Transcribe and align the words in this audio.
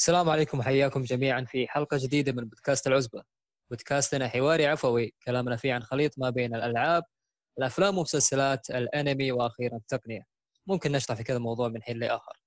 السلام 0.00 0.28
عليكم 0.28 0.58
وحياكم 0.58 1.02
جميعا 1.02 1.44
في 1.44 1.68
حلقة 1.68 1.96
جديدة 2.00 2.32
من 2.32 2.44
بودكاست 2.44 2.86
العزبة. 2.86 3.22
بودكاستنا 3.70 4.28
حواري 4.28 4.66
عفوي 4.66 5.14
كلامنا 5.24 5.56
فيه 5.56 5.74
عن 5.74 5.82
خليط 5.82 6.18
ما 6.18 6.30
بين 6.30 6.54
الألعاب 6.54 7.04
الأفلام 7.58 7.98
ومسلسلات 7.98 8.70
الأنمي 8.70 9.32
وأخيرا 9.32 9.76
التقنية. 9.76 10.26
ممكن 10.66 10.92
نشرح 10.92 11.16
في 11.16 11.22
كذا 11.22 11.38
موضوع 11.38 11.68
من 11.68 11.82
حين 11.82 11.98
لآخر. 11.98 12.40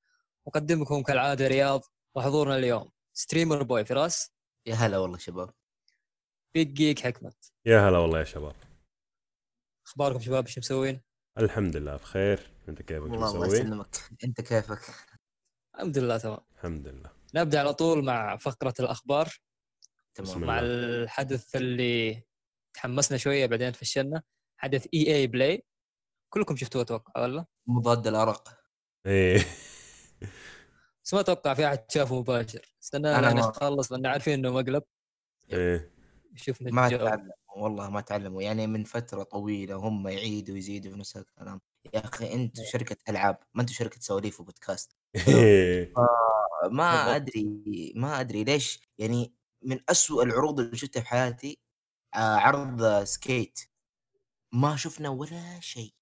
مقدمكم 0.47 1.03
كالعادة 1.03 1.47
رياض 1.47 1.81
وحضورنا 2.15 2.57
اليوم 2.57 2.91
streamer 3.13 3.63
boy 3.63 3.85
فراس. 3.85 4.31
يا 4.65 4.75
هلا 4.75 4.97
والله 4.97 5.17
شباب. 5.17 5.49
Big 6.53 6.73
Geek 6.73 6.99
حكمت 6.99 7.51
يا 7.65 7.89
هلا 7.89 7.97
والله 7.97 8.19
يا 8.19 8.23
شباب. 8.23 8.55
أخباركم 9.87 10.19
شباب؟ 10.19 10.45
إيش 10.45 10.57
مسوين؟ 10.57 11.01
الحمد 11.37 11.75
لله 11.75 11.95
بخير. 11.95 12.51
أنت 12.69 12.81
كيفك؟ 12.81 13.01
والله 13.01 13.31
الله 13.31 13.47
مسوي؟ 13.47 13.57
يسلمك. 13.57 13.95
أنت 14.23 14.41
كيفك؟ 14.41 14.81
الحمد 15.75 15.97
لله 15.97 16.17
تمام. 16.17 16.39
الحمد 16.55 16.87
لله. 16.87 17.12
نبدأ 17.35 17.59
على 17.59 17.73
طول 17.73 18.05
مع 18.05 18.37
فقرة 18.37 18.73
الأخبار. 18.79 19.25
بسم 20.19 20.59
الله. 20.59 21.03
الحدث 21.03 21.55
اللي 21.55 22.23
تحمسنا 22.73 23.17
شوية 23.17 23.45
بعدين 23.45 23.71
فشلنا 23.71 24.21
حدث 24.57 24.87
EA 24.93 25.15
Play. 25.15 25.63
كلكم 26.29 26.55
شفتوه 26.55 26.81
أتوقع 26.81 27.21
ولا؟ 27.23 27.45
مضاد 27.67 28.07
الأرق. 28.07 28.57
إيه. 29.05 29.37
بس 31.03 31.13
ما 31.13 31.19
أتوقع 31.19 31.53
في 31.53 31.67
أحد 31.67 31.91
شافه 31.91 32.19
مباشر. 32.19 32.75
استنى 32.83 33.15
أنا 33.15 33.33
ما- 33.33 33.39
نخلص 33.39 33.91
لأن 33.91 34.05
عارفين 34.05 34.33
إنه 34.33 34.51
مقلب. 34.53 34.83
إيه. 35.53 35.93
شوف 36.35 36.61
ما 36.61 36.89
تعلموا 36.89 37.33
والله 37.55 37.89
ما 37.89 38.01
تعلموا. 38.01 38.41
يعني 38.41 38.67
من 38.67 38.83
فترة 38.83 39.23
طويلة 39.23 39.75
هم 39.75 40.07
يعيدوا 40.07 40.55
ويزيدوا 40.55 40.91
في 40.91 40.97
نفس 40.99 41.17
الكلام. 41.17 41.61
يا 41.93 42.05
أخي 42.05 42.33
أنتم 42.33 42.63
شركة 42.71 42.97
ألعاب 43.09 43.37
ما 43.53 43.61
أنتم 43.61 43.73
شركة 43.73 43.99
سواليف 43.99 44.39
وبودكاست 44.39 44.95
إيه. 45.27 45.93
ما. 46.71 47.15
أدري 47.15 47.93
ما 47.95 48.19
أدري 48.19 48.43
ليش. 48.43 48.79
يعني 48.97 49.33
من 49.61 49.79
أسوأ 49.89 50.23
العروض 50.23 50.59
اللي 50.59 50.77
شفتها 50.77 51.01
في 51.01 51.07
حياتي 51.07 51.59
آه، 52.15 52.17
عرض 52.35 53.03
سكيت. 53.03 53.59
ما 54.53 54.75
شفنا 54.75 55.09
ولا 55.09 55.59
شيء. 55.59 55.93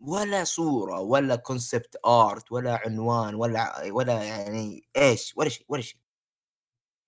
ولا 0.00 0.44
صورة 0.44 1.00
ولا 1.00 1.36
concept 1.36 1.96
art 2.06 2.52
ولا 2.52 2.80
عنوان 2.86 3.34
ولا 3.34 3.92
ولا 3.92 4.22
يعني 4.24 4.88
إيش 4.96 5.32
ولا 5.36 5.48
شيء 5.48 5.66
ولا 5.68 5.82
شيء. 5.82 5.98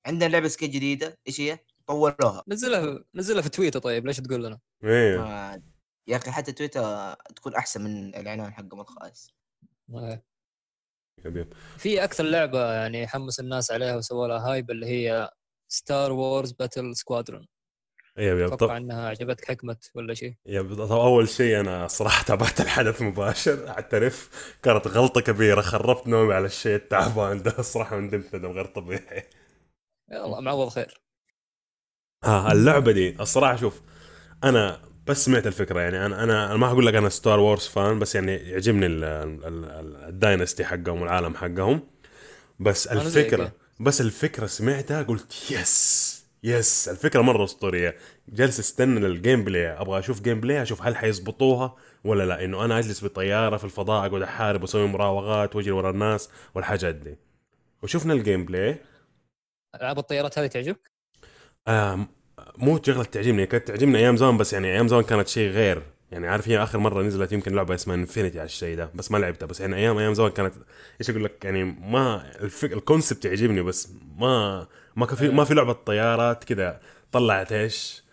عندنا 0.06 0.28
لعبة 0.28 0.48
سكيت 0.48 0.70
جديدة 0.70 1.19
إيش 1.28 1.41
هي؟ 1.41 1.58
طولوها. 1.86 2.42
نزلها 2.48 3.05
نزلها 3.14 3.42
في 3.42 3.48
تويتر 3.48 3.79
طيب 3.80 4.07
ليش 4.07 4.17
تقول 4.17 4.45
لنا؟ 4.45 4.61
إيه. 4.85 5.19
ما 5.19 5.63
يا 6.08 6.17
أخي 6.17 6.30
حتى 6.30 6.52
تويتر 6.52 7.14
تكون 7.14 7.55
أحسن 7.55 7.85
من 7.85 8.08
الاعلان 8.14 8.52
حقهم 8.52 8.80
الخايس. 8.80 9.30
حبيب 11.24 11.52
في 11.78 12.04
أكثر 12.04 12.24
لعبة 12.24 12.72
يعني 12.72 13.06
حمس 13.06 13.40
الناس 13.40 13.70
عليها 13.70 13.96
وسووا 13.96 14.27
لها 14.28 14.52
hype 14.52 14.70
اللي 14.70 14.86
هي 14.86 15.30
Star 15.68 16.12
Wars 16.12 16.52
Battle 16.52 16.96
Squadron 16.96 17.46
يا 18.18 18.46
أتوقع 18.46 18.56
طب 18.56 18.70
إنها 18.70 19.08
عجبتك 19.08 19.44
حكمت 19.44 19.90
ولا 19.94 20.14
شيء؟ 20.14 20.34
يا 20.46 20.62
طب 20.62 20.92
أول 20.92 21.28
شيء 21.28 21.60
أنا 21.60 21.86
صراحة 21.86 22.24
تابعت 22.24 22.60
الحدث 22.60 23.02
مباشر 23.02 23.68
أعترف. 23.68 24.30
كانت 24.62 24.86
غلطة 24.86 25.20
كبيرة 25.20 25.60
خربت 25.60 26.06
نومي 26.08 26.34
على 26.34 26.46
الشيء 26.46 26.74
التعبان 26.77 27.42
ده. 27.42 27.54
الصراحه 27.58 27.98
ندمت 27.98 28.34
ندم 28.34 28.50
غير 28.50 28.64
طبيعي. 28.64 29.22
يلا 30.10 30.40
معوض 30.40 30.68
خير. 30.68 31.00
ها 32.24 32.52
اللعبة 32.52 32.92
دي 32.92 33.16
الصراحة 33.20 33.56
شوف 33.56 33.83
أنا 34.44 34.83
بس 35.06 35.24
سمعت 35.24 35.46
الفكرة 35.46 35.80
يعني 35.80 36.06
أنا 36.06 36.22
أنا 36.24 36.56
ما 36.56 36.68
حقول 36.68 36.86
لك 36.86 36.94
أنا 36.94 37.08
Star 37.08 37.40
Wars 37.40 37.67
fan 37.67 37.98
بس 37.98 38.14
يعني 38.14 38.34
يعجبني 38.34 38.86
ال- 38.86 39.05
ال- 39.05 39.44
ال- 39.64 40.05
ال 40.08 40.15
dynasty 40.15 40.64
حقهم 40.64 41.00
والعالم 41.02 41.34
حقهم. 41.34 41.80
بس 42.61 42.86
الفكرة 42.86 43.42
يعني. 43.42 43.55
بس 43.80 44.00
الفكرة 44.00 44.46
سمعتها 44.46 45.02
قلت 45.02 45.50
yes 45.51 46.17
yes. 46.42 46.89
الفكرة 46.89 47.20
مرة 47.22 47.45
أسطورية. 47.45 47.96
جالس 48.28 48.61
استنى 48.61 49.00
لل 49.01 49.45
gameplay 49.45 49.67
أبغى 49.68 49.98
أشوف 49.98 50.20
gameplay 50.23 50.62
أشوف 50.62 50.83
هل 50.83 50.96
حيظبطوها 50.96 51.77
ولا 52.05 52.27
لا. 52.27 52.45
إنه 52.45 52.64
أنا 52.64 52.78
أجلس 52.78 53.05
بطيارة 53.05 53.56
في 53.56 53.64
الفضاء 53.64 54.06
أقعد 54.06 54.22
أحارب 54.22 54.62
وأسوي 54.62 54.86
مراوغات 54.86 55.56
وأجري 55.56 55.70
ورا 55.70 55.90
الناس 55.90 56.28
والحاجات 56.55 56.95
دي 56.95 57.16
وشفنا 57.83 58.12
ال 58.12 58.45
gameplay 58.45 58.77
ألعاب 59.74 59.98
الطيارات 59.98 60.39
هذه 60.39 60.46
تعجبك؟ 60.46 60.90
آه 61.68 62.06
مو 62.58 62.80
شغلة 62.83 63.05
تعجبني 63.05 63.46
كانت 63.46 63.68
تعجبني 63.68 63.98
أيام 63.98 64.17
زمان 64.17 64.36
بس 64.36 64.52
يعني 64.52 64.72
أيام 64.72 64.89
زمان 64.89 65.02
كانت 65.02 65.28
شيء 65.28 65.50
غير. 65.50 65.83
يعني 66.11 66.28
عارف 66.28 66.48
هي 66.48 66.62
آخر 66.62 66.78
مرة 66.78 67.02
نزلت 67.02 67.33
يمكن 67.33 67.55
لعبة 67.55 67.74
اسمها 67.74 67.96
Infinity 67.96 68.39
على 68.39 68.46
الشيء 68.46 68.77
ده 68.77 68.90
بس 68.94 69.11
ما 69.11 69.18
لعبتها. 69.18 69.46
بس 69.46 69.61
يعني 69.61 69.77
أيام 69.77 69.98
أيام 69.98 70.14
زمان 70.14 70.30
كانت 70.30 70.55
إيش 71.00 71.11
أقول 71.11 71.24
لك؟ 71.24 71.45
يعني 71.45 71.64
ما 71.64 72.33
الفك... 72.40 72.72
ال 72.73 72.79
concept 72.79 73.24
يعجبني 73.24 73.62
بس 73.62 73.89
ما 74.16 74.66
ما 74.96 75.06
كان 75.06 75.16
في 75.16 75.28
ما 75.28 75.45
في 75.45 75.55
لعبة 75.55 75.72
طيارات 75.72 76.45
كذا 76.45 76.80
طلعت 77.12 77.52
إيش؟ 77.52 78.05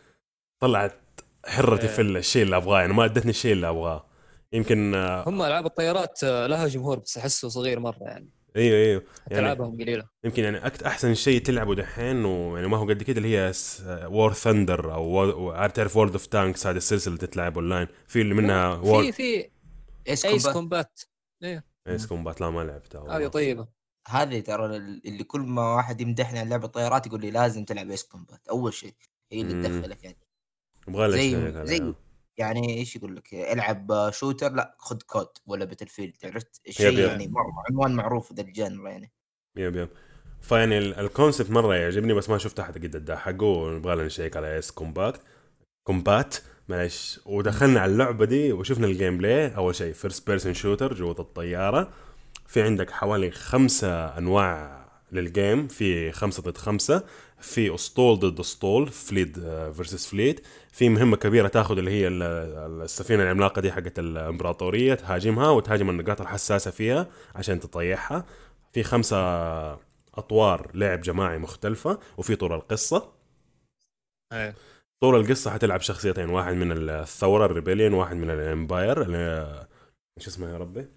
طلعت 0.59 0.99
حرتي 1.45 1.87
في 1.87 2.01
الشيء 2.01 2.43
اللي 2.43 2.55
أبغاه. 2.57 2.79
يعني 2.79 2.93
ما 2.93 3.05
أدتني 3.05 3.29
الشيء 3.29 3.53
اللي 3.53 3.69
أبغاه. 3.69 4.05
يمكن 4.53 4.95
آه، 4.95 5.29
هم 5.29 5.41
العاب 5.41 5.65
الطيارات 5.65 6.23
آه، 6.23 6.47
لها 6.47 6.67
جمهور 6.67 6.99
بس 6.99 7.17
أحسه 7.17 7.49
صغير 7.49 7.79
مرة 7.79 8.03
يعني. 8.03 8.29
أيوه 8.55 8.77
أيوه. 8.77 9.03
يعني 9.27 9.43
ألعابهم 9.45 9.81
قليلة. 9.81 10.09
يمكن 10.23 10.43
يعني 10.43 10.65
أكت 10.65 10.83
أحسن 10.83 11.13
شيء 11.13 11.41
تلعبه 11.41 11.75
دحين 11.75 12.25
ويعني 12.25 12.67
ما 12.67 12.77
هو 12.77 12.87
قد 12.89 13.03
كده 13.03 13.17
اللي 13.17 13.37
هي 13.37 13.53
War 14.05 14.33
Thunder 14.33 14.93
أو 14.93 15.51
عارف 15.51 15.73
تعرف 15.73 15.97
World 15.97 16.11
of 16.11 16.25
Tanks 16.25 16.67
هذه 16.67 16.77
السلسلة 16.77 17.13
اللي 17.13 17.27
تتلعب 17.27 17.57
اونلاين 17.57 17.87
في 18.07 18.21
اللي 18.21 18.33
منها 18.33 19.01
في 19.01 19.11
في 19.11 19.49
Ace 20.07 20.25
Ace 20.25 20.47
Combat 20.47 20.99
Combat 21.41 21.63
Ace 21.87 22.07
Combat 22.07 22.41
لا 22.41 22.49
ما 22.49 22.61
لعبتها 22.61 23.17
هذه. 23.17 23.27
طيبة. 23.27 23.67
هذه 24.07 24.39
ترى 24.39 24.65
اللي 24.75 25.23
كل 25.23 25.39
ما 25.41 25.75
واحد 25.75 26.01
يمدحني 26.01 26.39
عن 26.39 26.49
لعبة 26.49 26.67
طيارات 26.67 27.07
يقول 27.07 27.21
لي 27.21 27.31
لازم 27.31 27.65
تلعب 27.65 27.89
Ace 27.89 28.03
Combat 28.03 28.47
أول 28.47 28.73
شيء 28.73 28.93
هي 29.31 29.41
اللي. 29.41 29.67
تدخلك 29.67 30.03
يعني. 30.03 30.17
أبغى 30.87 31.07
لك 31.07 31.19
زي 31.19 31.65
زي. 31.65 31.93
يعني 32.37 32.77
إيش 32.77 32.95
يقول 32.95 33.15
لك؟ 33.15 33.33
العب 33.33 34.09
shooter 34.13 34.51
لا 34.53 34.75
خذ 34.79 34.97
COD 35.07 35.27
ولا 35.45 35.65
Battlefield 35.65 36.13
عرفت؟ 36.23 36.61
شيء. 36.69 36.99
يعني 36.99 37.31
عنوان 37.69 37.91
معروف 37.95 38.33
ذا 38.33 38.41
ال 38.41 38.49
genre 38.49 38.87
يعني. 38.87 39.11
yep 39.55 39.75
yep. 39.75 39.89
فيعني 40.41 40.77
ال- 40.77 40.99
ال 40.99 41.06
concept 41.06 41.51
مرة 41.51 41.75
يعجبني 41.75 42.13
بس 42.13 42.29
ما 42.29 42.37
شفت 42.37 42.59
أحد 42.59 42.77
قد 42.85 42.95
أداه. 42.95 43.15
حقه 43.15 43.43
ونبغى 43.45 43.95
لنا 43.95 44.05
نشيك 44.05 44.37
على 44.37 44.55
Ace 44.55 44.71
Compact 44.71 45.21
Combat 45.87 46.35
معلش 46.69 47.19
ودخلنا 47.25 47.79
على 47.79 47.91
اللعبة 47.91 48.25
دي 48.25 48.51
وشفنا 48.53 48.87
ال 48.87 49.17
gameplay 49.17 49.55
أول 49.55 49.75
شيء 49.75 49.93
first 49.93 50.27
person 50.27 50.53
shooter 50.53 50.93
جوة 50.93 51.15
الطيارة. 51.19 51.93
في 52.47 52.61
عندك 52.61 52.91
حوالي 52.91 53.31
خمسة 53.31 54.17
أنواع 54.17 54.83
لل 55.11 55.30
game 55.30 55.67
في 55.67 56.11
خمسة 56.11 56.43
ضد 56.43 56.57
خمسة. 56.57 57.03
في 57.43 57.75
أسطول 57.75 58.19
ضد 58.19 58.39
أسطول 58.39 58.87
fleet 58.87 59.39
versus 59.39 60.07
fleet 60.07 60.47
في 60.71 60.89
مهمة 60.89 61.17
كبيرة 61.17 61.47
تاخذ 61.47 61.77
اللي 61.77 61.91
هي 61.91 62.07
ال- 62.07 62.23
السفينة 62.81 63.23
العملاقة 63.23 63.61
دي 63.61 63.71
حقت 63.71 63.99
الإمبراطورية 63.99 64.93
تهاجمها 64.93 65.49
وتهاجم 65.49 65.89
النقاط 65.89 66.21
الحساسة 66.21 66.71
فيها 66.71 67.07
عشان 67.35 67.59
تطيحها 67.59 68.25
في 68.73 68.83
خمسة 68.83 69.17
أطوار 70.15 70.71
لعب 70.73 71.01
جماعي 71.01 71.37
مختلفة 71.37 71.99
وفي 72.17 72.35
طور 72.35 72.55
القصة 72.55 73.11
أيوة. 74.33 74.53
طور 75.01 75.15
القصة 75.19 75.51
حتلعب 75.51 75.81
شخصيتين 75.81 76.29
واحد 76.29 76.53
من 76.53 76.89
الثورة 76.89 77.45
ال 77.45 77.50
rebellion 77.50 77.93
واحد 77.93 78.15
من 78.15 78.29
ال 78.29 78.40
empire 78.40 79.01
اللي 79.01 79.67
إيش 80.17 80.27
اسمها 80.27 80.49
يا 80.53 80.57
ربي؟ 80.57 80.87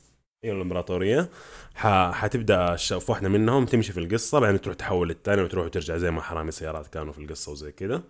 هي 0.45 0.53
الامبراطورية 0.53 1.29
ح... 1.75 2.11
حتبدأ 2.11 2.77
في 2.77 3.05
واحدة 3.09 3.29
منهم 3.29 3.67
تمشي 3.67 3.93
في 3.93 4.01
القصة 4.01 4.39
بعدين 4.39 4.61
تروح 4.61 4.77
تحول 4.77 5.09
للثانية 5.09 5.43
وتروح 5.43 5.67
وترجع 5.67 5.97
زي 5.97 6.11
ما 6.11 6.23
حرامي 6.23 6.51
سيارات 6.51 6.87
كانوا 6.87 7.13
في 7.13 7.19
القصة 7.19 7.53
وزي 7.53 7.73
كده. 7.73 8.03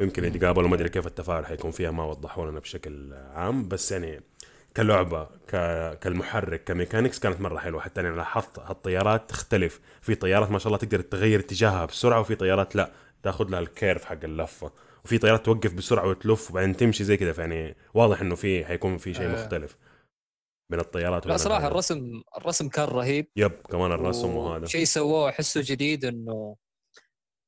يمكن 0.00 0.24
يتقابلوا 0.24 0.68
ما 0.68 0.74
أدري 0.74 0.88
كيف 0.88 1.06
التفاعل 1.06 1.46
حيكون 1.46 1.70
فيها 1.70 1.90
ما 1.90 2.04
وضحوا 2.04 2.50
لنا 2.50 2.60
بشكل 2.60 3.14
عام. 3.34 3.68
بس 3.68 3.92
يعني 3.92 4.20
كلعبة 4.76 5.24
ك... 5.24 5.50
كالمحرك 5.98 6.64
ك 6.64 6.69
mechanics 6.69 7.18
كانت 7.18 7.40
مرة 7.40 7.58
حلوة. 7.58 7.80
حتى 7.80 8.00
أنا 8.00 8.16
لاحظت 8.16 8.58
الطيارات 8.70 9.30
تختلف. 9.30 9.80
في 10.00 10.14
طيارات 10.14 10.50
ما 10.50 10.58
شاء 10.58 10.66
الله 10.66 10.78
تقدر 10.78 11.00
تغير 11.00 11.40
اتجاهها 11.40 11.84
بسرعة 11.86 12.20
وفي 12.20 12.34
طيارات 12.34 12.76
لا 12.76 12.90
تاخذ 13.22 13.50
لها 13.50 13.60
ال 13.60 13.67
curve 13.67 14.04
حق 14.04 14.24
اللفة. 14.24 14.72
وفي 15.04 15.18
طيارات 15.18 15.44
توقف 15.46 15.74
بسرعة 15.74 16.06
وتلف 16.08 16.50
وبعدين 16.50 16.76
تمشي 16.76 17.04
زي 17.04 17.16
كده. 17.16 17.32
فيعني 17.32 17.76
واضح 17.94 18.20
إنه 18.20 18.34
في 18.34 18.64
حيكون 18.64 18.98
في 18.98 19.14
شيء 19.14 19.26
آه. 19.26 19.32
مختلف. 19.32 19.76
بين 20.72 20.80
الطيارات 20.80 21.26
لا 21.26 21.36
صراحة. 21.36 21.66
الرسم 21.66 22.22
الرسم 22.36 22.68
كان 22.68 22.84
رهيب. 22.84 23.30
يب 23.36 23.52
كمان 23.52 23.92
الرسم 23.92 24.36
وهذا. 24.36 24.66
شيء 24.66 24.84
سووه 24.84 25.28
أحسه 25.28 25.60
جديد 25.64 26.04
إنه 26.04 26.56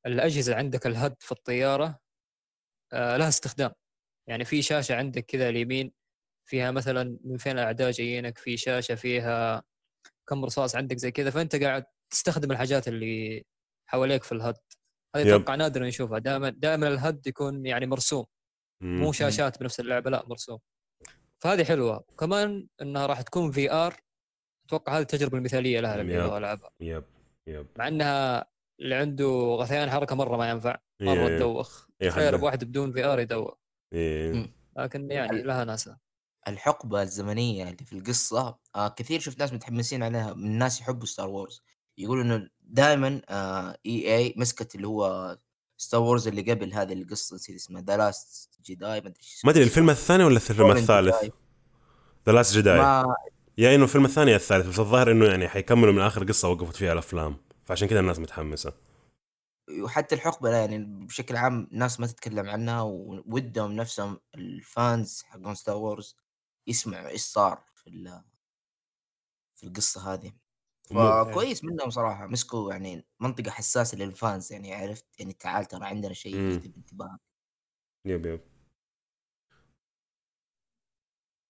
الأجهزة 0.05 0.55
عندك 0.55 0.87
الهد 0.87 1.15
في 1.19 1.31
الطيارة 1.31 1.99
آه 2.93 3.17
لها 3.17 3.27
استخدام. 3.27 3.71
يعني 4.29 4.45
في 4.45 4.61
شاشة 4.61 4.95
عندك 4.95 5.25
كذا 5.25 5.49
اليمين 5.49 5.91
فيها 6.49 6.71
مثلا 6.71 7.17
من 7.23 7.37
فين 7.37 7.51
الأعداء 7.51 7.91
جايينك 7.91 8.37
في 8.37 8.57
شاشة 8.57 8.95
فيها 8.95 9.63
كم 10.29 10.45
رصاص 10.45 10.75
عندك 10.75 10.97
زي 10.97 11.11
كذا 11.11 11.29
فأنت 11.29 11.55
قاعد 11.55 11.85
تستخدم 12.09 12.51
الحاجات 12.51 12.87
اللي 12.87 13.45
حواليك 13.89 14.23
في 14.23 14.31
الهد. 14.31 14.57
هذه. 15.15 15.35
أتوقع 15.35 15.55
نادر 15.55 15.83
نشوفها. 15.83 16.19
دائما 16.19 16.49
دائما 16.49 16.87
الهد 16.87 17.27
يكون 17.27 17.65
يعني 17.65 17.85
مرسوم. 17.85 18.25
مم. 18.81 18.99
مو 18.99 19.11
شاشات 19.11 19.59
بنفس 19.59 19.79
اللعبة 19.79 20.11
لا 20.11 20.25
مرسوم. 20.27 20.59
فهذه 21.45 21.63
حلوة. 21.63 21.97
وكمان 22.09 22.67
إنها 22.81 23.05
راح 23.05 23.21
تكون 23.21 23.51
VR 23.51 23.95
أتوقع 24.67 24.97
هذه 24.97 25.01
التجربة 25.01 25.37
المثالية 25.37 25.79
لها 25.79 25.97
للي 25.97 26.13
yep. 26.13 26.23
يبغى 26.23 26.37
يلعبها 26.37 26.69
yep 26.79 27.03
yep. 27.47 27.67
مع 27.77 27.87
إنها 27.87 28.45
اللي 28.79 28.95
عنده 28.95 29.55
غثيان 29.59 29.89
حركة 29.89 30.15
مرة 30.15 30.37
ما 30.37 30.49
ينفع 30.49 30.77
مرة 31.01 31.27
إيه. 31.27 31.37
تدوخ. 31.37 31.85
إيه، 32.01 32.09
تخيل 32.09 32.33
حد- 32.33 32.39
بواحد 32.39 32.63
بدون 32.63 32.91
VR 32.91 33.19
يدوخ. 33.19 33.53
إيه. 33.93 34.53
لكن 34.77 35.11
يعني 35.11 35.41
لها 35.41 35.63
ناسها. 35.63 35.99
الحقبة 36.47 37.01
الزمنية 37.01 37.63
اللي 37.63 37.85
في 37.85 37.93
القصة 37.93 38.57
آه 38.75 38.87
كثير 38.87 39.19
شفت 39.19 39.39
ناس 39.39 39.53
متحمسين 39.53 40.03
عليها 40.03 40.33
من 40.33 40.45
الناس 40.45 40.81
يحبوا 40.81 41.05
Star 41.05 41.29
Wars 41.29 41.63
يقولوا 41.97 42.23
إنه 42.23 42.49
دائما 42.61 43.21
آه 43.29 43.77
EA 43.85 44.33
مسكت 44.37 44.75
اللي 44.75 44.87
هو 44.87 45.37
Star 45.85 46.01
Wars 46.01 46.27
اللي 46.27 46.51
قبل 46.51 46.73
هذه 46.73 46.93
القصة 46.93 47.35
نسيت 47.35 47.55
اسمها 47.55 47.81
The 47.81 47.97
Last 47.97 48.59
Jedi 48.65 49.01
ما 49.01 49.07
أدري 49.07 49.21
ما 49.45 49.51
أدري. 49.51 49.63
الفيلم 49.63 49.89
الثاني 49.89 50.23
ولا 50.23 50.35
الفيلم 50.35 50.71
الثالث. 50.71 51.15
The 52.25 52.31
Last 52.31 52.55
Jedi 52.55 52.77
ما 52.77 53.15
يا 53.57 53.75
إنه 53.75 53.83
الفيلم 53.83 54.05
الثاني 54.05 54.31
يا 54.31 54.35
الثالث 54.35 54.67
بس 54.67 54.79
الظاهر 54.79 55.11
إنه 55.11 55.25
يعني 55.25 55.47
حيكملوا 55.47 55.93
من 55.93 56.01
آخر 56.01 56.23
قصة 56.23 56.49
وقفت 56.49 56.75
فيها 56.75 56.93
الأفلام. 56.93 57.37
فعشان 57.65 57.87
كذا 57.87 57.99
الناس 57.99 58.19
متحمسة. 58.19 58.73
وحتى 59.81 60.15
الحقبة 60.15 60.49
يعني 60.49 60.77
بشكل 61.05 61.35
عام 61.35 61.67
ناس 61.71 61.99
ما 61.99 62.07
تتكلم 62.07 62.49
عنها 62.49 62.81
وودهم 62.81 63.71
نفسهم 63.71 64.19
ال 64.35 64.53
fans 64.53 65.23
حقون 65.23 65.55
Star 65.55 65.75
Wars 65.75 66.15
يسمعوا 66.67 67.09
إيش 67.09 67.21
صار 67.21 67.63
في 67.75 68.21
في 69.55 69.63
القصة 69.63 70.13
هذه. 70.13 70.33
فكويس 70.89 71.63
منهم 71.63 71.89
صراحة 71.89 72.27
مسكوا 72.27 72.71
يعني 72.73 73.05
منطقة 73.19 73.51
حساسة 73.51 73.97
للفانز 73.97 74.51
يعني 74.53 74.73
عرفت؟ 74.73 75.05
يعني 75.19 75.33
تعال 75.33 75.65
ترى 75.65 75.85
عندنا 75.85 76.13
شيء 76.13 76.35
مم. 76.35 76.49
يجذب 76.49 76.73
انتباهك. 76.77 77.19
يب 78.05 78.25
يب. 78.25 78.41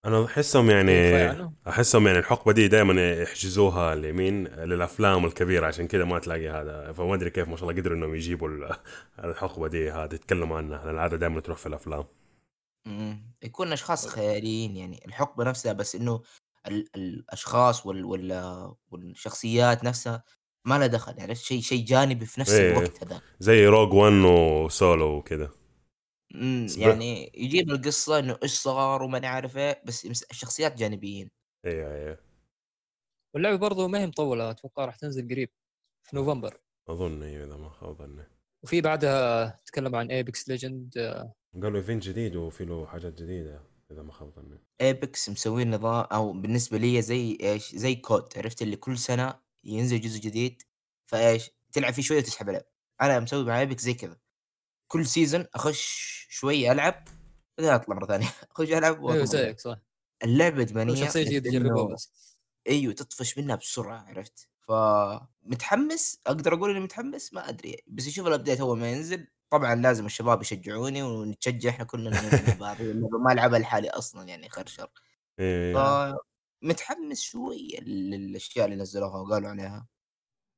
أنا 0.06 0.26
أحسهم 0.26 0.70
يعني 0.70 1.14
عنه. 1.16 1.54
أحسهم 1.68 2.08
يعني 2.08 2.20
الحقبة 2.20 2.52
دي 2.54 2.68
دائما 2.68 3.22
يحجزوها 3.22 3.94
اليمين 3.94 4.48
للأفلام 4.48 5.26
الكبيرة 5.26 5.68
عشان 5.68 5.88
كذا 5.88 6.06
ما 6.06 6.20
تلاقي 6.20 6.50
هذا. 6.50 6.94
فما 6.94 7.14
أدري 7.16 7.30
كيف 7.30 7.48
ما 7.50 7.56
شاء 7.56 7.70
الله 7.70 7.82
قدروا 7.82 7.98
إنهم 7.98 8.16
يجيبوا 8.16 8.48
ال- 8.50 8.76
الحقبة 9.26 9.68
دي 9.68 9.92
هذا 9.92 10.16
يتكلموا 10.16 10.58
عنها. 10.58 10.78
لأن 10.86 10.90
العادة 10.96 11.18
دائما 11.18 11.42
تروح 11.42 11.58
في 11.58 11.66
الأفلام. 11.66 12.06
مم. 12.86 13.34
يكون 13.44 13.72
أشخاص 13.74 14.08
خياليين 14.08 14.76
يعني 14.76 15.06
الحقبة 15.06 15.44
نفسها 15.44 15.74
بس 15.74 15.96
إنه 15.96 16.22
الأشخاص 16.68 17.86
وال 17.86 18.06
وال 18.06 18.32
والشخصيات 18.92 19.84
نفسها 19.84 20.24
ما 20.66 20.78
لها 20.80 20.88
دخل 20.88 21.22
عرفت 21.22 21.42
شيء 21.44 21.62
شيء 21.62 21.86
جانبي 21.86 22.26
في 22.26 22.40
نفس 22.42 22.52
إيه. 22.52 22.72
الوقت 22.72 23.04
هذا 23.04 23.22
زي 23.40 23.66
Rogue 23.68 23.94
1 23.94 24.14
وسولو 24.14 25.18
وكذا 25.18 25.52
امم 26.36 26.66
بس 26.66 26.78
يعني 26.78 27.32
يجيب 27.36 27.70
القصة 27.70 28.20
إنه 28.20 28.38
إيش 28.44 28.52
صار 28.54 29.04
وما 29.04 29.20
نعرف 29.20 29.58
إيه 29.58 29.82
بس 29.86 30.06
يمس- 30.06 30.24
الشخصيات 30.32 30.76
جانبيين. 30.78 31.32
أيوه 31.66 31.96
أيوه 31.96 32.18
واللعبة 33.36 33.56
برضو 33.58 33.88
ما 33.88 34.00
هي 34.00 34.08
مطولة 34.08 34.52
أتوقع 34.52 34.86
راح 34.86 34.96
تنزل 34.96 35.28
قريب 35.30 35.50
في 36.04 36.16
نوفمبر. 36.16 36.58
أظن 36.90 37.24
أيوه 37.24 37.46
إذا 37.46 37.58
ما 37.58 37.70
خاب 37.70 37.98
ظني. 37.98 38.24
وفي 38.64 38.82
بعدها 38.82 39.60
تكلم 39.66 39.96
عن 39.96 40.12
Apex 40.12 40.50
Legend 40.50 40.94
قالوا 41.64 41.78
event 41.80 42.04
جديد 42.04 42.36
وفي 42.36 42.66
له 42.66 42.86
حاجات 42.86 43.22
جديدة. 43.22 43.64
إذا 43.92 44.02
ما 44.02 44.12
خاب 44.12 44.30
ظني. 44.36 44.60
Apex 44.82 45.30
مسوين 45.30 45.72
نظام 45.76 46.06
أو 46.12 46.34
بالنسبة 46.34 46.78
لي 46.78 47.02
زي 47.02 47.38
إيش؟ 47.42 47.76
زي 47.76 47.96
COD 47.96 48.38
عرفت؟ 48.38 48.62
اللي 48.62 48.76
كل 48.76 48.98
سنة 48.98 49.40
ينزل 49.64 50.02
جزء 50.02 50.20
جديد 50.22 50.62
فإيش؟ 51.06 51.52
تلعب 51.72 51.94
فيه 51.94 52.02
شوية 52.02 52.18
وتسحب 52.18 52.50
عليه. 52.50 52.68
أنا 53.02 53.20
مسوي 53.20 53.46
مع 53.46 53.60
Apex 53.60 53.84
زي 53.84 53.94
كذا. 53.94 54.18
كل 54.88 55.06
season 55.06 55.46
أخش 55.54 56.28
شوية 56.30 56.72
ألعب 56.72 57.08
بعدين 57.58 57.74
أطلع 57.74 57.96
مرة 57.96 58.06
ثانية. 58.06 58.28
أخش 58.52 58.70
ألعب 58.72 59.00
وأطلع 59.00 59.14
أيوه 59.14 59.24
مرة 59.24 59.26
ثانية. 59.26 59.46
زيك 59.48 59.60
صح. 59.60 59.78
اللعبة 60.24 60.62
ادمانيه 60.62 60.96
شخصية 61.06 61.24
جديدة 61.24 61.50
يجربوها 61.50 61.94
بس. 61.94 62.12
أيوه 62.68 62.94
تطفش 62.94 63.38
منها 63.38 63.56
بسرعة 63.56 64.06
عرفت؟ 64.10 64.50
فمتحمس 64.68 66.20
أقدر 66.28 66.54
أقول 66.54 66.70
إني 66.70 66.80
متحمس 66.80 67.34
ما 67.34 67.50
أدري. 67.50 67.78
بس 67.88 68.08
أشوف 68.08 68.28
ال 68.28 68.32
update 68.32 68.60
أول 68.60 68.80
ما 68.80 68.92
ينزل 68.92 69.28
طبعا 69.50 69.76
لازم 69.76 70.06
الشباب 70.06 70.42
يشجعوني 70.42 71.04
ونتشجع 71.04 71.70
إحنا 71.70 71.86
كلنا. 71.86 72.10
ما 73.26 73.32
العبها 73.32 73.60
لحالي 73.60 73.90
أصلا 73.90 74.28
يعني 74.28 74.50
خرشر 74.50 74.90
أيوه 75.40 76.18
فمتحمس 76.62 77.22
شوية 77.22 77.80
للأشياء 77.80 78.66
اللي 78.66 78.76
نزلوها 78.76 79.22
وقالوا 79.22 79.50
عليها. 79.50 79.88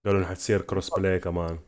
قالوا 0.06 0.20
إنها 0.20 0.30
حتصير 0.30 0.62
cross-play 0.62 1.20
كمان. 1.20 1.60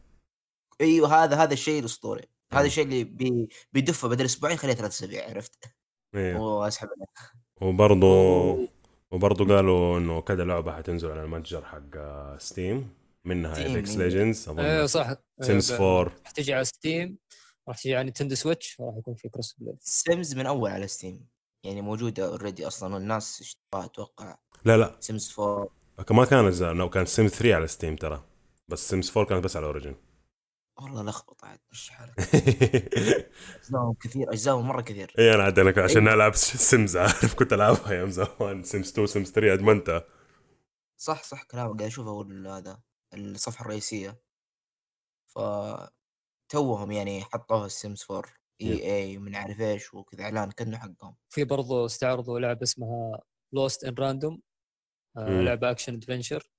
إيوه 0.81 1.24
هذا 1.24 1.36
هذا 1.36 1.54
الشيء 1.54 1.80
الأسطوري. 1.80 2.25
هذا 2.54 2.62
مم. 2.62 2.68
الشيء 2.68 2.83
اللي 2.83 3.04
بي 3.04 3.50
بيدفه 3.74 4.07
بدل 4.07 4.25
أسبوعين 4.25 4.57
خليه 4.57 4.74
ثلاث 4.74 4.92
أسابيع 4.92 5.30
عرفت؟ 5.30 5.74
أيوه 6.15 6.42
واسحب 6.42 6.88
عليه 6.88 7.31
وبرضه 7.62 8.69
وبرضه 9.12 9.56
قالوا 9.56 9.98
إنه 9.98 10.22
كذا 10.22 10.44
لعبة 10.44 10.77
حتنزل 10.77 11.12
على 11.12 11.24
المتجر 11.24 11.65
حق 11.65 11.98
Steam 12.38 12.99
منها 13.25 13.57
Apex 13.57 13.90
إيه. 13.92 13.98
Legends 13.98 14.50
أيوه 14.50 14.86
صح. 14.86 15.13
Sims 15.42 15.72
أيوة، 15.71 16.00
4 16.00 16.13
راح 16.24 16.31
تجي 16.31 16.54
على 16.54 16.66
Steam 16.66 17.18
راح 17.68 17.77
تجي 17.77 17.95
على 17.95 18.04
Nintendo 18.04 18.36
Switch 18.36 18.78
راح 18.81 18.95
يكون 18.98 19.16
في 19.16 19.30
cross-play 19.30 19.75
Sims 19.81 20.36
من 20.36 20.45
أول 20.45 20.71
على 20.71 20.88
Steam 20.88 21.25
يعني 21.63 21.81
موجوده 21.81 22.27
already 22.28 22.68
أصلا 22.68 22.94
والناس 22.94 23.42
اشتراها 23.42 23.86
أتوقع. 23.86 24.38
لا 24.66 24.77
لا. 24.77 24.98
Sims 25.00 25.36
4 25.39 25.69
ما 26.12 26.25
كانت 26.25 26.54
زي- 26.54 26.66
لو 26.66 26.89
كان 26.89 27.06
Sims 27.06 27.31
3 27.31 27.56
على 27.56 27.68
Steam 27.68 27.96
ترى. 27.95 28.24
بس 28.67 28.89
Sims 28.89 29.10
4 29.10 29.25
كانت 29.25 29.44
بس 29.44 29.58
على 29.58 29.65
Origin 29.65 29.96
والله 30.82 31.03
لخبط 31.03 31.44
عاد 31.46 31.60
مش 31.72 31.89
حالك. 31.89 32.13
اجزائهم 33.60 33.94
كثير 34.01 34.29
اجزائهم 34.34 34.67
مرة 34.67 34.82
كثير. 34.82 35.13
اي 35.20 35.34
أنا 35.36 35.44
عاد 35.44 35.60
أنا 35.60 35.84
عشان 35.84 36.08
ألعب 36.08 36.36
Sims 36.36 36.98
عارف 36.98 37.34
كنت 37.36 37.53
ألعبها 37.53 37.91
أيام 37.91 38.10
زمان. 38.12 38.63
Sims 38.63 38.89
2 38.89 39.08
Sims 39.08 39.32
3 39.32 39.53
ادمنتها 39.53 40.05
صح 40.98 41.24
صح 41.24 41.44
كلامك. 41.44 41.77
قاعد 41.77 41.82
اشوفه 41.91 42.10
هو 42.10 42.22
ال- 42.22 42.48
هذا. 42.48 42.79
الصفحة 43.13 43.66
الرئيسية. 43.66 44.22
ف 45.28 45.39
توهم 46.51 46.92
يعني 46.92 47.22
حطوها 47.22 47.66
ال 47.65 47.74
Sims 47.74 48.06
4 48.12 48.32
Yep. 48.60 48.72
اي 48.72 48.96
اي 48.96 49.18
ومن 49.18 49.36
عارف 49.36 49.62
إيش 49.62 49.94
وكذا 49.94 50.24
إعلان 50.24 50.51
كأنه 50.51 50.78
حقهم. 50.78 51.16
في 51.30 51.44
برضو 51.44 51.86
استعرضوا 51.86 52.39
لعبة 52.39 52.63
اسمها 52.63 53.22
Lost 53.53 53.84
in 53.84 53.96
Random. 54.00 54.41
لعبة 55.18 55.72
action 55.72 55.94
adventure 55.94 56.51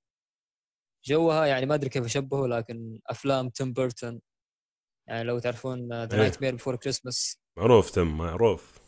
جوها 1.05 1.45
يعني 1.45 1.65
ما 1.65 1.75
أدري 1.75 1.89
كيف 1.89 2.05
أشبهه 2.05 2.47
لكن 2.47 2.99
أفلام 3.07 3.49
Tim 3.49 3.73
Burton 3.73 4.21
يعني 5.07 5.23
لو 5.23 5.39
تعرفون 5.39 6.05
ذا. 6.05 6.17
Nightmare 6.17 6.55
Before 6.55 6.75
Christmas 6.75 7.39
معروف 7.57 7.91
Tim 7.91 8.17
معروف. 8.17 8.79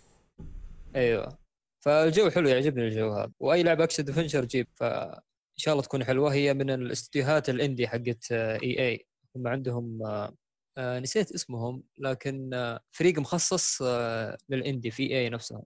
أيوه. 0.95 1.37
فالجو 1.83 2.29
حلو 2.29 2.49
يعجبني 2.49 2.87
الجو 2.87 3.13
هذا. 3.13 3.33
وأي 3.39 3.63
لعبة 3.63 3.83
action 3.83 4.03
adventure 4.03 4.45
جيب 4.45 4.67
فان 4.75 5.21
شاء 5.57 5.71
الله 5.73 5.83
تكون 5.83 6.03
حلوة. 6.03 6.33
هي 6.33 6.53
من 6.53 6.69
الاستديوهات 6.69 7.49
ال 7.49 7.55
indie 7.55 7.87
حقت 7.87 8.31
EA. 8.31 9.07
هم 9.35 9.47
عندهم 9.47 10.05
آه، 10.05 10.35
آه، 10.77 10.99
نسيت 10.99 11.31
اسمهم 11.31 11.83
لكن 11.97 12.53
آه، 12.53 12.79
فريق 12.91 13.19
مخصص 13.19 13.81
آه، 13.81 14.37
لل 14.49 14.61
indie 14.61 14.91
في 14.91 15.03
EA 15.17 15.29
نفسهم. 15.29 15.63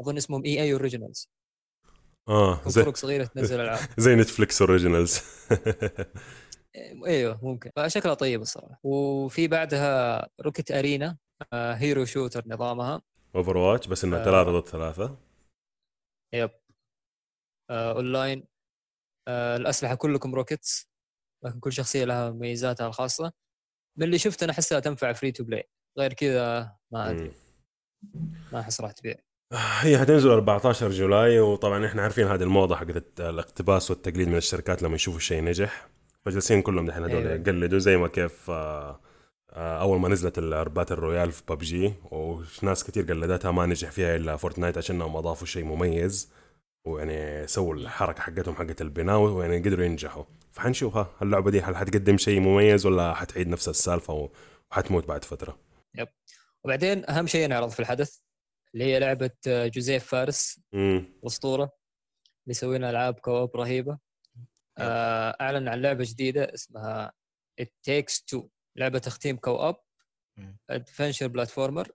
أظن 0.00 0.16
اسمهم 0.16 0.44
EA 0.44 0.62
Originals 0.62 1.28
آه 2.28 2.60
زي 2.68 2.84
فرق 2.84 2.96
صغيرة 2.96 3.24
تنزل 3.24 3.60
ألعاب. 3.60 3.78
زي 3.98 4.14
Netflix 4.14 4.62
Originals 4.62 5.20
إيوه 7.06 7.40
ممكن. 7.44 7.70
فشكلها 7.76 8.14
طيب 8.14 8.40
الصراحة. 8.40 8.80
وفي 8.82 9.48
بعدها 9.48 10.28
Rocket 10.40 10.70
Arena 10.70 11.18
آه، 11.52 11.72
hero 11.74 12.04
shooter 12.04 12.42
نظامها. 12.46 13.02
Overwatch 13.36 13.86
بس 13.86 14.04
إنها 14.04 14.20
آه. 14.20 14.24
ثلاثة 14.24 14.50
ضد 14.60 14.68
ثلاثة. 14.68 15.18
Yep. 16.34 16.50
آه، 17.70 17.92
اونلاين 17.92 18.38
آه، 18.38 18.46
الأسلحة 19.28 19.94
كلكم 19.94 20.34
rockets 20.34 20.88
لكن 21.44 21.60
كل 21.60 21.72
شخصية 21.72 22.04
لها 22.04 22.30
مميزاتها 22.30 22.86
الخاصة. 22.86 23.32
من 23.98 24.04
اللي 24.04 24.18
شفت 24.18 24.42
أنا 24.42 24.52
أحسها 24.52 24.80
تنفع 24.80 25.12
free 25.12 25.32
to 25.32 25.44
play 25.44 25.68
غير 25.98 26.12
كذا 26.12 26.72
ما 26.90 27.10
أدري. 27.10 27.32
ما 28.52 28.60
أحس 28.60 28.80
راح 28.80 28.92
تبيع. 28.92 29.14
هي 29.80 29.98
حتنزل 29.98 30.30
14 30.30 30.90
July 30.90 31.40
وطبعا 31.40 31.86
إحنا 31.86 32.02
عارفين 32.02 32.26
هذه 32.26 32.42
الموضة 32.42 32.76
حقت 32.76 33.20
الاقتباس 33.20 33.90
والتقليد 33.90 34.28
من 34.28 34.36
الشركات 34.36 34.82
لما 34.82 34.94
يشوفوا 34.94 35.20
شيء 35.20 35.44
نجح. 35.44 35.88
فجالسين 36.24 36.62
كلهم 36.62 36.86
دحين 36.86 37.04
هذول 37.04 37.26
أيوة. 37.26 37.32
يقلدوا 37.32 37.78
زي 37.78 37.96
ما 37.96 38.08
كيف 38.08 38.50
آه، 38.50 39.00
آه، 39.50 39.80
أول 39.80 40.00
ما 40.00 40.08
نزلت 40.08 40.38
ال 40.38 40.46
battle 40.46 40.94
royale 40.94 41.32
في 41.32 41.42
ببجي 41.48 41.94
وناس 42.10 42.84
كتير 42.84 43.04
قلدتها 43.04 43.50
ما 43.50 43.66
نجح 43.66 43.90
فيها 43.90 44.16
إلا 44.16 44.36
Fortnite 44.36 44.78
عشانهم 44.78 45.16
أضافوا 45.16 45.46
شيء 45.46 45.64
مميز. 45.64 46.32
ويعني 46.88 47.46
سووا 47.46 47.74
الحركة 47.74 48.20
حقتهم 48.22 48.54
حقت 48.54 48.80
البناء 48.80 49.18
ويعني 49.18 49.58
قدروا 49.58 49.84
ينجحوا. 49.84 50.24
فحنشوف 50.52 50.96
ها 50.96 51.16
اللعبه 51.22 51.50
دي 51.50 51.60
هل 51.60 51.76
حتقدم 51.76 52.18
شيء 52.18 52.40
مميز 52.40 52.86
ولا 52.86 53.14
حتعيد 53.14 53.48
نفس 53.48 53.68
السالفة 53.68 54.30
وحتموت 54.70 55.06
بعد 55.08 55.24
فترة؟ 55.24 55.58
وبعدين 56.64 57.10
أهم 57.10 57.26
شيء 57.26 57.48
نعرض 57.48 57.68
في 57.70 57.80
الحدث 57.80 58.18
اللي 58.74 58.84
هي 58.84 58.98
لعبة 58.98 59.30
آه، 59.46 59.66
جوزيف 59.66 60.04
فارس. 60.06 60.60
الاسطوره 60.74 61.62
اللي 61.64 62.50
يسوي 62.50 62.78
لنا 62.78 62.90
ألعاب 62.90 63.14
co-op 63.14 63.56
رهيبة. 63.56 63.98
آه، 64.78 65.36
أعلن 65.40 65.68
عن 65.68 65.82
لعبة 65.82 66.04
جديدة 66.08 66.54
اسمها 66.54 67.12
It 67.62 67.66
Takes 67.90 68.14
Two. 68.34 68.42
لعبة 68.76 68.98
تختيم 68.98 69.36
co-op 69.36 69.76
مم. 70.36 70.58
adventure 70.70 71.26
platformer 71.26 71.88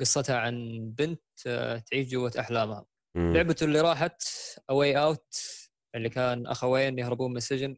قصتها 0.00 0.38
عن 0.38 0.78
بنت 0.98 1.22
آه، 1.46 1.78
تعيش 1.78 2.08
جوة 2.08 2.32
أحلامها. 2.38 2.86
لعبته 3.16 3.64
اللي 3.64 3.80
راحت 3.80 4.22
A 4.70 4.98
Way 4.98 5.16
Out 5.16 5.34
اللي 5.94 6.08
كان 6.08 6.46
أخوين 6.46 6.98
يهربون 6.98 7.30
من 7.30 7.36
السجن 7.36 7.76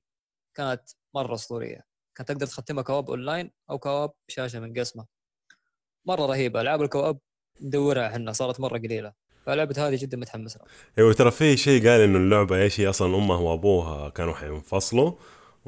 كانت 0.55 0.83
مرة 1.15 1.35
أسطورية. 1.35 1.85
كانت 2.15 2.29
تقدر 2.29 2.47
تختمها 2.47 2.83
co-op 2.83 3.11
online 3.11 3.51
أو 3.71 3.79
co-op 3.79 4.13
شاشه 4.29 4.61
منقسمه 4.61 5.07
مرة 6.07 6.27
رهيبة. 6.27 6.61
العاب 6.61 6.83
ال 6.83 6.89
co-op 6.89 7.19
ندورها 7.61 8.07
إحنا 8.07 8.33
صارت 8.33 8.61
مرة 8.61 8.79
قليلة. 8.79 9.13
فلعبة 9.47 9.89
هذه 9.89 9.97
جدا 9.97 10.17
متحمس 10.17 10.57
لها 10.57 10.67
أيوه 10.99 11.13
ترى 11.13 11.31
في 11.31 11.57
شيء 11.57 11.89
قال 11.89 12.01
إنه 12.01 12.19
اللعبة 12.19 12.57
إيش 12.57 12.81
هي؟ 12.81 12.89
أصلا 12.89 13.17
امها 13.17 13.37
وأبوها 13.37 14.09
كانوا 14.09 14.35
حينفصلوا. 14.35 15.13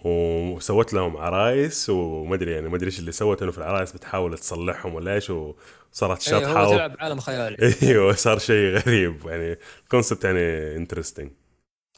وسوت 0.04 0.92
لهم 0.92 1.16
عرايس 1.16 1.90
وما 1.90 2.34
أدري 2.34 2.52
يعني 2.52 2.68
ما 2.68 2.76
أدري 2.76 2.86
إيش 2.86 2.98
اللي 2.98 3.12
سوت 3.12 3.42
إنه 3.42 3.52
في 3.52 3.58
العرايس 3.58 3.92
بتحاول 3.92 4.38
تصلحهم 4.38 4.94
ولا 4.94 5.14
إيش 5.14 5.30
وصارت 5.30 6.28
أيوة 6.28 6.40
شطحه 6.40 6.68
و... 6.68 6.70
تلعب 6.70 6.96
عالم 6.98 7.20
خيالي. 7.20 7.56
إيوه 7.82 8.12
صار 8.12 8.38
شيء 8.38 8.76
غريب. 8.76 9.26
يعني 9.26 9.56
ال 9.84 9.89
concept 9.89 10.24
يعني 10.24 10.76
interesting 10.76 11.30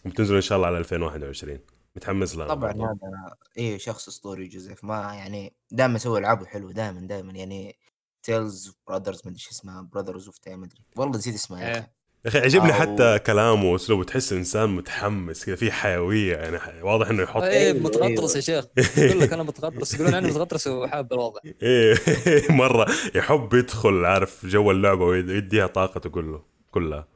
وبتنزل 0.05 0.35
إن 0.35 0.41
شاء 0.41 0.57
الله 0.57 0.67
على 0.67 0.79
2021 0.79 1.59
متحمس 1.97 2.37
لها. 2.37 2.49
طبعا. 2.49 2.73
هذا 2.73 3.35
إيه 3.57 3.79
شخص 3.79 4.09
أسطوري 4.09 4.49
جوزيف. 4.49 4.85
ما 4.85 5.15
يعني 5.15 5.53
دائما 5.71 5.97
يسوي 5.97 6.19
ألعابه 6.19 6.47
حلو 6.47 6.71
دائما 6.71 7.01
دائما 7.01 7.33
يعني 7.33 7.77
Tales 8.23 8.73
Brothers 8.89 9.17
ما 9.17 9.31
أدري 9.31 9.35
إيش 9.35 9.49
اسمها 9.49 9.83
Brothers 9.93 10.27
of 10.27 10.37
ما 10.49 10.65
أدري. 10.65 10.85
والله 10.97 11.19
نسيت 11.19 11.35
اسمها 11.35 11.63
يا 11.63 11.73
أخي. 11.73 11.81
إيه. 11.81 12.02
يا 12.25 12.29
أخي 12.31 12.39
عجبني 12.39 12.69
أو- 12.73 12.75
حتى 12.75 13.19
كلامه 13.19 13.65
وأسلوبه 13.65 14.05
تحس 14.05 14.33
إنسان 14.33 14.71
متحمس 14.71 15.45
كذا 15.45 15.57
في 15.57 15.73
حيوية 15.73 16.37
يعني 16.37 16.59
ح- 16.59 16.83
واضح 16.85 17.09
إنه 17.09 17.23
يحط 17.23 17.43
إيه 17.43 17.67
أيوة، 17.73 17.79
متغطرس 17.83 18.37
يا 18.37 18.41
شيخ. 18.41 18.65
يقول 18.99 19.21
لك 19.21 19.33
أنا 19.33 19.43
متغطرس 19.43 19.95
يقولون 19.95 20.15
عني 20.15 20.27
متغطرس 20.29 20.67
وحاب 20.67 21.13
الوضع. 21.13 21.41
إيه 21.63 21.97
مرة 22.63 22.87
يحب 23.15 23.55
يدخل 23.55 24.05
عارف 24.05 24.47
جو 24.47 24.71
اللعبة 24.71 25.05
ويديها 25.05 25.67
طاقته 25.67 26.11
كله 26.11 26.45
كلها 26.71 27.09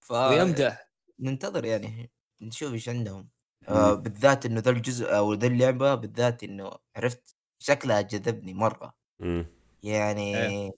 ف 0.00 0.10
ويمدح. 0.12 0.88
ننتظر 1.20 1.64
يعني 1.64 2.10
نشوف 2.42 2.72
إيش 2.72 2.88
عندهم. 2.88 3.28
آه 3.68 3.94
بالذات 3.94 4.46
إنه 4.46 4.60
ذا 4.60 4.70
الجزء 4.70 5.16
أو 5.16 5.34
ذا 5.34 5.46
اللعبة 5.46 5.94
بالذات 5.94 6.42
إنه 6.44 6.70
عرفت 6.96 7.36
شكلها 7.58 8.00
جذبني 8.00 8.54
مرة. 8.54 8.94
مم. 9.20 9.46
يعني 9.82 10.72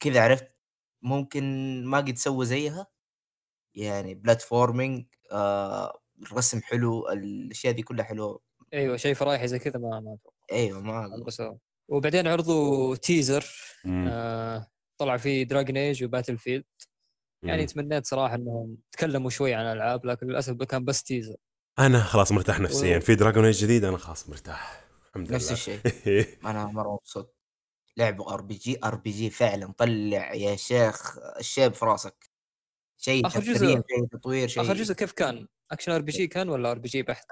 كذا 0.00 0.22
عرفت 0.22 0.49
ممكن 1.02 1.44
ما 1.84 1.98
قد 1.98 2.16
سوى 2.16 2.46
زيها. 2.46 2.86
يعني 3.74 4.14
platforming 4.14 5.06
آه 5.32 6.00
الرسم 6.22 6.60
حلو 6.62 7.08
الأشياء 7.08 7.72
دي 7.74 7.82
كلها 7.82 8.04
حلوة. 8.04 8.40
أيوه 8.74 8.96
شيء 8.96 9.14
فرايحي 9.14 9.48
زي 9.48 9.58
كذا 9.58 9.78
ما 9.80 10.00
ما. 10.00 10.16
أيوه 10.52 10.80
ما 10.80 11.24
وبعدين 11.88 12.26
عرضوا 12.26 12.96
teaser 12.96 13.44
مم. 13.84 14.08
آه 14.12 14.66
طلع 14.98 15.16
فيه 15.16 15.42
Dragon 15.44 15.76
Age 15.76 16.04
و 16.04 16.38
Battlefield 16.38 16.64
يعني 17.42 17.60
مم. 17.62 17.66
تمنيت 17.68 18.06
صراحة 18.06 18.34
إنهم 18.34 18.76
تكلموا 18.92 19.30
شوي 19.30 19.54
عن 19.54 19.66
الألعاب 19.66 20.06
لكن 20.06 20.26
للأسف 20.26 20.52
كان 20.62 20.84
بس 20.84 21.02
teaser 21.02 21.36
أنا 21.78 22.00
خلاص 22.02 22.32
مرتاح 22.32 22.60
نفسيا. 22.60 22.96
و- 22.96 23.00
في 23.00 23.14
Dragon 23.14 23.44
Age 23.44 23.64
جديد 23.64 23.84
أنا 23.84 23.96
خلاص 23.96 24.28
مرتاح. 24.28 24.84
الحمد 25.08 25.32
نفس 25.32 25.44
لله. 25.46 25.52
الشيء. 25.80 26.38
أنا 26.50 26.66
مرة 26.66 26.92
مبسوط. 26.94 27.34
لعبه 27.96 28.34
ار 28.34 28.40
بي 28.40 28.54
جي 28.54 28.78
ار 28.84 28.94
بي 28.94 29.10
جي 29.10 29.30
فعلا 29.30 29.72
طلع 29.78 30.34
يا 30.34 30.56
شيخ 30.56 31.18
الشيب 31.38 31.74
في 31.74 31.84
راسك. 31.84 32.30
شيء 32.98 33.26
آخر 33.26 33.40
جزء- 33.40 33.58
شيء 33.88 34.06
تطوير 34.12 34.48
شيء 34.48 34.62
آخر 34.62 34.74
جزء 34.74 34.94
كيف 34.94 35.12
كان؟ 35.12 35.46
اكشن 35.70 35.92
ار 35.92 36.02
بي 36.02 36.12
جي 36.12 36.26
كان 36.26 36.48
ولا 36.48 36.70
ار 36.70 36.78
بي 36.78 36.88
جي 36.88 37.02
بحت؟ 37.02 37.26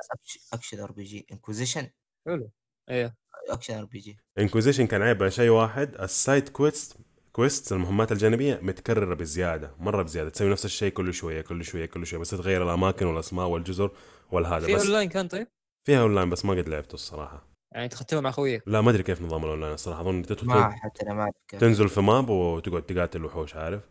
action 0.52 0.80
RPG 0.80 1.26
Inquisition 1.32 1.90
حلو. 2.26 2.50
إيه. 2.90 3.16
action 3.48 3.74
RPG 3.74 4.16
Inquisition 4.38 4.86
كان 4.86 5.02
عيبها 5.02 5.28
شيء 5.28 5.50
واحد. 5.50 5.94
ال 6.00 6.10
side 6.10 6.48
quest 6.48 6.96
quest 7.32 7.72
المهمات 7.72 8.12
الجانبية 8.12 8.58
متكررة 8.62 9.14
بزيادة 9.14 9.74
مرة 9.78 10.02
بزيادة 10.02 10.30
تسوي 10.30 10.50
نفس 10.50 10.64
الشيء 10.64 10.92
كل 10.92 11.14
شوية 11.14 11.40
كل 11.40 11.64
شوية 11.64 11.86
كل 11.86 12.06
شوية 12.06 12.20
بس 12.20 12.30
تغير 12.30 12.62
الأماكن 12.62 13.06
والأسماء 13.06 13.46
والجزر 13.46 13.90
والهذا 14.32 14.66
في 14.66 14.74
بس 14.74 14.82
اونلاين 14.82 15.08
كان 15.08 15.28
طيب؟ 15.28 15.48
فيها 15.86 16.00
اونلاين 16.02 16.30
بس 16.30 16.44
ما 16.44 16.54
قد 16.54 16.68
لعبته 16.68 16.94
الصراحة. 16.94 17.47
يعني 17.72 17.88
تختمه 17.88 18.20
مع 18.20 18.30
خويك 18.30 18.62
لا 18.66 18.80
ما 18.80 18.90
أدري 18.90 19.02
كيف 19.02 19.22
نظام 19.22 19.44
الأونلاين 19.44 19.72
الصراحة. 19.72 20.00
أظن 20.00 20.22
تدخل 20.22 20.46
ما 20.46 20.70
حتى 20.70 21.02
أنا 21.06 21.14
ما 21.14 21.22
اعرف 21.22 21.34
كيف. 21.48 21.60
تنزل 21.60 21.88
في 21.88 22.00
map 22.00 22.28
وتقعد 22.30 22.82
تقاتل 22.82 23.24
وحوش 23.24 23.56
عارف؟ 23.56 23.82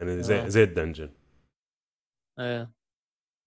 يعني 0.00 0.22
زي 0.22 0.40
آه. 0.40 0.48
زي 0.48 0.62
ال 0.62 0.67
dungeon. 0.67 1.10
إيه. 2.38 2.81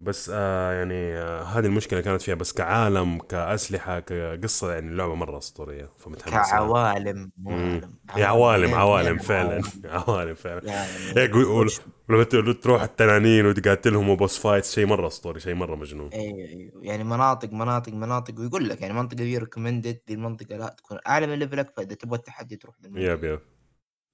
بس 0.05 0.31
آه 0.33 0.73
يعني 0.73 1.17
آه 1.17 1.43
هذه 1.43 1.65
المشكلة 1.65 2.01
كانت 2.01 2.21
فيها 2.21 2.35
بس 2.35 2.53
كعالم 2.53 3.17
كأسلحة 3.19 3.99
كقصة 3.99 4.73
يعني 4.73 4.87
اللعبه 4.89 5.15
مرة 5.15 5.37
أسطورية 5.37 5.89
فمتحمس. 5.97 6.49
كعوالم 6.51 7.31
مو. 7.37 7.51
عالم 7.51 7.91
يا 8.17 8.25
عوالم 8.25 8.73
عوالم 8.73 9.17
فعلا. 9.17 9.61
عوالم. 9.85 10.35
فعلا. 10.45 10.61
يعني 10.65 11.33
ويقول 11.33 11.71
ولما 12.09 12.23
ت- 12.23 12.35
تروح 12.35 12.81
التنانين 12.81 13.45
وتقاتلهم 13.45 14.09
و 14.09 14.15
boss 14.15 14.37
fight 14.39 14.65
شيء 14.65 14.85
مرة 14.85 15.07
أسطوري 15.07 15.39
شيء 15.39 15.53
مرة 15.53 15.75
مجنون. 15.75 16.09
أيوه 16.13 16.47
أيوه 16.49 16.71
يعني 16.83 17.03
مناطق 17.03 17.53
مناطق 17.53 17.93
مناطق. 17.93 18.39
ويقول 18.39 18.69
لك 18.69 18.81
يعني 18.81 18.93
منطقة 18.93 19.15
دي 19.15 19.37
recommended 19.37 19.99
دي 20.07 20.13
المنطقة 20.13 20.57
لا 20.57 20.75
تكون 20.77 20.97
أعلى 21.07 21.27
من 21.27 21.33
level 21.39 21.67
ك 21.67 21.73
فاذا 21.77 21.95
تبغى 21.95 22.17
التحدي 22.17 22.55
تروح. 22.55 22.75
yep 22.95 23.23
yep. 23.23 23.39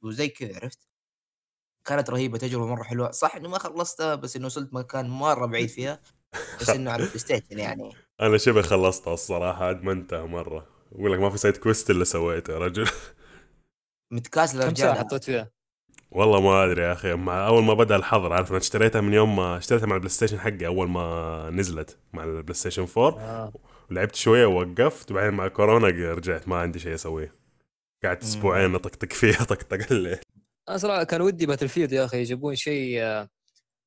وزي 0.03 0.27
كذا 0.27 0.55
عرفت؟ 0.63 0.90
كانت 1.86 2.10
رهيبة 2.10 2.38
تجربة 2.38 2.66
مرة 2.68 2.84
حلوة. 2.84 3.12
صح 3.12 3.36
إني 3.36 3.48
ما 3.48 3.58
خلصتها 3.58 4.16
بس 4.16 4.36
انه 4.36 4.46
وصلت 4.46 4.74
مكان 4.74 5.10
مرة 5.10 5.46
بعيد 5.46 5.70
فيها 5.76 6.00
بس 6.62 6.70
إنه 6.70 6.92
على 6.92 7.04
ال 7.03 7.20
PlayStation 7.20 7.60
يعني. 7.60 7.92
أنا 8.22 8.38
شبه 8.38 8.62
خلصتها 8.62 9.14
الصراحة 9.14 9.70
ادمنتها 9.70 10.26
مرة. 10.26 10.68
يقول 10.92 11.14
لك 11.14 11.20
ما 11.20 11.30
في 11.30 11.38
side 11.38 11.58
quest 11.58 11.89
إلا 11.90 12.04
سويته 12.04 12.54
يا 12.54 12.58
رجل. 12.60 12.88
متكاسل 14.14 14.64
كم 14.70 14.76
ساعة 14.76 15.00
حطيت 15.00 15.24
فيها؟ 15.24 15.52
والله 16.12 16.42
ما 16.42 16.64
أدري 16.66 16.82
يا 16.82 16.94
أخي 16.94 17.14
مع 17.14 17.48
أول 17.48 17.64
ما 17.64 17.74
بدأ 17.74 17.96
الحظر 17.96 18.34
عارف 18.34 18.50
أنا 18.50 18.58
اشتريتها 18.58 19.02
من 19.02 19.14
يوم 19.14 19.36
ما 19.36 19.58
اشتريتها 19.58 19.86
مع 19.86 19.96
ال 19.96 20.10
PlayStation 20.10 20.39
حقي 20.40 20.66
أول 20.66 20.90
ما 20.90 21.50
نزلت 21.54 21.98
مع 22.14 22.24
ال 22.24 22.53
PlayStation 22.53 22.88
4 22.98 23.20
آه. 23.20 23.54
ولعبت 23.92 24.16
شوية 24.16 24.46
ووقفت 24.46 25.12
وبعدين 25.12 25.34
مع 25.34 25.48
كورونا 25.48 25.88
رجعت 25.88 26.48
ما 26.48 26.56
عندي 26.56 26.80
شيء 26.80 26.94
أسويه. 26.94 27.36
قعدت. 28.04 28.24
أسبوعين 28.24 28.76
أطقطق 28.76 29.14
فيها 29.14 29.44
طقطق 29.54 29.92
الليل. 29.92 30.20
أنا 30.70 30.77
صراحة 30.77 31.03
كان 31.03 31.22
ودي 31.22 31.46
Battlefield 31.46 31.91
يا 31.91 32.06
أخي 32.06 32.22
يجيبون 32.22 32.56
شيء 32.56 33.01
آه، 33.01 33.30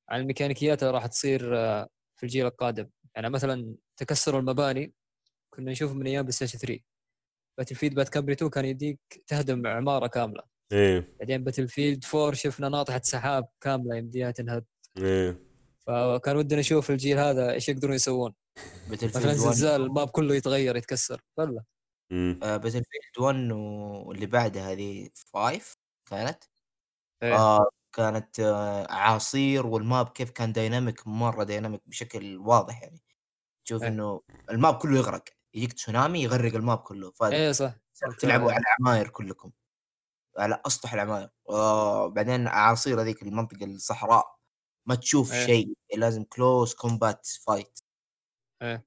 عن 0.08 0.20
الميكانيكيات 0.20 0.82
اللي 0.82 0.94
راح 0.94 1.06
تصير 1.06 1.58
آه، 1.58 1.88
في 2.16 2.22
الجيل 2.22 2.46
القادم. 2.46 2.88
يعني 3.16 3.30
مثلا 3.30 3.74
تكسر 3.96 4.38
المباني 4.38 4.92
كنا 5.50 5.70
نشوف 5.72 5.92
من 5.92 6.06
أيام 6.06 6.22
PlayStation 6.22 6.58
3 6.58 6.80
Battlefield 7.58 7.94
Bad 7.94 8.08
Company 8.08 8.32
2 8.34 8.50
كان 8.50 8.64
يديك 8.64 9.00
تهدم 9.26 9.66
عمارة 9.66 10.06
كاملة. 10.06 10.42
إيه. 10.72 11.16
بعدين 11.20 11.44
Battlefield 11.44 12.04
4 12.14 12.32
شفنا 12.34 12.68
ناطحة 12.68 13.00
سحاب 13.04 13.48
كاملة 13.60 13.96
يمديها 13.96 14.30
تنهد. 14.30 14.64
إيه. 14.98 15.38
فكان 15.86 16.36
ودنا 16.36 16.60
نشوف 16.60 16.90
الجيل 16.90 17.18
هذا 17.18 17.52
إيش 17.52 17.68
يقدرون 17.68 17.94
يسوون. 17.94 18.34
Battle 18.90 19.08
مثلا 19.08 19.20
field 19.22 19.26
1 19.26 19.36
زلزال 19.36 19.82
ال 19.82 19.89
map 19.89 20.10
كله 20.10 20.34
يتغير 20.34 20.76
يتكسر. 20.76 21.20
فلا 21.36 21.64
مم. 22.10 22.38
Battlefield 22.42 23.18
1 23.18 23.52
واللي 24.06 24.26
بعدها 24.26 24.72
هذه 24.72 25.08
5 25.34 25.76
كانت؟ 26.10 26.44
إيه. 27.24 27.36
آه 27.36 27.70
كانت 27.92 28.40
آه 28.40 28.90
اعاصير 28.90 29.66
وال 29.66 29.83
map 29.83 30.08
كيف 30.08 30.30
كان 30.30 30.52
dynamic 30.52 31.06
مرة 31.06 31.44
dynamic 31.44 31.82
بشكل 31.86 32.36
واضح 32.36 32.82
يعني 32.82 33.02
تشوف 33.64 33.82
إيه. 33.82 33.88
إنه 33.88 34.20
ال 34.50 34.56
map 34.56 34.74
كله 34.74 34.96
يغرق 34.96 35.24
يجيك 35.54 35.72
تسونامي 35.72 36.22
يغرق 36.22 36.54
ال 36.54 36.60
map 36.60 36.78
كله 36.78 37.12
إيه 37.22 37.52
صح 37.52 37.74
فتلعبوا 37.94 38.52
على 38.52 38.62
العماير 38.80 39.08
كلكم 39.08 39.50
على 40.38 40.60
أسطح 40.66 40.92
العماير 40.92 41.28
وبعدين 41.44 42.46
اعاصير 42.46 43.00
هذيك 43.02 43.22
المنطقة 43.22 43.64
الصحراء 43.64 44.36
ما 44.86 44.94
تشوف 44.94 45.32
إيه. 45.32 45.46
شيء 45.46 45.76
لازم 45.96 46.24
close 46.24 46.74
combat 46.74 47.26
fight 47.26 47.78
إيه. 48.62 48.86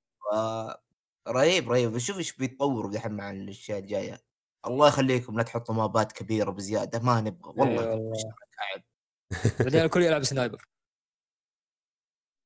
رهيب 1.28 1.72
رهيب 1.72 1.94
بشوف 1.94 2.18
إيش 2.18 2.34
بيتطوروا 2.34 2.92
دحين 2.92 3.12
مع 3.12 3.32
الأشياء 3.32 3.80
الجاية 3.80 4.27
الله 4.66 4.88
يخليكم 4.88 5.38
لا 5.38 5.44
تحطوا 5.44 5.76
مابات 5.76 6.12
كبيرة 6.12 6.52
بزيادة 6.52 7.00
ما 7.00 7.22
نبغى 7.22 7.54
والله 7.58 7.84
إيه 7.84 7.90
والله. 7.90 8.14
تعب 8.58 8.84
بعدين 9.66 9.82
الكل 9.82 10.04
يلعب 10.04 10.24
sniper. 10.24 10.68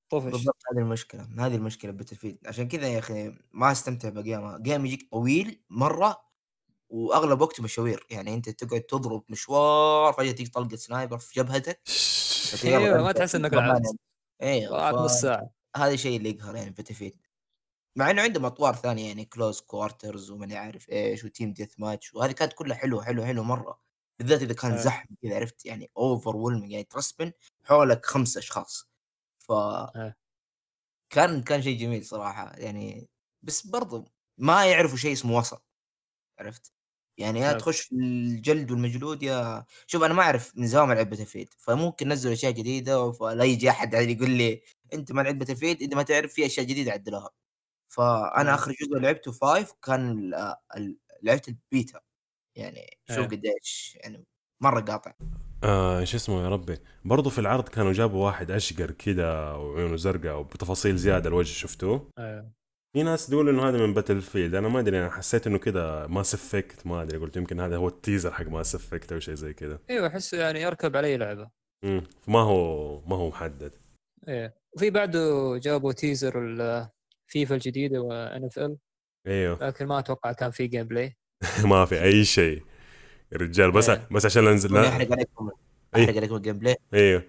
طفش. 0.09 0.31
بالضبط 0.31 0.57
هذه 0.73 0.79
المشكلة 0.81 1.27
هذه 1.39 1.55
المشكلة 1.55 1.91
Battlefield 1.91 2.47
عشان 2.47 2.67
كذا 2.67 2.87
يا 2.87 2.99
أخي 2.99 3.33
ما 3.51 3.71
أستمتع 3.71 4.09
ب 4.09 4.19
game 4.19 4.57
ها 4.57 4.63
game 4.63 4.85
يجيك 4.85 5.09
طويل 5.11 5.63
مرة 5.69 6.31
وأغلب 6.89 7.41
وقته 7.41 7.63
مشاوير. 7.63 8.05
يعني 8.11 8.33
أنت 8.33 8.49
تقعد 8.49 8.81
تضرب 8.81 9.23
مشوار 9.29 10.13
فجأة 10.13 10.31
تيجي 10.31 10.49
طلقه 10.49 10.75
sniper 10.75 11.17
في 11.17 11.39
جبهتك. 11.39 11.81
أيوه 12.65 13.03
ما 13.03 13.11
تحس 13.11 13.35
إنك 13.35 13.53
لعبت. 13.53 13.81
أيوه 14.41 14.91
نص 14.91 15.21
ساعة. 15.21 15.49
هذا 15.77 15.93
الشيء 15.93 16.17
اللي 16.17 16.29
يقهر 16.29 16.55
يعني 16.55 16.69
Battlefield. 16.69 17.30
مع 17.95 18.11
إنه 18.11 18.21
عندهم 18.21 18.45
أطوار 18.45 18.75
ثانية 18.75 19.07
يعني 19.07 19.25
close 19.25 19.61
quarters 19.61 20.31
وماني 20.31 20.57
عارف 20.57 20.89
إيش 20.89 21.23
و 21.23 21.53
team 21.53 21.79
deathmatch 21.79 22.13
وهذه 22.13 22.31
كانت 22.31 22.53
كلها 22.53 22.77
حلوة 22.77 23.03
حلوة 23.03 23.25
حلوة 23.25 23.43
مرة 23.43 23.79
بالذات 24.19 24.41
إذا 24.41 24.53
كان 24.53 24.71
آه. 24.71 24.77
زحمة 24.77 25.17
كذا 25.21 25.35
عرفت 25.35 25.65
يعني 25.65 25.91
overwhelming 25.97 26.71
يعني 26.71 26.83
ترسبن 26.83 27.31
حولك 27.63 28.05
خمسة 28.05 28.39
أشخاص 28.39 28.89
ف 29.39 29.51
آه. 29.51 30.15
كان 31.09 31.43
كان 31.43 31.61
شيء 31.61 31.79
جميل 31.79 32.05
صراحة 32.05 32.53
يعني 32.57 33.09
بس 33.43 33.67
برضو 33.67 34.05
ما 34.37 34.65
يعرفوا 34.65 34.97
شيء 34.97 35.13
اسمه 35.13 35.37
وسط 35.37 35.63
عرفت 36.39 36.73
يعني 37.17 37.39
يا 37.39 37.47
نعم. 37.51 37.57
تخش 37.57 37.81
في 37.81 37.95
الجلد 37.95 38.71
والمجلود 38.71 39.23
يا 39.23 39.65
شوف 39.87 40.03
أنا 40.03 40.13
ما 40.13 40.23
أعرف 40.23 40.57
من 40.57 40.67
زمان 40.67 40.91
العب 40.91 41.09
Battle 41.09 41.47
فممكن 41.57 42.09
نزلوا 42.09 42.33
أشياء 42.33 42.51
جديدة 42.51 43.11
فلا 43.11 43.43
يجي 43.43 43.69
أحد 43.69 43.93
يقول 43.93 44.29
لي 44.29 44.61
أنت 44.93 45.11
ما 45.11 45.21
لعبت 45.21 45.51
Battle 45.51 45.83
انت 45.83 45.95
ما 45.95 46.03
تعرف 46.03 46.33
في 46.33 46.45
أشياء 46.45 46.65
جديدة 46.65 46.91
عدلوها 46.91 47.29
فأنا 47.95 48.43
مم. 48.49 48.55
آخر 48.55 48.71
جزء 48.71 48.99
لعبته 48.99 49.31
5 49.31 49.75
كان 49.83 50.11
ال- 50.11 50.55
ال- 50.77 50.97
لعبت 51.23 51.47
البيتا. 51.47 51.99
يعني 52.57 52.97
شوف. 53.15 53.25
قديش 53.25 53.97
يعني 54.03 54.25
مرة 54.63 54.79
قاطع. 54.81 55.13
آه 55.63 56.03
شو 56.03 56.17
اسمه 56.17 56.43
يا 56.43 56.49
ربي. 56.49 56.77
برضو 57.05 57.29
في 57.29 57.39
العرض 57.39 57.69
كانوا 57.69 57.93
جابوا 57.93 58.25
واحد 58.25 58.51
أشقر 58.51 58.91
كده 58.91 59.57
وعيونه 59.57 59.95
زرقاء 59.95 60.39
وبتفاصيل 60.39 60.97
زيادة 60.97 61.29
الوجه 61.29 61.53
شفتوه؟ 61.53 62.09
أيوه. 62.19 62.51
في 62.93 63.03
ناس 63.03 63.27
تقول 63.27 63.49
إنه 63.49 63.69
هذا 63.69 63.77
من 63.77 63.93
Battlefield 63.93 64.55
أنا 64.55 64.67
ما 64.69 64.79
أدري 64.79 64.99
أنا 65.01 65.09
حسيت 65.11 65.47
إنه 65.47 65.57
كده 65.57 66.07
Mass 66.07 66.33
Effect 66.33 66.87
ما 66.87 67.01
أدري 67.01 67.17
قلت 67.17 67.37
يمكن 67.37 67.59
هذا 67.59 67.77
هو 67.77 67.87
ال 67.87 67.94
teaser 67.94 68.31
حق 68.33 68.45
Mass 68.45 68.75
Effect 68.75 69.11
أو 69.11 69.19
شيء 69.19 69.33
زي 69.35 69.53
كده. 69.53 69.79
أيوه 69.89 70.07
أحس 70.07 70.33
يعني 70.33 70.61
يركب 70.61 70.97
على 70.97 71.07
اي 71.07 71.17
لعبة. 71.17 71.49
مم. 71.83 72.03
فما 72.21 72.39
هو 72.39 73.01
ما 73.05 73.15
هو 73.15 73.29
محدد. 73.29 73.75
إيه. 74.27 74.55
وفي 74.75 74.89
بعده 74.89 75.57
جابوا 75.57 75.91
teaser 75.91 76.39
ال 77.31 77.36
FIFA 77.36 77.55
الجديدة 77.55 78.01
و 78.01 78.45
NFL 78.45 78.77
أيوه. 79.27 79.67
لكن 79.67 79.85
ما 79.87 79.99
أتوقع 79.99 80.31
كان 80.31 80.51
في 80.51 80.67
gameplay 80.67 81.17
ما 81.71 81.85
في 81.85 82.03
أي 82.03 82.25
شيء. 82.25 82.63
يا 83.31 83.37
رجال 83.37 83.71
بس 83.71 83.89
إيه. 83.89 84.07
بس 84.11 84.25
عشان 84.25 84.43
ننزل 84.43 84.73
لا. 84.73 84.87
أحرق 84.89 85.11
عليكم. 85.11 85.49
إيه. 85.95 86.03
أحرق 86.03 86.15
عليكم 86.17 86.35
ال 86.35 86.57
gameplay 86.57 86.75
أيوه. 86.93 87.23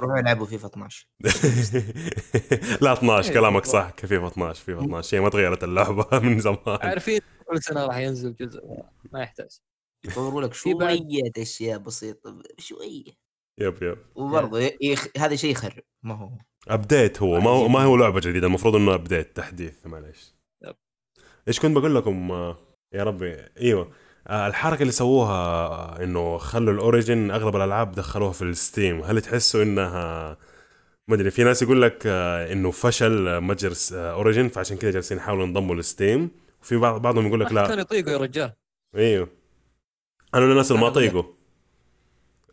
روحوا 0.00 0.20
العبوا 0.20 0.46
فيفا 0.46 0.66
12 0.66 1.06
لا 2.82 2.92
12 2.92 3.28
إيه، 3.28 3.34
كلامك. 3.38 3.64
صح. 3.64 3.90
كيف 3.90 4.12
12 4.12 4.64
فيفا 4.64 4.80
12 4.84 5.16
هي 5.16 5.20
ما 5.20 5.28
تغيرت 5.28 5.64
اللعبة 5.64 6.18
من 6.28 6.38
زمان. 6.38 6.58
عارفين 6.66 7.20
كل 7.46 7.62
سنة 7.62 7.86
راح 7.86 7.96
ينزل 7.96 8.34
جزء. 8.34 8.60
ما 9.12 9.20
يحتاج. 9.22 9.58
يطوروا 10.04 10.42
لك 10.42 10.54
شوية 10.54 11.30
أشياء 11.38 11.78
بسيطة. 11.78 12.42
شوية. 12.58 13.04
yep 13.58 13.82
yep. 13.82 13.98
وبرضه 14.14 14.70
يخ... 14.80 15.06
هذا 15.18 15.36
شيء 15.36 15.50
يخرب. 15.50 15.82
ما 16.02 16.14
هو. 16.14 16.30
update 16.68 17.22
هو. 17.22 17.40
ما 17.40 17.50
هو 17.50 17.68
ما 17.68 17.80
هو 17.84 17.96
لعبة 17.96 18.20
جديدة. 18.20 18.46
المفروض 18.46 18.76
إنه 18.76 18.94
update 18.94 19.36
تحديث. 19.36 19.86
معلش. 19.86 20.34
إيش 21.48 21.60
كنت 21.60 21.76
بقول 21.76 21.94
لكم؟ 21.94 22.30
يا 22.92 23.04
ربي. 23.04 23.36
إيوه. 23.60 23.90
آه، 24.26 24.46
الحركة 24.46 24.80
اللي 24.82 24.92
سووها 24.92 25.32
آه، 25.34 26.02
إنه 26.04 26.38
خلوا 26.38 26.74
ال 26.74 26.82
Origin 26.82 27.30
أغلب 27.30 27.56
الألعاب 27.56 27.92
دخلوها 27.92 28.32
في 28.32 28.42
ال 28.42 28.50
Steam. 28.50 29.00
هل 29.00 29.20
تحسوا 29.20 29.62
انها 29.62 30.36
ما 31.08 31.14
أدري 31.14 31.30
في 31.30 31.44
ناس 31.44 31.62
يقول 31.62 31.82
لك 31.82 32.02
آه، 32.06 32.52
إنه 32.52 32.70
فشل 32.70 33.40
متجر 33.40 33.74
Origin 33.94 34.48
فعشان 34.48 34.76
كذا 34.76 34.90
جالسين 34.90 35.16
يحاولوا 35.18 35.44
ينضموا 35.46 35.74
لل 35.74 35.88
Steam. 35.88 36.30
وفي 36.62 36.76
بعض 36.76 37.02
بعضهم 37.02 37.26
يقول 37.26 37.40
لك 37.40 37.46
كانوا 37.48 37.66
لا 37.66 37.80
يطيقوا 37.80 38.12
يا 38.12 38.18
رجال. 38.18 38.52
إيوه. 38.96 39.28
أنا 40.34 40.44
من 40.44 40.50
الناس 40.50 40.70
اللي 40.70 40.82
ما 40.82 40.88
طيقوا. 40.88 41.22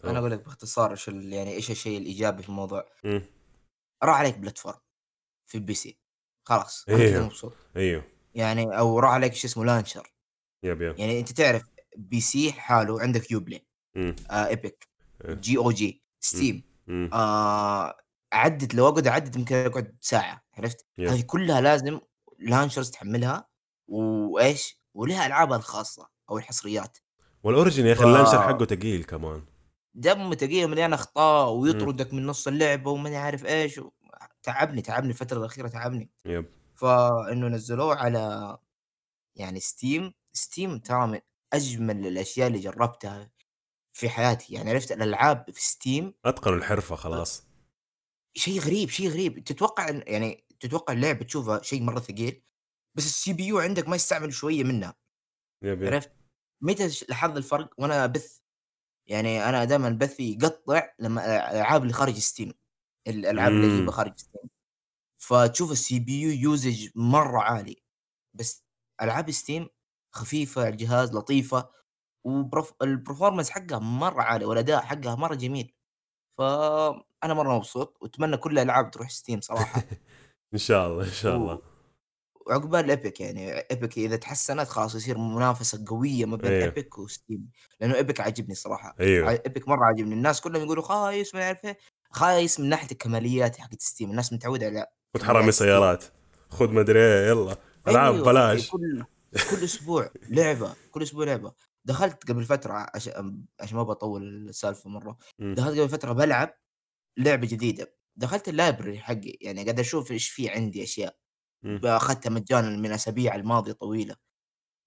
أنا 0.04 0.20
أقول 0.20 0.32
لك 0.32 0.44
باختصار 0.46 0.92
إيش 0.92 1.10
ال- 1.10 1.34
يعني 1.34 1.54
إيش 1.54 1.72
الشيء 1.72 1.98
الإيجابي 1.98 2.44
في 2.44 2.50
الموضوع. 2.50 2.86
راح 4.06 4.18
عليك 4.18 4.38
platform 4.38 4.80
في 5.46 5.56
ال 5.56 5.74
PC 5.74 5.98
خلاص. 6.44 6.86
كذا 6.86 7.24
مبسوط 7.24 7.54
أيوه 7.78 8.04
يعني 8.36 8.78
أو 8.78 9.00
راح 9.00 9.12
عليك 9.12 9.34
شو 9.34 9.48
اسمه 9.48 9.66
launcher 9.66 10.14
yep 10.64 10.82
yep 10.82 11.00
يعني 11.00 11.20
أنت 11.20 11.32
تعرف 11.32 11.64
PC 11.98 12.52
حاله 12.52 13.02
عندك 13.02 13.32
Uplay. 13.32 13.66
آه 13.98 14.48
Epic 14.48 14.88
إيه. 15.26 15.34
GOG 15.34 15.58
Steam 15.58 16.64
مم. 16.88 17.10
آه 17.14 17.98
عدت 18.34 18.76
لو 18.76 18.88
أقعد 18.88 19.08
أعدد 19.08 19.36
يمكن 19.36 19.56
أقعد 19.56 19.96
ساعة 20.02 20.44
عرفت؟ 20.54 20.86
yep. 20.98 21.10
هذه 21.10 21.22
كلها 21.22 21.62
لازم 21.62 22.00
launchers 22.40 22.90
تحملها 22.92 23.48
وإيش؟ 23.88 24.82
ولها 24.94 25.28
ألعابها 25.28 25.58
الخاصة 25.58 26.10
أو 26.30 26.38
الحصريات 26.38 26.98
وال 27.44 27.54
Origin 27.54 27.86
يا 27.86 27.94
أخي 27.94 28.04
ال 28.04 28.08
launcher 28.08 28.42
حقه 28.42 28.66
ثقيل 28.66 29.04
كمان 29.04 29.46
دمه 29.96 30.34
ثقيل 30.34 30.66
مليان 30.66 30.94
أخطاء 30.94 31.52
ويطردك 31.52 32.14
من 32.14 32.26
نص 32.26 32.48
اللعبة 32.48 32.92
وماني 32.92 33.18
عارف 33.18 33.46
إيش 33.46 33.78
و... 33.78 33.92
تعبني 34.44 34.82
تعبني 34.82 35.10
الفترة 35.10 35.40
الأخيرة 35.40 35.68
تعبني. 35.68 36.10
yep. 36.26 36.46
فإنه 36.74 37.48
نزلوه 37.48 37.96
على 37.96 38.58
يعني 39.36 39.60
Steam 39.60 40.14
Steam 40.34 40.80
ترى 40.80 41.08
من 41.08 41.20
أجمل 41.54 42.08
الأشياء 42.08 42.48
اللي 42.48 42.60
جربتها 42.60 43.32
في 43.94 44.10
حياتي. 44.10 44.54
يعني 44.54 44.70
عرفت 44.70 44.92
الألعاب 44.92 45.46
في 45.52 45.62
Steam؟ 45.62 46.14
اتقنوا 46.26 46.58
الحرفة 46.58 46.96
خلاص. 46.96 47.44
شيء 48.34 48.60
غريب 48.60 48.90
شيء 48.90 49.10
غريب. 49.10 49.44
تتوقع 49.44 49.90
يعني 49.90 50.46
تتوقع 50.60 50.94
اللعبة 50.94 51.26
تشوفها 51.26 51.62
شيء 51.62 51.82
مرة 51.82 52.00
ثقيل؟ 52.00 52.44
بس 52.96 53.06
ال 53.06 53.34
CPU 53.34 53.60
عندك 53.60 53.88
ما 53.88 53.96
يستعمل 53.96 54.34
شوية 54.34 54.64
منها. 54.64 54.96
yep 55.64 55.84
yep. 55.84 55.94
عرفت؟ 55.94 56.12
متى 56.62 57.06
لاحظت 57.10 57.38
الفرق 57.38 57.70
وأنا 57.78 58.06
بث 58.06 58.45
يعني 59.08 59.50
أنا 59.50 59.66
دائما 59.66 59.90
بثي 59.90 60.34
يقطع 60.34 60.90
لما 61.00 61.26
الألعاب 61.26 61.82
اللي 61.84 61.94
خارج 61.94 62.18
Steam 62.20 62.54
الألعاب 63.08 63.52
اللي. 63.54 63.66
اجيبها 63.66 63.92
خارج 63.96 64.18
Steam 64.20 64.50
فتشوف 65.18 65.72
ال 65.72 66.00
CPU 66.00 66.22
usage 66.22 66.90
مرة 66.96 67.40
عالي 67.42 67.84
بس 68.36 68.66
ألعاب 69.02 69.32
Steam 69.32 69.68
خفيفة 70.16 70.62
على 70.62 70.70
الجهاز 70.72 71.14
لطيفة 71.16 71.70
وال 72.26 72.45
performance 72.45 73.50
حقها 73.50 73.80
مرة 73.80 74.22
عالي 74.24 74.46
والأداء 74.46 74.82
حقها 74.82 75.16
مرة 75.16 75.36
جميل. 75.36 75.76
فانا 76.40 77.34
مرة 77.36 77.58
مبسوط 77.58 77.98
وأتمنى 78.02 78.38
كل 78.38 78.54
الألعاب 78.60 78.92
تروح 78.92 79.10
ستيم 79.12 79.42
صراحة. 79.42 79.88
إن 80.54 80.60
شاء 80.60 80.88
الله 80.88 81.06
إن 81.06 81.12
شاء 81.12 81.38
الله. 81.38 81.62
وعقبال 82.46 82.90
Epic 82.90 83.22
يعني 83.22 83.58
Epic 83.58 83.98
إذا 83.98 84.16
تحسنت 84.16 84.68
خلاص 84.68 84.96
يصير 84.96 85.18
منافسة 85.18 85.86
قوية 85.88 86.26
ما 86.26 86.38
بين 86.38 86.52
أيوه. 86.52 86.64
Epic 86.64 86.98
وستيم. 86.98 87.50
لأنه 87.80 87.96
Epic 87.96 88.20
عاجبني 88.20 88.56
صراحة. 88.56 88.96
أيوه. 89.00 89.32
Epic 89.32 89.68
مرة 89.68 89.86
عاجبني. 89.86 90.14
الناس 90.14 90.42
كلهم 90.42 90.64
يقولوا 90.64 90.84
خايس 90.84 91.36
ما 91.36 91.42
يعرف 91.42 91.66
إيه. 91.66 91.78
خايس 92.12 92.60
من 92.60 92.70
ناحية 92.70 92.92
الكماليات 92.92 93.58
حقت 93.58 93.82
ستيم. 93.82 94.12
الناس 94.12 94.34
متعودة 94.34 94.66
على 94.66 94.88
خذ 95.18 95.24
حرامي 95.24 95.52
سيارات. 95.52 96.04
خذ 96.50 96.72
مدري 96.72 97.00
إيه 97.00 97.28
يلا. 97.28 97.58
ألعاب 97.88 98.14
أيوه، 98.14 98.26
بلاش 98.26 98.70
كل 98.70 99.04
كل 99.52 99.64
أسبوع 99.64 100.10
لعبة 100.30 100.74
كل 100.92 101.04
أسبوع 101.04 101.26
لعبة. 101.26 101.54
دخلت 101.86 102.32
قبل 102.32 102.44
فترة 102.44 102.88
عشان 102.96 103.46
عشان 103.60 103.78
ما 103.78 103.84
بطول 103.84 104.24
السالفة 104.50 104.90
مرة. 104.90 105.18
دخلت 105.40 105.80
قبل 105.80 105.90
فترة 105.90 106.14
بلعب 106.14 106.58
لعبة 107.18 107.48
جديدة. 107.48 107.96
دخلت 108.16 108.50
ال 108.50 108.56
library 108.56 109.00
حقي. 109.00 109.38
يعني 109.42 109.64
قاعد 109.64 109.80
أشوف 109.80 110.12
إيش 110.12 110.30
في 110.30 110.50
عندي 110.50 110.84
أشياء. 110.84 111.16
اخذتها 111.86 112.30
مجانا 112.30 112.70
من 112.78 112.92
أسابيع 112.92 113.36
الماضيه 113.36 113.72
طويلة. 113.72 114.16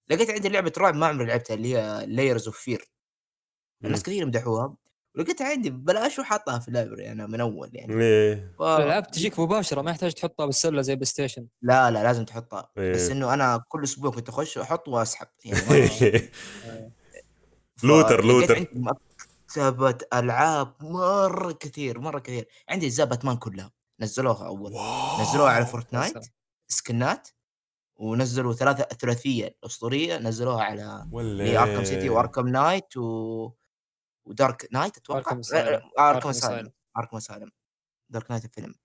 لقيت 0.09 0.29
عندي 0.29 0.49
لعبة 0.49 0.73
رعب 0.77 0.95
ما 0.95 1.07
عمري 1.07 1.25
لعبتها 1.25 1.53
اللي 1.53 1.77
هي 1.77 2.05
Layers 2.05 2.47
of 2.47 2.57
Fear 2.57 2.91
الناس 3.83 3.99
مم. 3.99 4.03
كثير 4.03 4.25
مدحوها. 4.25 4.75
ولقيتها 5.15 5.47
عندي 5.47 5.69
ببلاش 5.69 6.19
وحاطها 6.19 6.59
في 6.59 6.67
ال 6.67 6.72
library 6.72 7.11
أنا 7.11 7.27
من 7.27 7.41
أول 7.41 7.69
يعني. 7.73 8.03
إيه. 8.03 8.53
ف... 8.59 8.61
الالعاب 8.61 9.11
تجيك 9.11 9.39
مباشرة 9.39 9.81
ما 9.81 9.91
يحتاج 9.91 10.13
تحطها 10.13 10.45
بالسلة 10.45 10.81
زي 10.81 10.95
بلاي 10.95 11.05
ستيشن. 11.05 11.47
لا 11.61 11.91
لا 11.91 12.03
لازم 12.03 12.25
تحطها. 12.25 12.69
بس 12.77 13.01
إيه. 13.07 13.11
إنه 13.11 13.33
أنا 13.33 13.63
كل 13.67 13.83
أسبوع 13.83 14.11
كنت 14.11 14.29
أخش 14.29 14.57
واحط 14.57 14.87
وأسحب. 14.87 15.27
يعني 15.45 15.61
ما- 15.69 16.29
لوتر- 17.83 18.25
لوتر. 18.25 18.55
عندي 18.55 18.69
مكتبة 18.73 19.97
ألعاب 20.13 20.73
مرة 20.83 21.51
كثير 21.51 21.99
مرة 21.99 22.19
كثير. 22.19 22.47
عندي 22.69 22.85
اجزاء 22.85 23.05
باتمان 23.05 23.37
كلها. 23.37 23.71
نزلوها 23.99 24.47
أول. 24.47 24.71
نزلوها 25.21 25.51
على 25.51 25.65
فورتنايت. 25.65 26.13
skin 26.71 27.16
ات 27.16 27.27
ونزلوا 27.95 28.53
ثلاثة 28.53 28.87
الثلاثيه 28.91 29.47
الأسطورية 29.47 30.17
نزلوها 30.17 30.63
على 30.63 31.07
Arkham 31.57 31.83
City 31.83 32.09
و 32.09 32.14
Arkham 32.14 32.47
Knight 32.47 32.97
و... 32.97 33.51
و 34.25 34.33
Dark 34.33 34.67
Knight. 34.71 35.09
Arkham 35.11 35.39
Arkham 35.39 36.04
Asylum 36.04 36.69
Arkham 36.97 37.17
Asylum 37.17 37.51
Dark 38.09 38.31
Knight 38.31 38.45
الفيلم. 38.45 38.75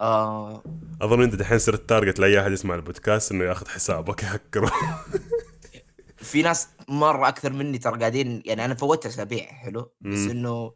آه. 0.00 0.62
أظن 1.02 1.22
أنت 1.22 1.34
دحين 1.34 1.58
صرت 1.58 1.88
target 1.88 2.18
لأي 2.18 2.40
أحد 2.40 2.52
يسمع 2.52 2.74
البودكاست 2.74 3.32
إنه 3.32 3.44
ياخذ 3.44 3.68
حسابك 3.68 4.22
يهكره 4.22 4.72
في 6.16 6.42
ناس 6.42 6.68
مرة 6.88 7.28
أكثر 7.28 7.52
مني 7.52 7.78
ترى 7.78 7.98
قاعدين 8.00 8.42
يعني 8.46 8.64
أنا 8.64 8.74
فوتت 8.74 9.06
أسابيع 9.06 9.46
حلو؟ 9.46 9.92
بس. 10.00 10.18
إنه 10.18 10.74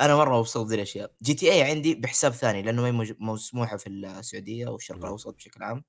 أنا 0.00 0.16
مرة 0.16 0.38
مبسوط 0.38 0.66
ذي 0.66 0.74
الأشياء. 0.74 1.12
GTA 1.22 1.62
عندي 1.62 1.94
بحساب 1.94 2.32
ثاني 2.32 2.62
لأنه 2.62 2.82
ما 2.82 2.88
هي 2.88 2.92
موج- 2.92 3.16
مسموحه 3.20 3.76
في 3.76 3.88
السعودية 3.88 4.66
والشرق. 4.66 4.96
الأوسط 4.98 5.34
بشكل 5.34 5.62
عام. 5.62 5.84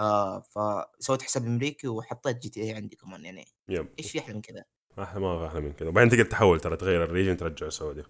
آه 0.00 0.40
فسويت 0.40 1.22
حساب 1.22 1.46
أمريكي 1.46 1.88
وحطيت 1.88 2.38
GTA 2.42 2.74
عندي 2.74 2.96
كمان 2.96 3.24
يعني 3.24 3.44
yep 3.68 3.88
إيش 3.98 4.12
في 4.12 4.18
أحلى 4.18 4.34
من 4.34 4.40
كذا؟ 4.40 4.64
أحلى 4.98 5.20
ما 5.20 5.38
في 5.38 5.46
أحلى 5.46 5.60
من 5.60 5.72
كذا. 5.72 5.88
وبعدين 5.88 6.10
تقدر 6.10 6.24
تحول 6.24 6.60
ترى 6.60 6.76
تغير 6.76 7.04
ال 7.04 7.09
region 7.09 7.36
ترجعه 7.36 7.70
سعودي 7.70 8.02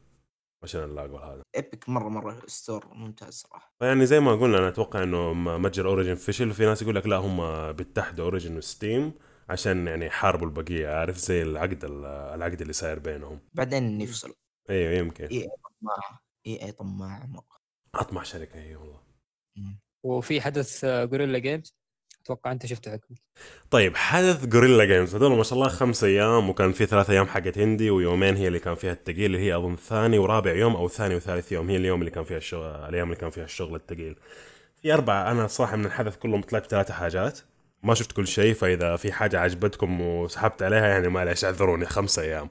عشان 0.62 0.84
اللاقوا 0.84 1.20
هذا. 1.20 1.42
Epic 1.56 1.88
مرة 1.88 2.08
مرة 2.08 2.42
store 2.46 2.94
ممتاز 2.94 3.34
صراحة. 3.34 3.74
فيعني 3.80 4.06
زي 4.06 4.20
ما 4.20 4.32
قلنا 4.32 4.58
أنا 4.58 4.68
أتوقع 4.68 5.02
إنه 5.02 5.32
متجر 5.34 5.88
Origin 5.88 6.14
فشل 6.14 6.50
وفي 6.50 6.66
ناس 6.66 6.82
يقول 6.82 6.94
لك 6.94 7.06
لا 7.06 7.16
هم 7.16 7.72
بيتحدوا 7.72 8.24
Origin 8.24 8.56
وستيم 8.56 9.12
عشان 9.48 9.86
يعني 9.86 10.06
يحاربوا 10.06 10.46
البقية 10.46 10.88
عارف؟ 10.88 11.16
زي 11.16 11.42
العقد 11.42 11.84
ال- 11.84 12.04
العقد 12.04 12.60
اللي 12.60 12.72
صاير 12.72 12.98
بينهم. 12.98 13.40
بعدين 13.54 14.00
يفصل 14.00 14.34
أيوه 14.70 14.92
يمكن. 14.92 15.24
إي 15.24 15.42
إي 15.42 15.48
طماعه 15.80 16.20
إي 16.46 16.62
إي 16.62 16.72
طماعه 16.72 17.26
مره 17.26 17.60
أطمع 17.94 18.22
شركة 18.22 18.62
إي 18.62 18.76
والله. 18.76 19.00
وفي 20.04 20.40
حدث 20.40 20.84
Guerrilla 20.84 21.38
Games 21.38 21.79
أتوقع 22.24 22.52
أنت 22.52 22.66
شفته 22.66 22.92
حكم. 22.92 23.14
طيب 23.70 23.96
حدث 23.96 24.54
Guerrilla 24.54 24.84
Games 24.84 25.14
هذول 25.14 25.36
ما 25.36 25.42
شاء 25.42 25.54
الله 25.54 25.68
خمس 25.68 26.04
أيام 26.04 26.50
وكان 26.50 26.72
في 26.72 26.86
ثلاث 26.86 27.10
أيام 27.10 27.26
حقت 27.26 27.58
indie 27.58 27.90
ويومين 27.90 28.36
هي 28.36 28.48
اللي 28.48 28.58
كان 28.58 28.74
فيها 28.74 28.92
التقيل 28.92 29.24
اللي 29.24 29.38
هي 29.38 29.56
أظن 29.56 29.76
ثاني 29.76 30.18
ورابع 30.18 30.52
يوم 30.52 30.76
أو 30.76 30.88
ثاني 30.88 31.14
وثالث 31.14 31.52
يوم. 31.52 31.70
هي 31.70 31.76
اليوم 31.76 32.00
اللي 32.00 32.10
كان 32.10 32.24
فيها 32.24 32.36
الشغل 32.36 32.66
الأيام 32.66 33.06
اللي 33.06 33.20
كان 33.20 33.30
فيها 33.30 33.44
الشغل 33.44 33.74
التقيل. 33.74 34.16
في 34.82 34.94
أربعة 34.94 35.30
أنا 35.30 35.46
صراحة 35.46 35.76
من 35.76 35.86
الحدث 35.86 36.16
كله 36.16 36.40
طلعت 36.40 36.70
ثلاثة 36.70 36.94
حاجات. 36.94 37.38
ما 37.82 37.94
شفت 37.94 38.12
كل 38.12 38.26
شيء 38.26 38.54
فإذا 38.54 38.96
في 38.96 39.12
حاجة 39.12 39.40
عجبتكم 39.40 40.00
وسحبت 40.00 40.62
عليها 40.62 40.88
يعني 40.88 41.08
معلش 41.08 41.44
اعذروني. 41.44 41.86
خمسة 41.86 42.22
أيام. 42.22 42.48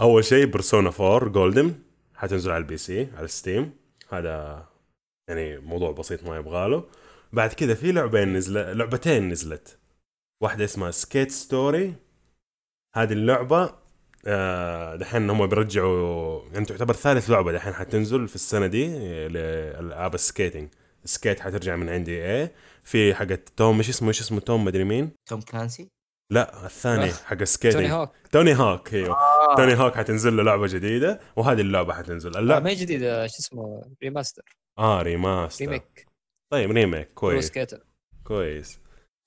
أول 0.00 0.24
شيء 0.24 0.46
Persona 0.46 0.92
4 1.00 1.28
Golden 1.28 1.74
حتنزل 2.14 2.50
على 2.50 2.62
ال 2.62 2.76
PC 2.76 3.08
على 3.16 3.28
ستيم 3.28 3.72
هذا 4.12 4.64
يعني 5.28 5.58
موضوع 5.58 5.92
بسيط 5.92 6.24
ما 6.24 6.36
يبغاله. 6.36 6.84
بعد 7.32 7.52
كذا 7.52 7.74
في 7.74 7.92
لعبين 7.92 8.32
نزل 8.32 8.76
لعبتين 8.78 9.28
نزلت. 9.28 9.78
واحدة 10.42 10.64
اسمها 10.64 10.90
Skate 10.90 11.30
Story 11.30 11.94
هذه 12.94 13.12
اللعبة 13.12 13.74
آه، 14.26 14.96
دحين 14.96 15.30
هم 15.30 15.46
بيرجعوا 15.46 16.42
يعني 16.52 16.64
تعتبر 16.64 16.94
ثالث 16.94 17.30
لعبة 17.30 17.52
دحين 17.52 17.72
حتنزل 17.74 18.28
في 18.28 18.34
السنة 18.34 18.66
دي 18.66 18.88
لألعاب 19.28 20.14
ال 20.14 20.21
skating 20.21 20.68
Skate 21.04 21.40
حترجع 21.40 21.76
من 21.76 21.88
عندي 21.88 22.10
إيه 22.10 22.52
في 22.84 23.14
حقت 23.14 23.48
توم 23.56 23.78
مش 23.78 23.88
اسمه 23.88 24.08
إيش 24.08 24.20
اسمه 24.20 24.40
توم؟ 24.40 24.64
مدري 24.64 24.84
مين. 24.84 25.12
Tom 25.26 25.40
Clancy؟ 25.40 25.88
لا 26.30 26.66
الثاني 26.66 27.04
آه، 27.04 27.12
حق 27.12 27.40
ال 27.40 27.45
skating 27.45 27.82
Tony 27.82 27.92
Hawk 27.92 28.10
Tony 28.32 28.54
Hawk 28.54 28.94
إيوه. 28.94 29.16
آه. 29.16 29.56
Tony 29.56 29.74
Hawk 29.74 29.94
حتنزل 29.94 30.36
له 30.36 30.42
لعبة 30.42 30.66
جديدة 30.66 31.20
وهذه 31.36 31.60
اللعبة 31.60 31.94
حتنزل. 31.94 32.30
لا 32.32 32.38
اللعبه 32.38 32.64
ما 32.64 32.70
هي 32.70 32.74
جديدة 32.74 33.26
شو 33.26 33.38
اسمه؟ 33.38 33.82
remaster 34.02 34.42
آه 34.78 35.02
remaster 35.02 35.64
remake 35.64 36.11
طيب 36.52 36.70
remake 36.70 37.08
كويس. 37.14 37.46
كويس. 38.24 38.78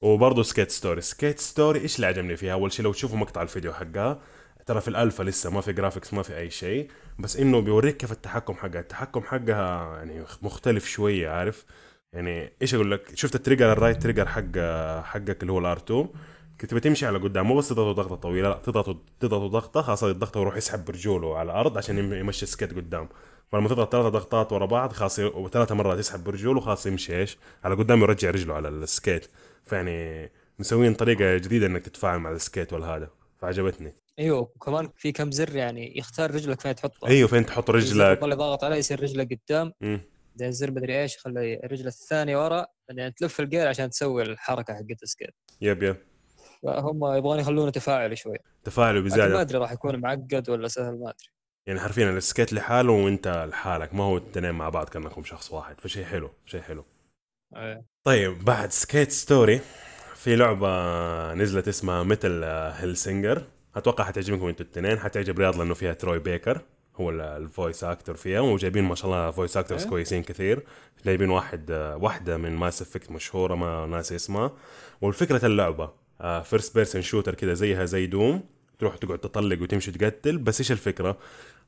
وبرضه 0.04 0.44
Skate 0.44 0.72
Story. 0.72 1.02
Skate 1.02 1.40
Story 1.40 1.80
إيش 1.80 1.96
اللي 1.96 2.08
عجبني 2.08 2.38
فيها؟ 2.38 2.54
أول 2.54 2.72
شيء 2.72 2.86
لو 2.86 2.94
تشوفوا 2.94 3.18
مقطع 3.18 3.42
الفيديو 3.42 3.74
حقها 3.74 4.20
ترى 4.66 4.82
في 4.82 4.88
الالفا 4.88 5.24
لسه 5.24 5.50
ما 5.50 5.62
في 5.62 5.74
graphics 5.74 6.14
ما 6.14 6.24
في 6.24 6.38
أي 6.38 6.50
شيء 6.50 6.88
بس 7.20 7.38
إنه 7.38 7.60
بيوريك 7.60 7.98
كيف 7.98 8.12
التحكم 8.12 8.54
حقها. 8.54 8.80
التحكم 8.80 9.22
حقها 9.22 9.96
يعني 9.98 10.24
مختلف 10.42 10.86
شوية 10.88 11.30
عارف؟ 11.30 11.66
يعني 12.14 12.54
إيش 12.62 12.76
أقول 12.76 12.92
لك؟ 12.92 13.16
شفت 13.16 13.36
ال 13.36 13.40
trigger 13.40 13.72
ال 13.72 13.77
right 13.77 14.02
trigger 14.04 14.28
حق 14.28 14.58
حقك 15.04 15.38
اللي 15.42 15.52
هو 15.54 15.60
ال 15.60 15.78
R2 15.78 16.10
كنت 16.62 16.74
بتمشي 16.74 17.06
على 17.06 17.18
قدام 17.20 17.46
مو 17.48 17.56
بس 17.58 17.70
تضغطوا 17.70 18.04
ضغطة 18.04 18.16
طويلة. 18.16 18.50
لا 18.50 18.56
تضغطوا 18.66 18.94
تضغطوا 19.20 19.48
ضغطة 19.48 19.82
خلاص 19.82 20.04
الضغطه 20.04 20.40
يروح 20.42 20.58
يسحب 20.58 20.86
برجوله 20.86 21.38
على 21.38 21.46
الأرض 21.52 21.78
عشان 21.78 21.98
يم- 21.98 22.14
يمشي 22.14 22.44
ال 22.44 22.49
skate 22.49 22.74
قدام 22.74 23.10
فلما 23.52 23.70
تضغط 23.70 23.92
ثلاثة 23.92 24.10
ضغطات 24.10 24.52
ورا 24.52 24.66
بعض 24.66 24.92
خلاص 24.92 25.20
وثلاثة 25.20 25.76
مرات 25.76 26.00
يسحب 26.00 26.24
برجوله 26.24 26.60
خلاص 26.60 26.86
يمشي 26.86 27.20
إيش 27.20 27.38
على 27.64 27.76
قدام 27.76 28.02
يرجع 28.02 28.30
رجله 28.30 28.54
على 28.54 28.70
ال 28.70 28.78
skate. 28.78 29.28
فيعني 29.66 30.32
مسوين 30.60 30.94
طريقة 30.94 31.38
جديدة 31.38 31.66
إنك 31.66 31.86
تتفاعل 31.86 32.20
مع 32.20 32.32
ال 32.32 32.39
skate 32.39 32.74
والهذا. 32.74 33.10
فعجبتني. 33.42 33.96
أيوه 34.20 34.40
وكمان 34.40 34.90
في 34.96 35.12
كم 35.12 35.32
زر 35.32 35.56
يعني 35.56 35.98
يختار 35.98 36.36
رجلك 36.36 36.62
فين 36.62 36.76
تحطها 36.76 37.08
أيوه 37.08 37.28
فين 37.28 37.46
تحط 37.46 37.70
رجلك. 37.70 38.20
تضل 38.20 38.36
ضاغط 38.36 38.64
عليه 38.64 38.76
يصير 38.76 39.04
رجله 39.04 39.24
قدام. 39.24 39.74
بعدين 39.82 40.04
الزر 40.42 40.72
مدري 40.72 41.02
إيش 41.02 41.16
يخلي 41.16 41.60
الرجل 41.64 41.88
الثانية 41.88 42.46
ورا 42.46 42.66
بعدين 42.90 43.14
تلف 43.14 43.40
الجير 43.40 43.68
عشان 43.68 43.90
تسوي 43.90 44.24
الحركة 44.24 44.74
حقت 44.74 45.04
ال 45.04 45.08
skate. 45.08 45.34
yep 45.62 45.84
yep. 45.84 45.98
فهم 46.64 47.16
يبغون 47.16 47.40
يخلونه 47.40 47.72
تفاعلي 47.72 48.16
شوي. 48.16 48.38
تفاعلوا 48.64 49.02
لكن 49.02 49.10
ما 49.10 49.16
بزيادة 49.16 49.42
أدري 49.42 49.58
راح 49.58 49.72
يكون 49.72 49.96
معقد 49.96 50.50
ولا 50.50 50.68
سهل 50.68 51.00
ما 51.00 51.10
أدري. 51.10 51.35
يعني 51.68 51.80
حرفيا 51.80 52.10
ال 52.10 52.17
skate 52.17 52.54
لحاله 52.54 52.92
وانت 52.92 53.48
لحالك 53.50 53.94
ما 53.94 54.04
هو 54.04 54.18
الاثنين 54.18 54.52
مع 54.56 54.70
بعض 54.70 54.90
كأنكم 54.90 55.24
شخص 55.24 55.52
واحد 55.52 55.82
فشيء 55.82 56.06
حلو 56.06 56.30
شيء 56.46 56.62
حلو. 56.62 56.86
إيه. 57.56 57.86
طيب 58.04 58.44
بعد 58.46 58.72
Skate 58.72 59.12
Story 59.12 59.60
في 60.16 60.36
لعبة 60.36 60.70
نزلت 61.34 61.68
اسمها 61.68 62.04
Metal: 62.04 62.44
Hellsinger 62.44 63.44
أتوقع 63.76 64.04
حتعجبكم 64.04 64.48
أنتوا 64.48 64.66
الاثنين 64.66 65.00
حتعجب 65.00 65.40
رياض 65.40 65.58
لأنه 65.58 65.74
فيها 65.74 65.94
Troy 65.94 66.20
Baker 66.20 66.62
هو 66.96 67.10
ال- 67.10 67.22
ال 67.22 67.32
voice 67.32 67.84
actor 67.84 68.16
فيها 68.16 68.40
وجايبين 68.40 68.84
ما 68.84 68.96
شاء 68.96 69.06
الله 69.12 69.32
voice 69.32 69.58
actors 69.58 69.84
إيه. 69.84 69.90
كويسين 69.90 70.24
كثير. 70.24 70.64
جايبين 71.06 71.30
واحد 71.30 71.72
واحدة 72.02 72.38
من 72.38 72.52
Mass 72.56 72.82
Effect 72.82 73.12
مشهورة 73.12 73.56
ما 73.56 73.86
ناسي 73.86 74.16
اسمها. 74.16 74.52
والفكرة 75.02 75.46
اللعبة 75.46 75.90
first 76.44 76.76
person 76.76 77.02
shooter 77.02 77.36
كذا 77.36 77.54
زيها 77.54 77.86
زي 77.86 78.06
Doom 78.06 78.44
تروح 78.80 78.98
تقعد 78.98 79.20
تطلق 79.20 79.62
وتمشي 79.62 79.92
تقتل 79.92 80.38
بس 80.38 80.60
إيش 80.60 80.72
الفكرة؟ 80.72 81.18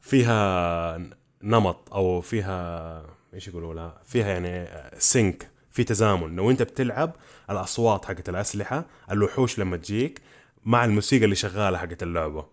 فيها 0.01 1.01
نمط 1.43 1.93
أو 1.93 2.21
فيها 2.21 3.17
إيش 3.33 3.47
يقولوا 3.47 3.73
لها 3.73 4.01
فيها 4.05 4.27
يعني 4.27 4.69
sync 4.99 5.49
في 5.71 5.83
تزامن. 5.83 6.35
لو 6.35 6.51
أنت 6.51 6.61
بتلعب 6.61 7.15
الأصوات 7.49 8.05
حقت 8.05 8.29
الأسلحة 8.29 8.85
الوحوش 9.11 9.59
لما 9.59 9.77
تجيك 9.77 10.21
مع 10.63 10.85
الموسيقى 10.85 11.25
اللي 11.25 11.35
شغالة 11.35 11.77
حقت 11.77 12.03
اللعبة. 12.03 12.45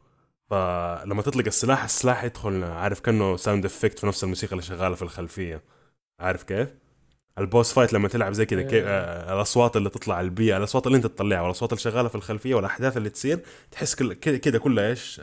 فلما 0.51 1.23
تطلق 1.23 1.47
السلاح 1.47 1.85
السلاح 1.85 2.25
يدخل 2.25 2.65
عارف 2.65 3.01
كأنه 3.01 3.37
sound 3.37 3.65
effect 3.65 3.99
في 3.99 4.07
نفس 4.07 4.25
الموسيقى 4.25 4.53
اللي 4.53 4.63
شغالة 4.63 4.95
في 4.95 5.03
الخلفية. 5.03 5.63
عارف 6.21 6.43
كيف؟ 6.43 6.69
ال 7.39 7.46
boss 7.46 7.73
fight 7.73 7.93
لما 7.93 8.09
تلعب 8.09 8.33
زي 8.33 8.47
كذا 8.47 8.63
كيف 8.63 8.85
آه، 8.87 9.35
الأصوات 9.35 9.77
اللي 9.77 9.91
تطلع 9.91 10.21
البيئة 10.21 10.57
الأصوات 10.57 10.87
اللي 10.87 10.97
أنت 10.97 11.07
تطلعها 11.07 11.41
والأصوات 11.41 11.73
اللي 11.73 11.83
شغالة 11.83 12.09
في 12.09 12.15
الخلفية 12.15 12.55
والأحداث 12.55 12.97
اللي 12.97 13.11
تصير 13.11 13.41
تحس 13.71 13.95
كذا 14.15 14.59
كلها 14.59 14.89
إيش؟ 14.89 15.21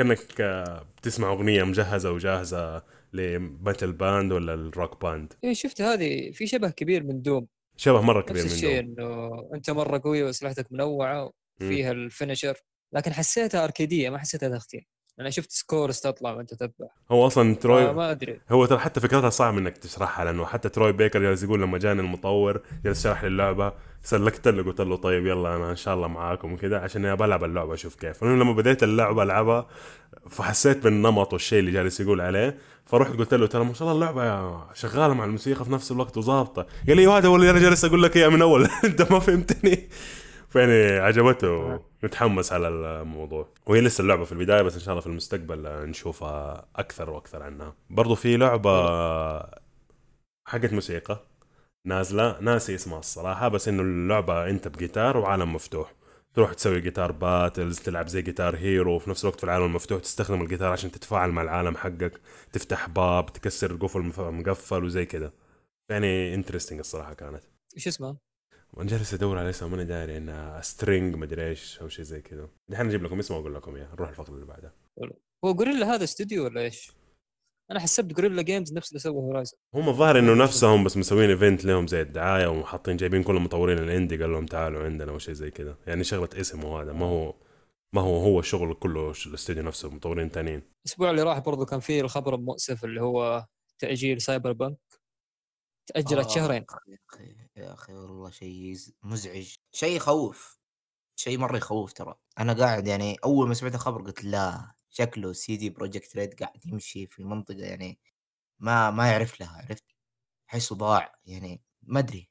كأنك 0.00 0.40
آه، 0.40 0.86
بتسمع 0.96 1.32
أغنية 1.32 1.64
مجهزة 1.64 2.12
وجاهزة 2.12 2.82
ل 3.12 3.25
metal 3.25 3.92
band 3.92 4.32
ولا 4.32 4.54
ال 4.54 4.64
rock 4.64 5.02
band. 5.02 5.32
إيه 5.44 5.54
شفت 5.54 5.80
هذه 5.80 6.30
في 6.32 6.46
شبه 6.46 6.70
كبير 6.70 7.02
من 7.02 7.22
Doom. 7.22 7.46
شبه 7.76 8.00
مرة 8.00 8.20
نفس 8.20 8.28
كبير 8.30 8.44
من 8.44 8.50
الشيء 8.50 8.80
دول 8.80 9.04
إنه 9.04 9.50
أنت 9.54 9.70
مرة 9.70 10.00
قوي 10.04 10.22
واسلحتك 10.22 10.72
منوعة 10.72 11.30
وفيها 11.60 11.92
الفينشر 11.92 12.58
لكن 12.94 13.12
حسيتها 13.12 13.64
arcade 13.64 13.99
ية 13.99 14.10
ما 14.10 14.18
حسيتها 14.18 14.58
تختيم 14.58 14.82
أنا 15.20 15.30
شفت 15.30 15.50
scores 15.52 16.00
تطلع 16.00 16.32
وأنت 16.32 16.54
تذبح 16.54 16.88
هو 17.10 17.26
أصلا 17.26 17.54
Troy 17.54 17.92
ما 17.92 18.10
أدري. 18.10 18.40
هو 18.50 18.66
ترى 18.66 18.78
حتى 18.78 19.00
فكرتها 19.00 19.30
صعب 19.30 19.58
إنك 19.58 19.78
تشرحها 19.78 20.24
لأنه 20.24 20.44
حتى 20.44 20.68
Troy 20.68 20.92
Baker 20.92 21.22
جالس 21.22 21.42
يقول 21.42 21.62
لما 21.62 21.78
جاني 21.78 22.00
المطور 22.00 22.60
جالس 22.84 23.02
شرح 23.04 23.22
لي 23.22 23.28
اللعبة 23.28 23.72
سلكت 24.02 24.48
له 24.48 24.62
قلت 24.62 24.80
له 24.80 24.96
طيب 24.96 25.26
يلا 25.26 25.56
أنا 25.56 25.70
إن 25.70 25.76
شاء 25.76 25.94
الله 25.94 26.08
معاكم 26.08 26.52
وكذا 26.52 26.78
عشان 26.78 27.06
أبى 27.06 27.24
ألعب 27.24 27.44
اللعبة 27.44 27.74
أشوف 27.74 27.94
كيف. 27.94 28.24
أنا 28.24 28.42
لما 28.42 28.52
بديت 28.52 28.82
اللعبة 28.82 29.22
ألعبها 29.22 29.66
فحسيت 30.30 30.84
بالنمط 30.84 31.32
والشيء 31.32 31.58
اللي 31.58 31.70
جالس 31.72 32.00
يقول 32.00 32.20
عليه 32.20 32.58
فرحت 32.86 33.12
قلت 33.12 33.34
له 33.34 33.46
ترى 33.46 33.64
ما 33.64 33.74
شاء 33.74 33.92
الله 33.92 34.10
اللعبة 34.10 34.74
شغالة 34.74 35.14
مع 35.14 35.24
الموسيقى 35.24 35.64
في 35.64 35.72
نفس 35.72 35.92
الوقت 35.92 36.16
وظابطة. 36.18 36.66
قال 36.88 36.96
لي 36.96 37.06
هذا 37.06 37.28
هو 37.28 37.36
اللي 37.36 37.50
أنا 37.50 37.58
جالس 37.58 37.84
أقول 37.84 38.02
لك 38.02 38.16
إياه 38.16 38.28
من 38.28 38.42
أول. 38.42 38.68
أنت 38.84 39.12
ما 39.12 39.18
فهمتني. 39.18 39.88
فيعني 40.50 40.98
عجبته 40.98 41.80
متحمس 42.02 42.52
على 42.52 42.68
الموضوع. 42.68 43.48
وهي 43.66 43.80
لسه 43.80 44.02
اللعبة 44.02 44.24
في 44.24 44.32
البداية 44.32 44.62
بس 44.62 44.74
إن 44.74 44.80
شاء 44.80 44.90
الله 44.90 45.00
في 45.00 45.06
المستقبل 45.06 45.62
نشوفها 45.88 46.66
أكثر 46.76 47.10
وأكثر 47.10 47.42
عنها. 47.42 47.76
برضو 47.90 48.14
في 48.14 48.36
لعبة 48.36 48.90
حقت 50.48 50.72
موسيقى 50.72 51.20
نازلة 51.86 52.40
ناسي 52.40 52.74
اسمها 52.74 52.98
الصراحة 52.98 53.48
بس 53.48 53.68
إنه 53.68 53.82
اللعبة 53.82 54.50
أنت 54.50 54.68
بجيتار 54.68 55.16
وعالم 55.16 55.54
مفتوح. 55.54 55.94
تروح 56.34 56.54
تسوي 56.54 56.80
guitar 56.80 57.12
battles 57.12 57.78
تلعب 57.78 58.08
زي 58.08 58.22
Guitar 58.22 58.56
Hero 58.56 58.94
وفي 58.94 59.10
نفس 59.10 59.24
الوقت 59.24 59.38
في 59.38 59.44
العالم 59.44 59.64
المفتوح 59.64 60.00
تستخدم 60.00 60.42
الجيتار 60.42 60.72
عشان 60.72 60.90
تتفاعل 60.90 61.30
مع 61.30 61.42
العالم 61.42 61.76
حقك 61.76 62.20
تفتح 62.52 62.88
باب 62.88 63.32
تكسر 63.32 63.76
قفل 63.76 64.00
مقفل 64.18 64.84
وزي 64.84 65.06
كذا 65.06 65.32
يعني 65.90 66.34
interesting 66.34 66.78
الصراحة 66.78 67.14
كانت. 67.14 67.42
إيش 67.76 67.88
اسمه؟ 67.88 68.29
وأنا 68.72 68.88
جالس 68.88 69.14
ادور 69.14 69.38
على 69.38 69.50
اسمها 69.50 69.70
ماني 69.70 69.84
داري 69.84 70.16
انها 70.16 70.60
strange 70.60 71.16
مدري 71.16 71.48
إيش 71.48 71.78
أو 71.80 71.88
شيء 71.88 72.04
زي 72.04 72.20
كذا. 72.20 72.48
دحين 72.68 72.86
أجيب 72.86 73.02
لكم 73.02 73.18
اسمه 73.18 73.36
وأقول 73.36 73.54
لكم 73.54 73.76
إياه. 73.76 73.88
نروح 73.92 74.08
الفقرة 74.08 74.34
اللي 74.34 74.46
بعدها. 74.46 74.72
هو 75.44 75.50
Guerrilla 75.50 75.94
هذا 75.94 76.04
استوديو 76.04 76.44
ولا 76.44 76.60
إيش؟ 76.60 76.92
أنا 77.70 77.80
حسبت 77.80 78.16
Guerrilla 78.16 78.42
Games 78.42 78.72
نفس 78.72 78.88
اللي 78.88 79.00
سوى 79.00 79.14
Horizon 79.14 79.56
هم 79.74 79.88
الظاهر 79.88 80.18
إنه 80.18 80.34
نفسهم 80.34 80.84
بس 80.84 80.96
مسوين 80.96 81.30
event 81.30 81.64
لهم 81.64 81.86
زي 81.86 82.00
الدعاية 82.00 82.46
وحاطين 82.46 82.96
جايبين 82.96 83.22
كل 83.22 83.36
المطورين 83.36 83.78
ال 83.78 83.84
indie 83.84 84.16
قال 84.16 84.32
لهم 84.32 84.46
تعالوا 84.46 84.84
عندنا 84.84 85.12
أو 85.12 85.18
شيء 85.18 85.34
زي 85.34 85.50
كذا. 85.50 85.76
يعني 85.86 86.04
شغلة 86.04 86.28
اسم 86.34 86.64
وهذا 86.64 86.92
ما 86.92 87.06
هو 87.06 87.34
ما 87.94 88.00
هو 88.00 88.16
هو 88.16 88.40
الشغل 88.40 88.74
كله 88.74 89.12
الاستوديو 89.26 89.62
نفسه 89.62 89.90
مطورين 89.90 90.30
تانيين. 90.30 90.62
الأسبوع 90.86 91.10
اللي 91.10 91.22
راح 91.22 91.38
برضو 91.38 91.64
كان 91.64 91.80
فيه 91.80 92.00
الخبر 92.00 92.34
المؤسف 92.34 92.84
اللي 92.84 93.02
هو 93.02 93.46
تأجيل 93.78 94.20
Cyberpunk 94.20 94.78
تأجلت 95.86 96.26
آه، 96.26 96.34
شهرين. 96.34 96.66
يا 97.60 97.72
أخي 97.72 97.92
والله 97.92 98.30
شيء 98.30 98.76
مزعج 99.02 99.54
شيء 99.72 99.96
يخوف 99.96 100.58
شيء 101.16 101.38
مرة 101.38 101.56
يخوف 101.56 101.92
ترى. 101.92 102.14
أنا 102.38 102.52
قاعد 102.52 102.86
يعني 102.86 103.16
أول 103.24 103.48
ما 103.48 103.54
سمعت 103.54 103.74
الخبر 103.74 104.02
قلت 104.02 104.24
لا 104.24 104.74
شكله 104.90 105.32
CD 105.32 105.70
Projekt 105.70 106.16
Red 106.16 106.34
قاعد 106.34 106.66
يمشي 106.66 107.06
في 107.06 107.24
منطقة 107.24 107.58
يعني 107.58 108.00
ما 108.58 108.90
ما 108.90 109.10
يعرف 109.12 109.40
لها 109.40 109.62
عرفت؟ 109.62 109.84
احسه 110.50 110.76
ضاع 110.76 111.14
يعني 111.24 111.62
ما 111.82 111.98
أدري. 112.00 112.30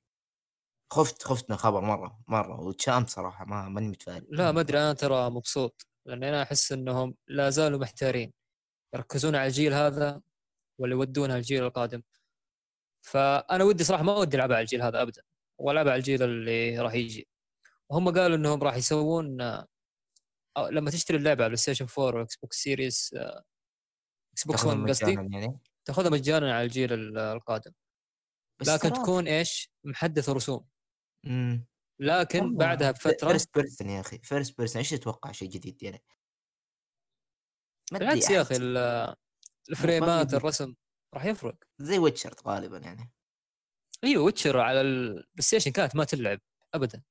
خفت 0.92 1.24
خفت 1.24 1.50
من 1.50 1.56
الخبر 1.56 1.82
مرة 1.82 2.20
مرة 2.28 2.60
وتشاءمت 2.62 3.10
صراحة 3.10 3.46
ما 3.46 3.70
ماني 3.70 3.88
متفائل. 3.88 4.28
لا 4.30 4.52
ما 4.52 4.60
أدري 4.62 4.78
أنا 4.78 4.94
ترى 4.94 5.30
مبسوط 5.30 5.88
لأن 6.06 6.24
أنا 6.24 6.44
أحس 6.44 6.72
إنهم 6.72 7.16
لا 7.28 7.50
زالوا 7.50 7.80
محتارين 7.80 8.34
يركزون 8.96 9.36
على 9.36 9.48
الجيل 9.48 9.74
هذا 9.74 10.22
ولا 10.80 10.92
يودونها 10.92 11.38
الجيل 11.38 11.64
القادم. 11.64 12.02
فأنا 13.02 13.64
ودي 13.64 13.84
صراحة 13.84 14.04
ما 14.04 14.16
ودي 14.16 14.38
العبها 14.38 14.56
على 14.56 14.64
الجيل 14.64 14.82
هذا 14.82 15.02
ابدا 15.02 15.22
والعبها 15.60 15.92
على 15.92 16.00
الجيل 16.00 16.24
اللي 16.24 16.80
راح 16.80 16.94
يجي. 16.94 17.28
وهم 17.90 18.18
قالوا 18.18 18.38
إنهم 18.38 18.64
راح 18.64 18.76
يسوون 18.76 19.42
آه، 19.42 19.68
لما 20.72 20.92
تشتري 20.92 21.18
اللعبة 21.18 21.44
على 21.44 21.50
PlayStation 21.50 21.88
4 22.00 22.20
و 22.20 22.36
Xbox 22.36 22.58
Series 22.58 23.14
Xbox 23.14 24.62
تاخذ 24.64 24.78
1 24.80 24.90
قصدي؟ 24.90 25.14
يعني؟ 25.14 25.60
تاخذها 25.86 26.10
مجانا 26.10 26.54
على 26.56 26.64
الجيل 26.64 26.94
ال- 26.94 27.18
القادم. 27.18 27.72
لكن 28.68 28.94
تكون 28.94 29.28
إيش؟ 29.28 29.72
محدث 29.84 30.30
رسوم 30.30 30.68
امم 31.26 31.66
لكن 32.02 32.58
بعدها 32.58 32.92
بفترة 32.92 33.28
first 33.28 33.50
person 33.56 33.90
يا 33.90 34.02
أخي 34.02 34.20
first 34.24 34.58
person 34.58 34.78
إيش 34.78 34.90
تتوقع 34.90 35.32
شيء 35.32 35.50
جديد 35.50 35.84
يعني؟ 35.84 36.04
بالعكس 37.92 38.30
يا 38.30 38.42
أخي 38.42 38.56
ال- 38.56 39.16
الفريمات. 39.70 40.34
الرسم. 40.34 40.76
راح 41.14 41.26
يفرق. 41.26 41.56
زي 41.80 42.00
Witcher 42.00 42.36
غالبا 42.48 42.78
يعني. 42.78 43.12
إيوه 44.04 44.24
Witcher 44.24 44.60
على 44.60 44.82
ال 44.82 45.26
PlayStation 45.40 45.72
كانت 45.72 45.96
ما 45.96 46.04
تلعب 46.04 46.40
ابدا. 46.74 47.04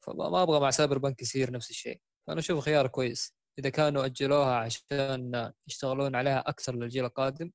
فما 0.00 0.28
ما 0.28 0.42
أبغى 0.42 0.60
مع 0.60 0.70
Cyberpunk 0.70 1.22
يصير 1.22 1.50
نفس 1.50 1.70
الشيء. 1.70 2.00
فأنا 2.26 2.40
أشوف 2.40 2.64
خيار 2.64 2.86
كويس. 2.86 3.34
إذا 3.58 3.68
كانوا 3.68 4.04
أجلوها 4.04 4.56
عشان 4.56 5.52
يشتغلون 5.66 6.16
عليها 6.16 6.48
أكثر 6.48 6.74
للجيل 6.74 7.04
القادم 7.04 7.50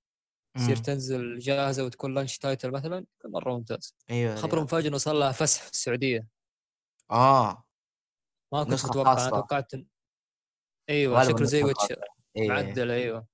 تصير. 0.57 0.75
تنزل 0.75 1.39
جاهزة 1.39 1.85
وتكون 1.85 2.13
launch 2.13 2.37
title 2.37 2.71
مثلا 2.71 3.05
مرة 3.25 3.53
ممتاز. 3.57 3.95
أيوه 4.09 4.35
خبر 4.35 4.53
أيوة. 4.53 4.63
مفاجئ 4.63 4.87
إنه 4.87 4.97
صار 4.97 5.15
لها 5.15 5.31
فسح 5.31 5.61
في 5.61 5.71
السعودية. 5.71 6.27
آه. 7.11 7.63
ما 8.53 8.63
كنت 8.63 8.85
متوقع. 8.85 9.13
أنا 9.13 9.29
توقعت 9.29 9.71
أيوه 10.89 11.23
شكله 11.23 11.45
زي 11.45 11.63
Witcher. 11.63 11.87
خاصة. 11.87 12.01
أيوه 12.37 12.55
أيوة. 12.55 12.67
معدل 12.67 12.91
أيوه. 12.91 13.27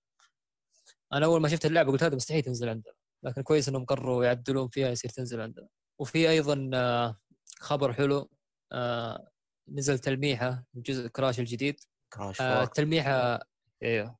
أنا 1.15 1.25
أول 1.25 1.41
ما 1.41 1.47
شفت 1.47 1.65
اللعبة 1.65 1.91
قلت 1.91 2.03
هذا 2.03 2.15
مستحيل 2.15 2.43
تنزل 2.43 2.69
عندنا 2.69 2.93
لكن 3.23 3.41
كويس 3.41 3.69
إنهم 3.69 3.85
قرروا 3.85 4.25
يعدلون 4.25 4.67
فيها 4.67 4.89
يصير 4.89 5.11
تنزل 5.11 5.41
عندنا. 5.41 5.67
وفي 6.01 6.29
أيضا 6.29 6.69
آه، 6.73 7.19
خبر 7.59 7.93
حلو 7.93 8.29
آه، 8.71 9.29
نزل 9.69 9.99
تلميحة 9.99 10.65
من 10.73 10.81
جزء 10.81 11.07
Crash 11.07 11.39
الجديد. 11.39 11.79
Crash 12.13 12.41
آه، 12.41 12.63
التلميحة 12.63 13.39
أيوه 13.83 14.17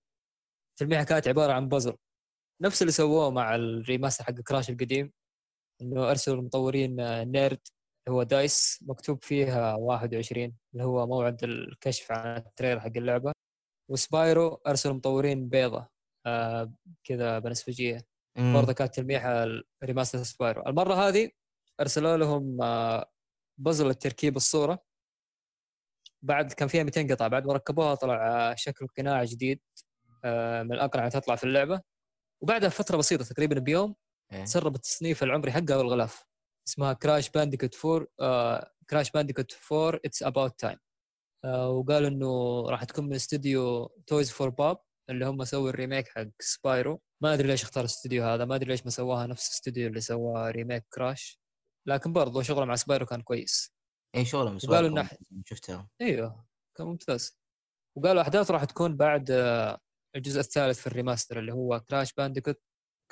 التلميحة 0.72 1.04
كانت 1.04 1.28
عبارة 1.28 1.54
عن 1.54 1.68
بازل. 1.68 1.98
نفس 2.62 2.82
اللي 2.82 2.92
سووه 2.92 3.32
مع 3.32 3.56
ال 3.56 3.63
remaster 3.63 4.24
حق 4.24 4.32
Crash 4.34 4.70
القديم 4.70 5.12
إنه 5.82 6.10
أرسلوا 6.10 6.38
المطورين 6.38 6.96
نرد 7.32 7.68
هو 8.10 8.24
dice 8.24 8.80
مكتوب 8.88 9.24
فيها 9.24 9.76
21 9.76 10.56
اللي 10.74 10.84
هو 10.84 11.08
موعد 11.08 11.44
الكشف 11.44 12.12
عن 12.12 12.38
ال 12.38 12.43
trailer 12.43 12.80
حق 12.80 12.92
اللعبة. 12.98 13.32
و 13.92 14.04
Spyro 14.04 14.62
أرسلوا 14.68 14.96
مطورين 14.96 15.50
بيضة. 15.50 15.95
آه 16.26 16.74
كذا 17.04 17.40
بنسفجيه. 17.40 18.08
برضه 18.54 18.74
كانت 18.74 18.96
تلميحة 18.96 19.46
remaster 19.84 20.24
Spyro. 20.24 20.64
المرة 20.68 20.94
هذه 20.94 21.30
أرسلوا 21.80 22.18
لهم 22.18 22.62
آه 22.62 23.12
بزل 23.58 23.90
التركيب 23.90 24.36
الصورة. 24.36 24.80
بعد 26.22 26.54
كان 26.54 26.68
فيها 26.68 26.84
200 26.84 27.08
قطعة. 27.12 27.28
بعد 27.28 27.46
ما 27.48 27.54
ركبوها 27.54 27.96
طلع 27.96 28.52
آه، 28.52 28.56
شكل 28.56 28.88
قناع 28.98 29.24
جديد 29.24 29.60
آه 30.24 30.64
من 30.64 30.74
الاقنعه 30.74 31.08
اللي 31.08 31.22
تطلع 31.22 31.36
في 31.36 31.44
اللعبة. 31.44 31.82
وبعدها 32.42 32.70
بفترة 32.70 32.98
بسيطة 32.98 33.26
تقريبا 33.26 33.60
بيوم 33.60 33.96
إيه. 34.34 34.44
تسرب 34.44 34.76
التصنيف 34.76 35.24
العمري 35.24 35.52
حقها 35.52 35.78
والغلاف 35.78 36.26
اسمها 36.68 36.94
Crash 36.94 37.30
Bandicoot 37.30 37.86
4 37.86 38.08
آه 38.20 38.72
Crash 38.90 39.12
Bandicoot 39.12 39.58
4 39.72 40.00
It's 40.06 40.24
About 40.24 40.60
Time 40.60 40.78
وقالوا 41.46 42.08
إنه 42.10 42.62
راح 42.70 42.84
تكون 42.84 43.06
من 43.06 43.14
استوديو 43.16 43.86
Toys 44.08 44.32
for 44.32 44.50
Bob 44.50 44.78
اللي 45.10 45.26
هم 45.26 45.44
سووا 45.44 45.70
ال 45.70 45.75
remake 45.75 46.08
حق 46.08 46.28
Spyro. 46.40 47.02
ما 47.24 47.34
أدري 47.34 47.48
ليش 47.48 47.64
اختار 47.64 47.84
الاستوديو 47.84 48.24
هذا 48.24 48.46
ما 48.46 48.56
أدري 48.56 48.70
ليش 48.70 48.84
ما 48.86 48.90
سواها 48.92 49.28
نفس 49.28 49.48
الاستوديو 49.48 49.88
اللي 49.88 50.02
سوى 50.02 50.52
remake 50.52 50.86
Crash. 50.94 51.40
لكن 51.88 52.14
برضه 52.14 52.42
شغله 52.42 52.66
مع 52.66 52.76
Spyro 52.76 53.06
كان 53.06 53.22
كويس. 53.22 53.74
اي 54.16 54.26
شغله 54.26 54.44
وقالوا 54.44 54.90
مسوالكم 54.90 55.04
إنه- 55.08 55.42
شفتها. 55.46 55.90
إيوه 56.02 56.46
كان 56.78 56.88
ممتاز. 56.88 57.40
وقالوا 57.98 58.22
أحداث 58.22 58.52
راح 58.52 58.64
تكون 58.64 58.98
بعد 58.98 59.32
آه، 59.32 59.80
الجزء 60.16 60.40
الثالث 60.40 60.80
في 60.80 60.88
ال 60.88 60.94
remaster 60.94 61.40
اللي 61.40 61.54
هو 61.54 61.80
Crash 61.80 62.14
Bandicoot 62.14 62.62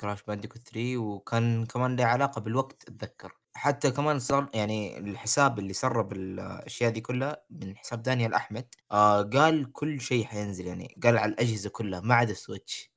Crash 0.00 0.22
Bandicoot 0.22 0.58
3 0.68 0.96
وكان 0.98 1.66
كمان 1.66 1.96
له 1.96 2.04
علاقة 2.04 2.40
بالوقت 2.40 2.88
أتذكر. 2.88 3.32
حتى 3.56 3.90
كمان 3.90 4.18
صار 4.18 4.48
يعني 4.54 4.98
الحساب 4.98 5.58
اللي 5.58 5.72
سرب 5.72 6.12
الأشياء 6.12 6.90
دي 6.90 7.00
كلها 7.00 7.44
من 7.50 7.76
حساب 7.76 8.02
دانيال 8.02 8.34
أحمد 8.34 8.66
آه 8.92 9.22
قال 9.22 9.72
كل 9.72 10.00
شيء 10.00 10.24
حينزل 10.24 10.66
يعني 10.66 10.96
قال 11.02 11.18
على 11.18 11.32
الأجهزة 11.32 11.70
كلها 11.70 12.00
ما 12.00 12.14
عدا 12.14 12.34
Switch. 12.34 12.92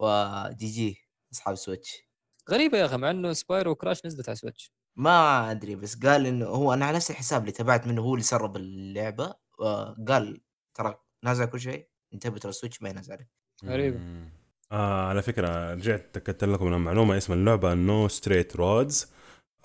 ودي 0.00 0.66
جي 0.66 0.98
أصحاب 1.32 1.54
Switch. 1.54 2.02
غريبة 2.50 2.78
يا 2.78 2.86
أخي 2.86 2.96
مع 2.96 3.10
إنه 3.10 3.32
Spyro 3.32 3.70
و 3.70 3.76
Crash 3.76 4.06
نزلت 4.06 4.28
على 4.28 4.36
Switch. 4.36 4.72
ما 4.96 5.50
أدري 5.50 5.76
بس 5.76 5.96
قال 5.96 6.26
إنه 6.26 6.46
هو 6.46 6.72
أنا 6.74 6.86
على 6.86 6.96
نفس 6.96 7.10
الحساب 7.10 7.40
اللي 7.40 7.52
تابعت 7.52 7.86
منه 7.86 8.02
هو 8.02 8.14
اللي 8.14 8.24
سرب 8.24 8.56
اللعبة 8.56 9.34
آه 9.60 9.96
قال 10.08 10.40
ترى 10.74 10.98
نازل 11.24 11.44
كل 11.46 11.60
شيء 11.60 11.88
انتبه 12.14 12.38
ترى 12.38 12.50
ال 12.50 12.55
Switch 12.55 12.82
ما 12.82 12.88
ينزل 12.88 13.12
عليه. 13.12 13.28
مم. 13.62 14.30
آه 14.72 15.08
على 15.08 15.22
فكرة 15.22 15.74
رجعت 15.74 16.06
تاكدت 16.12 16.44
لكم 16.44 16.66
من 16.66 16.78
معلومة 16.78 17.16
اسم 17.16 17.32
اللعبة 17.32 17.74
No 17.74 18.08
Straight 18.08 18.56
Roads 18.56 19.12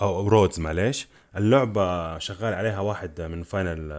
أو 0.01 0.27
Roads 0.27 0.59
معليش. 0.59 1.07
اللعبة 1.35 2.17
شغال 2.17 2.53
عليها 2.53 2.79
واحد 2.79 3.21
من 3.21 3.43
Final 3.43 3.89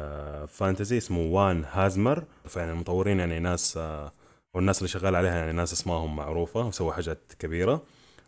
Fantasy 0.48 0.96
اسمه 0.98 1.20
Wan 1.20 1.64
Hazmer 1.72 2.24
فيعني 2.46 2.70
المطورين 2.72 3.18
يعني 3.18 3.38
ناس 3.38 3.76
آه 3.76 4.12
والناس 4.54 4.78
اللي 4.78 4.88
شغال 4.88 5.16
عليها 5.16 5.34
يعني 5.34 5.52
ناس 5.52 5.72
اسمائهم 5.72 6.16
معروفة 6.16 6.66
وسووا 6.66 6.92
حاجات 6.92 7.32
كبيرة. 7.38 7.82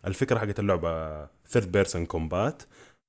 الفكرة 0.07 0.39
حقت 0.39 0.59
اللعبة 0.59 1.25
third 1.47 1.71
person 1.71 2.05
combat 2.05 2.63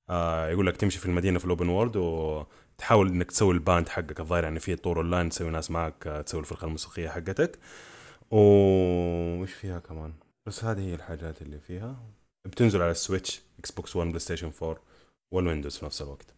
آه 0.09 0.49
يقول 0.49 0.67
لك 0.67 0.77
تمشي 0.77 0.99
في 0.99 1.05
المدينة 1.05 1.39
في 1.39 1.45
ال 1.45 1.50
open 1.50 1.69
world 1.69 1.95
وتحاول 1.97 3.07
إنك 3.07 3.31
تسوي 3.31 3.53
ال 3.53 3.60
band 3.60 3.89
حقك. 3.89 4.19
الظاهر 4.19 4.43
يعني 4.43 4.59
في 4.59 4.75
طور 4.75 4.97
اونلاين 4.97 5.29
تسوي 5.29 5.49
ناس 5.49 5.71
معك 5.71 6.07
آه، 6.07 6.21
تسوي 6.21 6.39
الفرقة 6.39 6.65
الموسيقية 6.65 7.09
حقتك. 7.09 7.59
وش 8.31 9.53
فيها 9.53 9.79
كمان؟ 9.79 10.13
بس 10.45 10.63
هذه 10.65 10.79
هي 10.79 10.95
الحاجات 10.95 11.41
اللي 11.41 11.59
فيها. 11.59 11.95
بتنزل 12.45 12.81
على 12.81 12.91
ال 12.91 13.41
Switch 13.59 13.71
Xbox 13.71 13.95
1 13.95 14.07
PlayStation 14.07 14.51
4 14.63 14.83
وال 15.31 15.41
Windows 15.41 15.77
في 15.77 15.85
نفس 15.85 16.01
الوقت. 16.01 16.35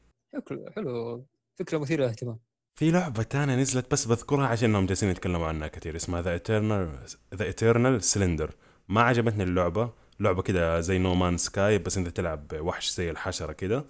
حلو 0.50 0.70
حلو. 0.76 1.26
فكرة 1.60 1.78
مثيرة 1.78 2.04
للاهتمام. 2.04 2.40
في 2.80 2.92
لعبة 2.92 3.24
تانية 3.24 3.56
نزلت 3.56 3.92
بس 3.92 4.06
بذكرها 4.06 4.48
عشان 4.48 4.70
إنهم 4.70 4.86
جالسين 4.86 5.10
يتكلموا 5.10 5.48
عنها 5.48 5.68
كثير 5.68 5.96
اسمها 5.96 6.22
The 6.22 6.32
Eternal 6.34 7.00
The 7.36 7.46
Eternal 7.46 8.04
Cylinder 8.04 8.52
ما 8.88 9.02
عجبتني 9.02 9.44
اللعبة. 9.44 9.94
لعبة 10.20 10.42
كده 10.42 10.80
زي 10.80 10.98
No 10.98 11.16
Man's 11.16 11.38
Sky 11.38 11.78
بس 11.78 11.98
أنت 11.98 12.08
تلعب 12.08 12.54
وحش 12.54 12.92
زي 12.92 13.10
الحشرة 13.10 13.54
كده. 13.54 13.86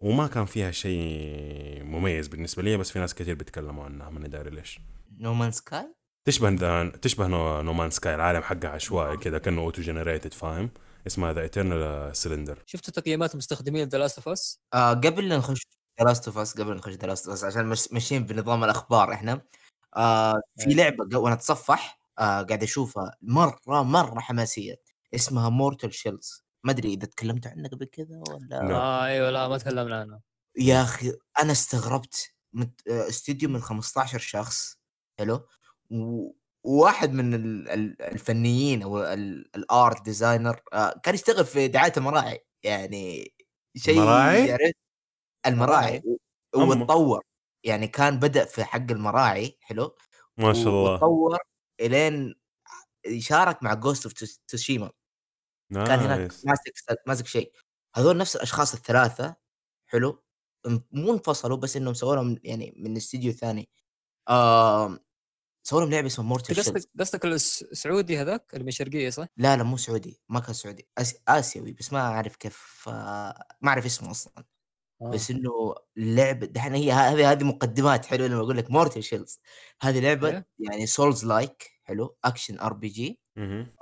وما 0.00 0.26
كان 0.26 0.44
فيها 0.44 0.70
شيء 0.70 1.82
مميز 1.84 2.28
بالنسبة 2.28 2.62
لي 2.62 2.76
بس 2.76 2.90
في 2.90 2.98
ناس 2.98 3.14
كثير 3.14 3.34
بيتكلموا 3.34 3.84
عنها 3.84 4.10
ماني 4.10 4.28
داري 4.28 4.50
ليش. 4.50 4.80
نو 5.18 5.34
مان 5.34 5.50
سكاي 5.50 5.94
تشبه 6.24 6.48
ذا 6.48 6.88
تشبه 6.88 7.26
No, 7.26 7.72
Man's 7.72 7.90
Sky 7.90 8.14
العالم 8.14 8.42
حقها 8.42 8.70
عشوائي 8.70 9.16
كذا 9.16 9.38
كأنه 9.38 9.60
auto 9.60 9.82
generated 9.82 10.34
فاهم؟ 10.34 10.70
اسمها 11.06 11.32
The 11.32 11.40
Eternal 11.40 12.16
Cylinder 12.16 12.62
شفتوا 12.66 12.94
تقييمات 13.02 13.32
المستخدمين 13.32 13.88
The 13.88 13.98
Last 13.98 14.16
of 14.18 14.28
Us 14.28 14.60
آه 14.74 14.92
قبل 14.94 15.28
لا 15.28 15.36
نخش 15.36 15.62
The 16.00 16.11
Last 16.11 16.26
of 16.28 16.38
Us 16.38 16.52
قبل 16.60 16.68
لا 16.70 16.74
نخش 16.76 16.94
The 16.94 17.08
Last 17.08 17.26
of 17.28 17.34
Us 17.36 17.44
عشان 17.44 17.66
مش 17.66 17.92
ماشيين 17.92 18.24
بنظام 18.24 18.64
الأخبار 18.64 19.12
إحنا. 19.12 19.40
آه 19.96 20.40
في 20.58 20.68
أي. 20.68 20.74
لعبة 20.74 21.18
وأنا 21.18 21.34
أتصفح 21.34 22.00
آه 22.18 22.42
قاعد 22.42 22.62
أشوفها 22.62 23.16
مرة 23.22 23.82
مرة 23.82 24.20
حماسية. 24.20 24.80
اسمها 25.14 25.48
Mortal 25.48 25.94
Shells 25.94 26.44
ما 26.64 26.72
أدري 26.72 26.92
إذا 26.94 27.06
تكلمت 27.06 27.46
عنها 27.46 27.68
قبل 27.68 27.84
كذا 27.86 28.22
ولا 28.28 28.46
لا. 28.46 28.74
آه 28.74 29.04
أيوه 29.04 29.30
لا 29.30 29.48
ما 29.48 29.58
تكلمنا 29.58 30.00
عنه 30.00 30.20
يا 30.58 30.82
أخي 30.82 31.12
أنا 31.42 31.52
استغربت. 31.52 32.32
مت... 32.52 32.88
آه، 32.88 33.08
استديو 33.08 33.48
من 33.48 33.60
15 33.60 34.18
شخص. 34.18 34.76
حلو؟ 35.18 35.46
و... 36.64 36.70
وواحد 36.70 37.12
من 37.12 37.34
ال- 37.34 37.68
ال- 37.68 38.02
الفنيين 38.02 38.82
أو 38.82 39.02
ال- 39.02 39.56
ال 39.56 39.68
art 39.68 40.04
designer 40.04 40.60
آه، 40.72 41.00
كان 41.02 41.14
يشتغل 41.14 41.44
في 41.44 41.68
دعاية 41.68 41.92
المراعي 41.96 42.46
يعني 42.62 43.34
شيء 43.76 43.98
المراعي؟ 45.46 46.02
أما. 46.56 46.82
وتطور 46.82 47.22
يعني 47.64 47.88
كان 47.88 48.18
بدأ 48.18 48.44
في 48.44 48.64
حق 48.64 48.90
المراعي 48.90 49.58
حلو؟ 49.60 49.96
ما 50.38 50.52
شاء 50.52 50.68
الله. 50.68 50.94
وتطور 50.94 51.38
إلين 51.80 52.34
شارك 53.18 53.62
مع 53.62 53.74
Ghost 53.74 54.04
of 54.22 54.38
Tsushima 54.48 54.90
كان 55.72 55.98
هناك. 55.98 56.20
ماسك 56.44 56.72
ماسك 57.06 57.26
شيء. 57.26 57.52
هذول 57.96 58.16
نفس 58.16 58.36
الأشخاص 58.36 58.74
الثلاثة 58.74 59.36
حلو؟ 59.86 60.22
مو 60.92 61.12
انفصلوا 61.12 61.56
بس 61.56 61.76
إنهم 61.76 61.94
سووا 61.94 62.16
لهم 62.16 62.38
يعني 62.44 62.74
من 62.76 62.96
استديو 62.96 63.32
ثاني. 63.32 63.68
آه 64.28 64.98
سووا 65.62 65.80
لهم 65.80 65.90
لعبة 65.90 66.06
اسمها 66.06 66.26
Mortal 66.28 66.56
Shells 66.56 66.68
قصدك 66.68 66.90
قصدك 67.00 67.24
السعودي 67.24 68.18
هذاك 68.18 68.46
اللي 68.52 68.62
من 68.62 68.68
الشرقيه 68.68 69.10
صح؟ 69.10 69.26
لا 69.36 69.56
لا 69.56 69.62
مو 69.62 69.76
سعودي 69.76 70.20
ما 70.28 70.40
كان 70.40 70.54
سعودي 70.54 70.88
آسي... 70.98 71.18
آسيوي 71.28 71.72
بس 71.72 71.92
ما 71.92 72.00
أعرف 72.00 72.36
كيف 72.36 72.84
آه 72.88 73.44
ما 73.60 73.68
أعرف 73.68 73.84
اسمه 73.84 74.10
أصلا 74.10 74.44
آه. 75.02 75.10
بس 75.10 75.30
إنه 75.30 75.74
اللعبه 75.96 76.46
دحين 76.46 76.74
هي 76.74 76.92
هذه 76.92 77.32
هذه 77.32 77.44
مقدمات 77.44 78.06
حلوة 78.06 78.28
لما 78.28 78.40
أقول 78.40 78.56
لك 78.56 78.70
Mortal 78.70 79.04
Shells 79.04 79.40
هذه 79.82 80.00
لعبة 80.00 80.28
إيه. 80.28 80.46
يعني 80.58 80.86
Souls-like 80.86 81.70
حلو 81.84 82.16
action 82.24 82.58
RPG. 82.58 83.20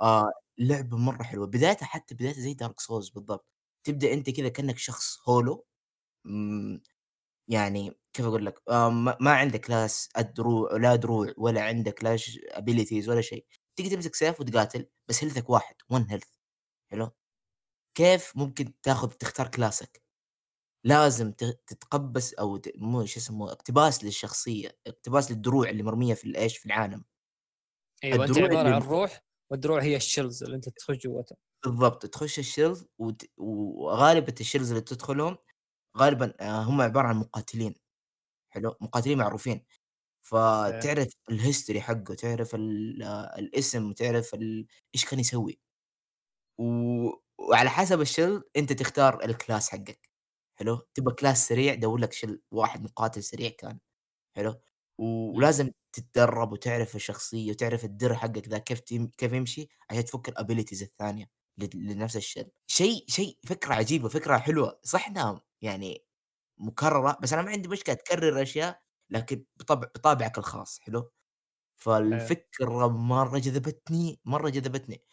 آه 0.01 0.31
لعبة 0.57 0.97
مرة 0.97 1.23
حلوة 1.23 1.47
بدايتها 1.47 1.85
حتى 1.85 2.15
بدايتها 2.15 2.41
زي 2.41 2.53
Dark 2.53 2.79
Souls 2.79 3.09
بالضبط 3.09 3.45
تبدأ 3.83 4.13
أنت 4.13 4.29
كذا 4.29 4.49
كأنك 4.49 4.77
شخص 4.77 5.19
hollow 5.29 5.65
يعني 7.47 7.99
كيف 8.13 8.25
أقول 8.25 8.45
لك 8.45 8.61
آه 8.69 8.89
ما 8.89 9.17
ما 9.21 9.31
عندك 9.33 9.69
لا 9.69 9.87
دروع 10.21 10.77
لا 10.77 10.95
دروع 10.95 11.33
ولا 11.37 11.63
عندك 11.63 12.03
لا 12.03 12.17
abilities 12.49 13.09
ولا 13.09 13.21
شيء. 13.21 13.45
تيجي 13.75 13.89
تمسك 13.89 14.15
سيف 14.15 14.39
وتقاتل 14.41 14.87
بس 15.09 15.23
health 15.23 15.45
ك 15.45 15.49
واحد 15.49 15.75
1 15.89 16.05
health 16.11 16.27
حلو؟ 16.91 17.11
كيف 17.97 18.37
ممكن 18.37 18.73
تاخذ 18.83 19.09
تختار 19.09 19.47
كلاسك 19.47 20.03
لازم 20.85 21.31
تتقبس 21.67 22.33
أو 22.33 22.61
مو 22.77 23.05
شو 23.05 23.19
اسمه 23.19 23.51
اقتباس 23.51 24.03
للشخصية 24.03 24.77
اقتباس 24.87 25.31
للدروع 25.31 25.69
اللي 25.69 25.83
مرمية 25.83 26.13
في 26.13 26.25
الإيش 26.25 26.57
في 26.57 26.65
العالم. 26.65 27.05
أيوه 28.03 28.25
أنت 28.25 28.37
عبارة 28.37 28.69
عن 28.75 28.81
روح 28.81 29.23
والدروع 29.51 29.81
هي 29.83 29.95
ال 29.95 30.02
shells 30.02 30.43
اللي 30.43 30.55
أنت 30.55 30.69
تخش 30.69 30.97
جواتها. 30.97 31.37
بالضبط 31.65 32.05
تخش 32.05 32.39
ال 32.39 32.46
shells 32.46 32.85
وت... 32.97 33.25
وغالبا 33.37 34.33
ال 34.39 34.43
shells 34.43 34.69
اللي 34.71 34.81
تدخلهم 34.81 35.37
غالبا 35.97 36.33
آه، 36.41 36.63
هم 36.63 36.81
عبارة 36.81 37.07
عن 37.07 37.17
مقاتلين 37.17 37.75
حلو؟ 38.49 38.75
مقاتلين 38.81 39.17
معروفين. 39.17 39.65
فتعرف 40.21 41.07
ال 41.31 41.37
history 41.37 41.81
حقه 41.81 42.15
تعرف. 42.15 42.55
آه، 42.55 42.59
الاسم 43.39 43.91
تعرف 43.93 44.33
ال... 44.35 44.67
إيش 44.95 45.05
كان 45.05 45.19
يسوي. 45.19 45.59
و... 46.59 46.63
وعلى 47.39 47.69
حسب 47.69 48.01
ال 48.01 48.08
shell 48.08 48.43
أنت 48.57 48.73
تختار 48.73 49.25
ال 49.25 49.32
class 49.32 49.69
حقك 49.69 50.09
حلو؟ 50.59 50.77
تبغى 50.95 51.15
class 51.15 51.47
سريع 51.47 51.75
دور 51.75 51.97
لك 51.99 52.13
shell 52.13 52.41
واحد 52.51 52.83
مقاتل 52.83 53.23
سريع 53.23 53.49
كان 53.49 53.79
حلو؟ 54.37 54.61
و- 54.99 55.37
ولازم 55.37 55.71
تتدرب 55.93 56.51
وتعرف 56.53 56.95
الشخصية 56.95 57.51
وتعرف 57.51 57.85
الدرع 57.85 58.15
حقك 58.15 58.47
ذا 58.49 58.57
كيف 58.57 58.79
تيم... 58.79 59.07
كيف 59.17 59.33
يمشي 59.33 59.67
عشان 59.89 60.05
تفك 60.05 60.29
ال 60.29 60.34
abilities 60.34 60.83
الثانية 60.83 61.29
لنفس 61.75 62.15
الشيء 62.17 62.47
شيء 62.67 63.05
شيء 63.09 63.37
فكرة 63.47 63.73
عجيبة 63.75 64.09
فكرة 64.09 64.37
حلوة. 64.37 64.79
صح 64.83 65.07
انها 65.07 65.41
يعني 65.61 66.05
مكررة 66.59 67.17
بس 67.23 67.33
أنا 67.33 67.41
ما 67.41 67.51
عندي 67.51 67.69
مشكلة 67.69 67.95
تكرر 67.95 68.41
أشياء 68.41 68.81
لكن 69.11 69.45
بطبع 69.57 69.87
بطابعك 69.95 70.37
الخاص 70.37 70.79
حلو 70.79 71.11
فالفكرة 71.77 72.87
مرة 72.89 73.39
جذبتني 73.39 74.21
مرة 74.25 74.49
جذبتني 74.49 75.05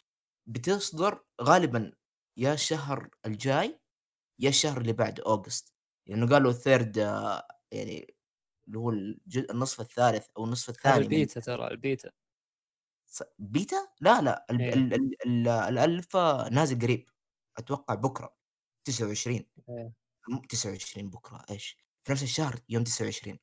بتصدر 0.47 1.25
غالبا 1.41 1.93
يا 2.37 2.53
الشهر 2.53 3.09
الجاي 3.27 3.81
يا 4.39 4.49
الشهر 4.49 4.81
اللي 4.81 4.93
بعده 4.93 5.23
August 5.27 5.75
لأنه 6.07 6.29
قالوا 6.29 6.53
third 6.53 6.97
يعني 7.73 8.15
اللي 8.67 8.79
هو 8.79 8.89
الجزء 8.91 9.51
النصف 9.53 9.81
الثالث 9.81 10.27
أو 10.37 10.45
النصف 10.45 10.69
الثاني 10.69 10.97
البيتا 10.97 11.39
ترى 11.39 11.67
ال 11.67 11.76
beta 11.76 12.11
beta؟ 13.39 13.77
لا 14.01 14.21
لا 14.21 14.45
ال- 14.51 14.73
إيه. 14.73 14.73
ال- 14.73 14.93
ال- 14.93 15.15
ال- 15.27 15.47
الالفا 15.47 16.49
نازل 16.49 16.79
قريب 16.79 17.09
أتوقع 17.57 17.93
بكرة 17.95 18.37
29 18.85 19.49
إيه. 19.69 19.93
مو 20.29 20.41
29 20.49 21.09
بكرة 21.09 21.45
إيش؟ 21.49 21.77
في 22.03 22.11
نفس 22.11 22.23
الشهر 22.23 22.59
يوم 22.69 22.83
29 22.83 23.39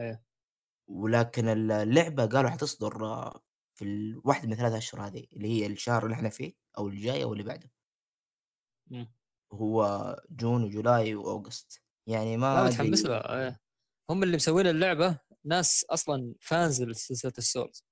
إيه. 0.00 0.24
ولكن 0.88 1.48
ال- 1.48 1.72
اللعبة 1.72 2.26
قالوا 2.26 2.50
حتصدر 2.50 3.06
آه، 3.06 3.42
في 3.78 3.84
ال- 3.84 4.20
واحد 4.24 4.48
من 4.48 4.56
ثلاث 4.56 4.72
أشهر 4.72 5.06
هذه 5.06 5.26
اللي 5.32 5.48
هي 5.48 5.66
الشهر 5.66 6.04
اللي 6.04 6.14
إحنا 6.14 6.28
فيه 6.28 6.52
أو 6.78 6.88
الجاي 6.88 7.22
أو 7.22 7.32
اللي 7.32 7.44
بعده 7.44 7.70
مم. 8.90 9.12
هو 9.52 10.16
June 10.30 10.64
و 10.64 10.74
July 10.74 11.14
و 11.14 11.24
August 11.24 11.82
يعني 12.06 12.36
ما 12.36 12.64
متحمس 12.64 13.04
لها 13.04 13.46
إيه. 13.46 13.60
هم 14.10 14.22
اللي 14.22 14.36
مسوين 14.36 14.66
اللعبة 14.66 15.20
ناس 15.44 15.84
أصلا 15.90 16.34
fans 16.40 16.82
لسلسلة 16.82 17.32
ال 17.38 17.46
Souls 17.46 17.84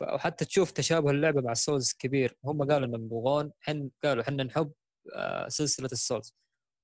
وحتى 0.00 0.44
تشوف 0.44 0.70
تشابه 0.70 1.10
اللعبة 1.10 1.40
مع 1.40 1.52
ال 1.52 1.59
Souls 1.59 1.92
كبير 1.92 2.36
هم 2.44 2.70
قالوا 2.70 2.86
إنهم 2.86 3.04
يبغون 3.04 3.52
حن 3.60 3.90
قالوا 4.04 4.22
إحنا 4.22 4.42
نحب 4.44 4.72
آه، 5.14 5.48
سلسلة 5.48 5.88
ال 5.92 5.99
Souls 5.99 6.34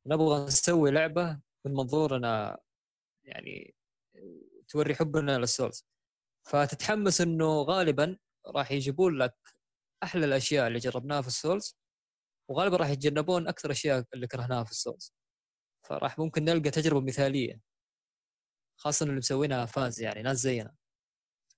نبغى 0.07 0.45
نسوي 0.45 0.91
لعبة 0.91 1.41
من 1.65 1.73
منظورنا 1.73 2.59
يعني 3.25 3.75
توري 4.69 4.95
حبنا 4.95 5.39
لل 5.39 5.53
Souls 5.53 5.87
فتتحمس 6.49 7.21
إنه 7.21 7.63
غالبا 7.63 8.19
راح 8.47 8.73
يجيبون 8.73 9.19
لك 9.19 9.35
أحلى 10.03 10.25
الأشياء 10.25 10.67
اللي 10.67 10.79
جربناها 10.79 11.23
في 11.23 11.29
ال 11.29 11.37
Souls 11.37 11.77
وغالبا 12.49 12.77
راح 12.77 12.89
يتجنبون 12.89 13.49
أكثر 13.49 13.69
الاشياء 13.69 14.05
اللي 14.15 14.27
كرهناها 14.27 14.65
في 14.65 14.71
ال 14.71 14.78
Souls 14.78 15.15
فراح 15.87 16.19
ممكن 16.19 16.45
نلقى 16.45 16.71
تجربة 16.71 17.01
مثالية 17.07 17.61
خاصه 18.77 19.05
اللي 19.07 19.17
مسوينها 19.17 19.67
fans 19.67 20.01
يعني 20.01 20.23
ناس 20.23 20.37
زينا. 20.37 20.75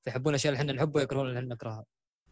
فيحبون 0.04 0.30
الأشياء 0.32 0.52
اللي 0.52 0.60
إحنا 0.62 0.72
نحبها 0.72 1.02
ويكرهون 1.02 1.28
اللي 1.28 1.38
إحنا 1.38 1.54
نكرهها. 1.54 1.84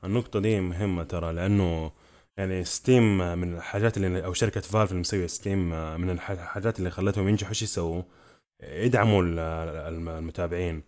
النقطة 0.04 0.40
دي 0.40 0.60
مهمة 0.60 1.04
ترى 1.04 1.32
لأنه 1.32 1.92
يعني 2.36 2.64
Steam 2.64 3.18
من 3.38 3.54
الحاجات 3.56 3.96
اللي 3.96 4.24
أو 4.24 4.32
شركة 4.32 4.60
Valve 4.60 4.90
اللي 4.90 5.00
مسوية 5.00 5.26
Steam 5.26 5.70
من 6.00 6.10
الح- 6.10 6.30
الحاجات 6.30 6.78
اللي 6.78 6.90
خلتهم 6.90 7.28
ينجحوا. 7.28 7.48
إيش 7.50 7.62
يسووا؟ 7.62 8.02
يدعموا 8.62 9.22
ال- 9.22 9.38
الم- 9.94 10.08
المتابعين. 10.08 10.82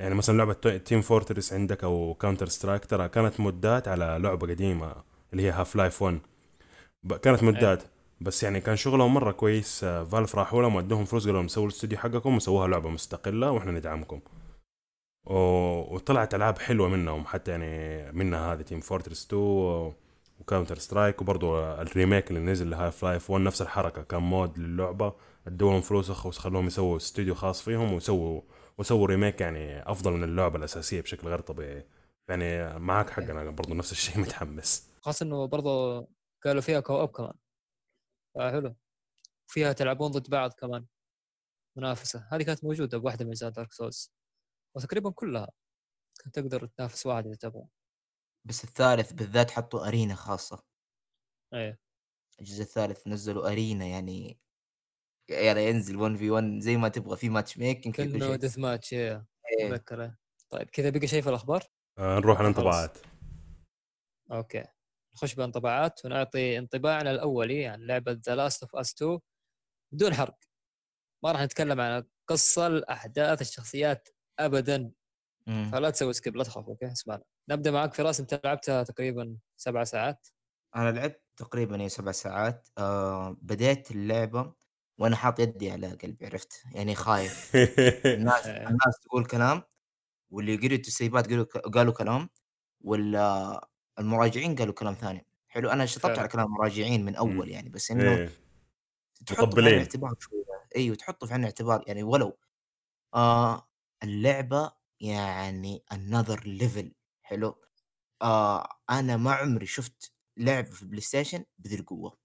يعني 0.00 0.14
مثلا 0.14 0.36
لعبة 0.38 0.52
Team 0.78 1.00
Fortress 1.00 1.52
عندك 1.52 1.84
أو 1.84 2.14
Counter-Strike 2.14 2.84
ترى 2.84 3.08
كانت 3.08 3.40
mod 3.40 3.76
ات 3.76 3.88
على 3.88 4.18
لعبة 4.20 4.46
قديمة 4.48 4.94
اللي 5.32 5.42
هي 5.42 5.50
Half-Life 5.50 6.02
1 6.02 6.18
ب- 7.02 7.14
كانت 7.14 7.42
mod 7.42 7.72
ات 7.72 7.82
بس 8.20 8.42
يعني 8.42 8.60
كان 8.60 8.76
شغلهم 8.76 9.14
مرة 9.14 9.32
كويس. 9.32 9.80
Valve 9.84 10.34
راحوا 10.36 10.62
لهم 10.62 10.74
ودوهم 10.76 11.04
فلوس 11.04 11.24
قالوا 11.26 11.38
لهم 11.40 11.48
سووا 11.48 11.66
الاستوديو 11.66 11.98
حقكم 11.98 12.36
وسووها 12.36 12.68
لعبة 12.68 12.90
مستقلة 12.90 13.50
وإحنا 13.50 13.72
ندعمكم. 13.72 14.20
وطلعت 15.26 16.34
ألعاب 16.34 16.58
حلوة 16.58 16.88
منهم 16.88 17.24
حتى 17.26 17.50
يعني 17.50 18.12
منها 18.12 18.52
هذه 18.52 18.62
Team 18.62 18.80
Fortress 18.80 19.26
2 19.26 19.92
و 20.44 20.78
Counter-Strike 20.78 21.22
وبرضه 21.22 21.80
ال 21.82 21.89
remake 21.89 22.30
اللي 22.30 22.40
نزل 22.40 22.70
ل 22.70 23.02
Half-Life 23.04 23.30
1 23.30 23.44
نفس 23.44 23.62
الحركة 23.62 24.02
كان 24.02 24.22
mod 24.22 24.58
للعبة 24.58 25.14
ادوا 25.46 25.70
لهم 25.70 25.80
فلوس 25.80 26.10
وخلوهم 26.10 26.66
يسووا 26.66 26.96
استوديو 26.96 27.34
خاص 27.34 27.62
فيهم 27.62 27.92
وسووا 27.92 28.40
وسووا 28.78 29.06
remake 29.06 29.40
يعني 29.40 29.90
أفضل 29.90 30.12
من 30.12 30.24
اللعبة 30.24 30.56
الأساسية 30.58 31.00
بشكل 31.00 31.28
غير 31.28 31.40
طبيعي. 31.40 31.86
يعني 32.28 32.78
معك 32.78 33.10
حق 33.10 33.22
أنا 33.22 33.50
برضه 33.50 33.74
نفس 33.74 33.92
الشيء 33.92 34.18
متحمس. 34.22 34.90
خاصه 35.00 35.26
إنه 35.26 35.46
برضه 35.46 36.00
قالوا 36.44 36.60
فيها 36.60 36.80
co-op 36.80 37.08
كمان 37.08 37.32
فحلو 38.34 38.74
فيها 39.46 39.72
تلعبون 39.72 40.10
ضد 40.10 40.30
بعض 40.30 40.52
كمان. 40.52 40.86
منافسة. 41.76 42.28
هذه 42.32 42.42
كانت 42.42 42.64
موجودة 42.64 42.98
بواحدة 42.98 43.24
من 43.24 43.30
اجزاء 43.30 43.50
Dark 43.50 43.72
Souls 43.72 44.12
وتقريبا 44.76 45.10
كلها. 45.10 45.48
كنت 46.24 46.34
تقدر 46.40 46.66
تنافس 46.66 47.06
واحد 47.06 47.26
إذا 47.26 47.34
تبغى 47.36 47.66
بس 48.44 48.64
الثالث 48.64 49.12
بالذات 49.12 49.50
حطوا 49.50 49.88
arena 49.88 50.14
خاصة. 50.14 50.62
إيه 51.54 51.80
الجزء 52.40 52.62
الثالث 52.62 53.08
نزلوا 53.08 53.48
arena 53.52 53.86
يعني 53.86 54.38
يعني 55.30 55.64
ينزل 55.68 55.96
1 55.96 56.16
في 56.16 56.30
1 56.30 56.58
زي 56.60 56.76
ما 56.76 56.88
تبغى 56.88 57.16
في 57.16 57.28
matchmaking 57.28 57.94
في 57.96 58.04
كل 58.04 58.12
كأنه 58.12 58.26
شيء. 58.26 58.36
deathmatch 58.36 58.92
إيه. 58.92 59.26
إيه. 59.60 59.66
اتذكر 59.66 60.02
إيه. 60.02 60.18
طيب 60.50 60.70
كذا 60.70 60.90
بقى 60.90 61.06
شيء 61.06 61.22
في 61.22 61.28
الأخبار؟ 61.28 61.64
آه 61.98 62.18
نروح 62.18 62.38
على. 62.38 62.48
الانطباعات 62.48 62.98
okay. 64.32 64.64
نخش 65.14 65.34
بانطباعات 65.34 66.04
ونعطي 66.04 66.58
انطباعنا 66.58 67.10
الاولي 67.10 67.66
عن 67.66 67.80
لعبة 67.86 68.12
The 68.26 68.36
Last 68.36 68.62
of 68.62 68.76
Us 68.76 68.94
2 68.94 69.18
بدون 69.92 70.14
حرق. 70.14 70.38
ما 71.24 71.32
راح 71.32 71.42
نتكلم 71.42 71.80
عن 71.80 72.04
القصة 72.30 72.66
الأحداث 72.66 73.40
الشخصيات 73.40 74.08
ابدا. 74.38 74.92
مم. 75.46 75.70
فلا 75.72 75.90
تسوي 75.90 76.12
skip 76.12 76.36
لا 76.36 76.44
تخاف 76.44 76.66
okay 76.68 76.86
اسمعنا 76.92 77.22
نبدأ 77.48 77.70
معك 77.70 77.94
فراس 77.94 78.20
أنت 78.20 78.40
لعبتها 78.44 78.82
تقريبا 78.82 79.36
سبع 79.56 79.84
ساعات 79.84 80.28
أنا 80.76 80.90
لعبت 80.92 81.22
تقريبا 81.36 81.80
هي 81.82 81.88
سبع 81.88 82.12
ساعات 82.12 82.68
آه 82.78 83.36
بديت 83.42 83.90
اللعبة 83.90 84.54
وأنا 84.98 85.16
حاط 85.16 85.40
يدي 85.40 85.70
على 85.70 85.86
قلبي 85.94 86.26
عرفت 86.26 86.62
يعني 86.72 86.94
خايف 86.94 87.52
الناس 88.06 88.46
إيه. 88.46 88.68
الناس 88.68 88.98
تقول 89.02 89.24
كلام 89.26 89.62
واللي 90.30 90.56
قريوا 90.56 90.72
التسريبات 90.72 91.28
قالوا 91.30 91.44
قالوا 91.46 91.92
كلام 91.94 92.30
ولا 92.80 93.68
المراجعين 93.98 94.56
قالوا 94.56 94.74
كلام 94.74 94.94
ثاني 94.94 95.26
حلو 95.48 95.70
أنا 95.70 95.86
شطبت. 95.86 96.18
على 96.18 96.28
كلام 96.28 96.46
المراجعين 96.46 97.04
من 97.04 97.16
أول 97.16 97.50
يعني 97.50 97.68
بس 97.70 97.90
إنه 97.90 98.10
إيه. 98.12 98.30
تحطه 99.26 99.58
في 99.60 99.66
عين. 99.66 99.74
الاعتبار 99.74 100.14
شوية 100.20 100.44
أيوه 100.76 100.96
تحطه 100.96 101.26
في 101.26 101.32
عين 101.32 101.40
الاعتبار 101.42 101.84
يعني 101.86 102.02
ولو 102.02 102.38
آه 103.14 103.68
اللعبة 104.04 104.72
يعني 105.04 105.84
another 105.94 106.38
level. 106.40 106.90
حلو. 107.22 107.62
آه 108.22 108.68
أنا 108.90 109.16
ما 109.16 109.32
عمري 109.32 109.66
شفت 109.66 110.12
لعبه 110.36 110.70
في 110.70 110.82
ال 110.82 111.00
PlayStation 111.00 111.44
بذي 111.58 111.76
القوة. 111.76 112.18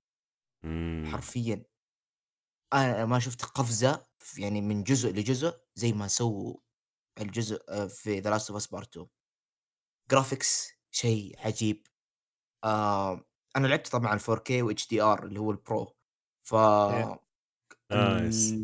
مم. 0.63 1.05
حرفيا. 1.11 1.65
أنا 2.73 3.05
ما 3.05 3.19
شفت 3.19 3.45
قفزة 3.45 4.07
يعني 4.37 4.61
من 4.61 4.83
جزء 4.83 5.09
لجزء 5.09 5.61
زي 5.75 5.93
ما 5.93 6.07
سووا 6.07 6.57
الجزء 7.21 7.63
آه، 7.69 7.87
في 7.87 8.19
The 8.19 8.29
Last 8.29 8.49
of 8.51 8.57
Us 8.57 8.67
Part 8.67 8.89
2 8.97 9.07
graphics 10.11 10.71
شيء 10.91 11.35
عجيب. 11.39 11.87
آه 12.63 13.25
أنا 13.57 13.67
لعبت 13.67 13.87
طبعا 13.87 14.17
4K 14.19 14.51
و 14.51 14.71
HDR 14.73 15.23
اللي 15.23 15.39
هو 15.39 15.51
ال 15.51 15.62
Pro 15.62 15.95
ف. 16.43 16.55
nice. 17.91 18.55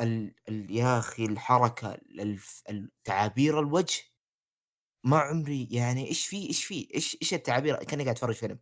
ال... 0.00 0.34
ال... 0.48 0.70
يا 0.76 0.98
أخي 0.98 1.24
الحركة 1.24 1.94
الف... 1.94 2.62
ال- 2.70 2.90
تعابير 3.04 3.60
الوجه. 3.60 4.02
ما 5.04 5.18
عمري 5.18 5.68
يعني 5.70 6.08
إيش 6.08 6.26
في 6.26 6.48
إيش 6.48 6.64
في 6.64 6.88
إيش 6.94 7.18
إيش 7.22 7.34
التعابير؟ 7.34 7.76
كأني 7.84 8.02
قاعد 8.04 8.16
أتفرج 8.16 8.34
فيلم. 8.34 8.58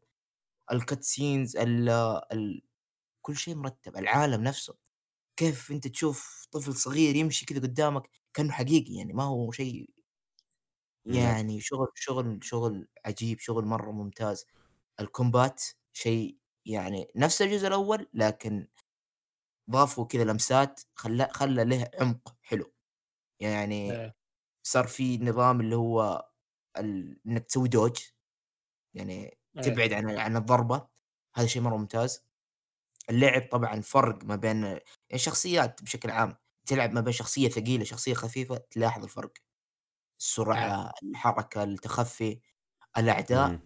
ال 0.72 1.03
cutscenes 1.05 1.57
ال... 1.57 1.89
ال... 2.33 2.62
كل 3.22 3.37
شيء 3.37 3.55
مرتب 3.57 3.97
العالم 3.97 4.43
نفسه. 4.45 4.74
كيف 5.37 5.72
أنت 5.72 5.89
تشوف 5.89 6.47
طفل 6.53 6.74
صغير 6.74 7.16
يمشي 7.16 7.47
كذا 7.47 7.61
قدامك 7.61 8.11
كأنه 8.35 8.53
حقيقي 8.53 8.95
يعني 8.95 9.12
ما 9.12 9.24
هو 9.24 9.53
شيء 9.53 9.91
مم. 11.07 11.14
يعني 11.14 11.61
شغل 11.61 11.89
شغل 11.95 12.39
شغل 12.45 12.89
عجيب 13.07 13.39
شغل 13.41 13.64
مرة 13.64 13.91
ممتاز. 13.93 14.47
الكومبات 15.01 15.64
شيء 15.93 16.39
يعني 16.66 17.09
نفس 17.16 17.43
الجزء 17.43 17.68
الأول 17.68 18.09
لكن 18.14 18.68
ضافوا 19.71 20.07
كذا 20.07 20.25
لمسات 20.25 20.81
خلى 20.95 21.29
خلى 21.33 21.65
له 21.65 21.91
عمق 22.01 22.37
حلو. 22.43 22.73
يعني 23.41 23.93
إيه. 23.93 24.17
صار 24.63 24.87
في 24.87 25.19
نظام 25.19 25.61
اللي 25.61 25.77
هو 25.77 26.29
ال... 26.79 27.21
إنك 27.27 27.45
تسوي 27.47 27.69
دوج 27.69 27.97
يعني 28.95 29.39
إيه. 29.57 29.63
تبعد 29.63 29.93
عن 29.93 30.19
عن 30.19 30.37
الضربة. 30.37 30.89
هذا 31.35 31.47
شيء 31.47 31.63
مرة 31.63 31.77
ممتاز. 31.77 32.27
اللعب 33.11 33.49
طبعا 33.53 33.81
فرق 33.81 34.25
ما 34.25 34.37
بين 34.37 34.63
يعني 34.65 34.81
الشخصيات 35.15 35.83
بشكل 35.83 36.11
عام 36.11 36.37
تلعب 36.67 36.93
ما 36.93 37.01
بين 37.01 37.13
شخصية 37.13 37.49
ثقيلة 37.49 37.85
شخصية 37.85 38.15
خفيفة 38.15 38.57
تلاحظ 38.57 39.03
الفرق. 39.05 39.33
السرعة 40.21 40.93
الحركة 41.03 41.63
التخفي 41.63 42.41
الأعداء. 42.99 43.61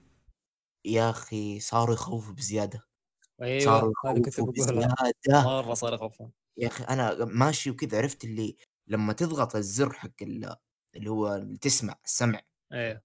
يا 0.84 1.10
أخي 1.10 1.60
صاروا 1.60 1.94
يخوفوا 1.94 2.34
بزيادة. 2.34 2.88
أيوه 3.42 3.92
هذا 4.06 4.22
كنت 4.22 4.40
مرة 5.28 5.74
صار 5.74 5.94
يخوفون 5.94 6.32
يا 6.58 6.68
أخي 6.68 6.84
أنا 6.84 7.24
ماشي 7.24 7.70
وكذا 7.70 7.98
عرفت 7.98 8.24
اللي 8.24 8.56
لما 8.86 9.12
تضغط 9.12 9.56
الزر 9.56 9.92
حق 9.92 10.22
ال- 10.22 10.56
اللي 10.96 11.10
هو 11.10 11.34
اللي 11.34 11.58
تسمع 11.58 11.94
السمع. 12.04 12.40
إيه 12.72 13.02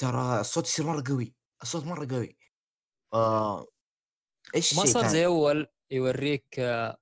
ترى 0.00 0.40
الصوت 0.40 0.66
يصير 0.66 0.86
مرة 0.86 1.04
قوي 1.08 1.34
الصوت 1.62 1.84
مرة 1.84 2.08
قوي. 2.10 2.36
آه 3.14 3.66
إيش 4.54 4.78
ما 4.78 4.84
صار؟ 4.84 5.08
زي 5.08 5.26
أول 5.26 5.66
يوريك 5.90 6.58
آه، 6.58 6.98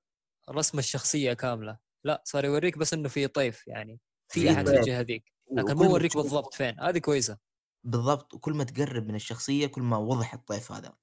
رسم 0.50 0.78
الشخصية 0.78 1.32
كاملة. 1.32 1.78
لا 2.04 2.22
صار 2.24 2.44
يوريك 2.44 2.78
بس 2.78 2.92
إنه 2.92 3.08
في 3.08 3.26
طيف 3.26 3.66
يعني 3.68 4.00
في 4.32 4.50
أحد 4.50 4.68
في. 4.68 4.78
الجهة 4.78 5.00
ذيك. 5.00 5.32
لكن 5.52 5.74
مو 5.74 5.80
ما 5.82 5.86
يوريك 5.86 6.16
بالضبط 6.16 6.54
فين. 6.54 6.80
هذه 6.80 6.98
كويسة. 6.98 7.38
بالضبط 7.84 8.34
وكل 8.34 8.52
ما 8.54 8.64
تقرب 8.64 9.06
من 9.08 9.14
الشخصية 9.14 9.66
كل 9.66 9.82
ما 9.82 9.96
وضح 9.96 10.34
الطيف 10.34 10.72
هذا. 10.72 10.96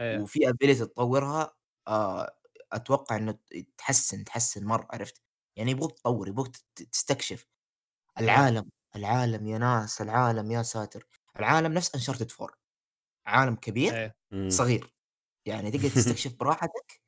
إيه. 0.00 0.18
وفي 0.22 0.48
ability 0.48 0.80
تطورها 0.86 1.54
آه 1.88 2.36
أتوقع 2.72 3.16
إنه 3.16 3.38
تحسن 3.78 4.24
تحسن 4.24 4.64
مرة 4.66 4.88
عرفت؟ 4.92 5.22
يعني 5.56 5.70
يبغوك 5.70 5.92
تطور 5.98 6.28
يبغوك 6.28 6.48
تستكشف. 6.92 7.46
العالم 8.20 8.70
العالم 8.96 9.46
يا 9.46 9.58
ناس 9.58 10.02
العالم 10.02 10.50
يا 10.52 10.62
ساتر. 10.62 11.06
العالم 11.40 11.72
نفس 11.74 11.94
انشارتد 11.94 12.32
4 12.32 12.54
عالم 13.26 13.56
كبير 13.56 13.94
إيه. 13.94 14.16
مم. 14.32 14.50
صغير. 14.50 14.94
يعني 15.46 15.70
تقدر 15.70 15.88
تستكشف 15.96 16.34
براحتك. 16.40 17.00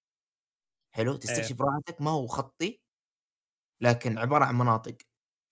حلو 0.94 1.16
تستكشف 1.16 1.56
براحتك 1.56 2.02
ما 2.02 2.10
هو 2.10 2.26
خطي 2.26 2.80
لكن 3.80 4.18
عبارة 4.18 4.44
عن 4.44 4.54
مناطق. 4.58 4.96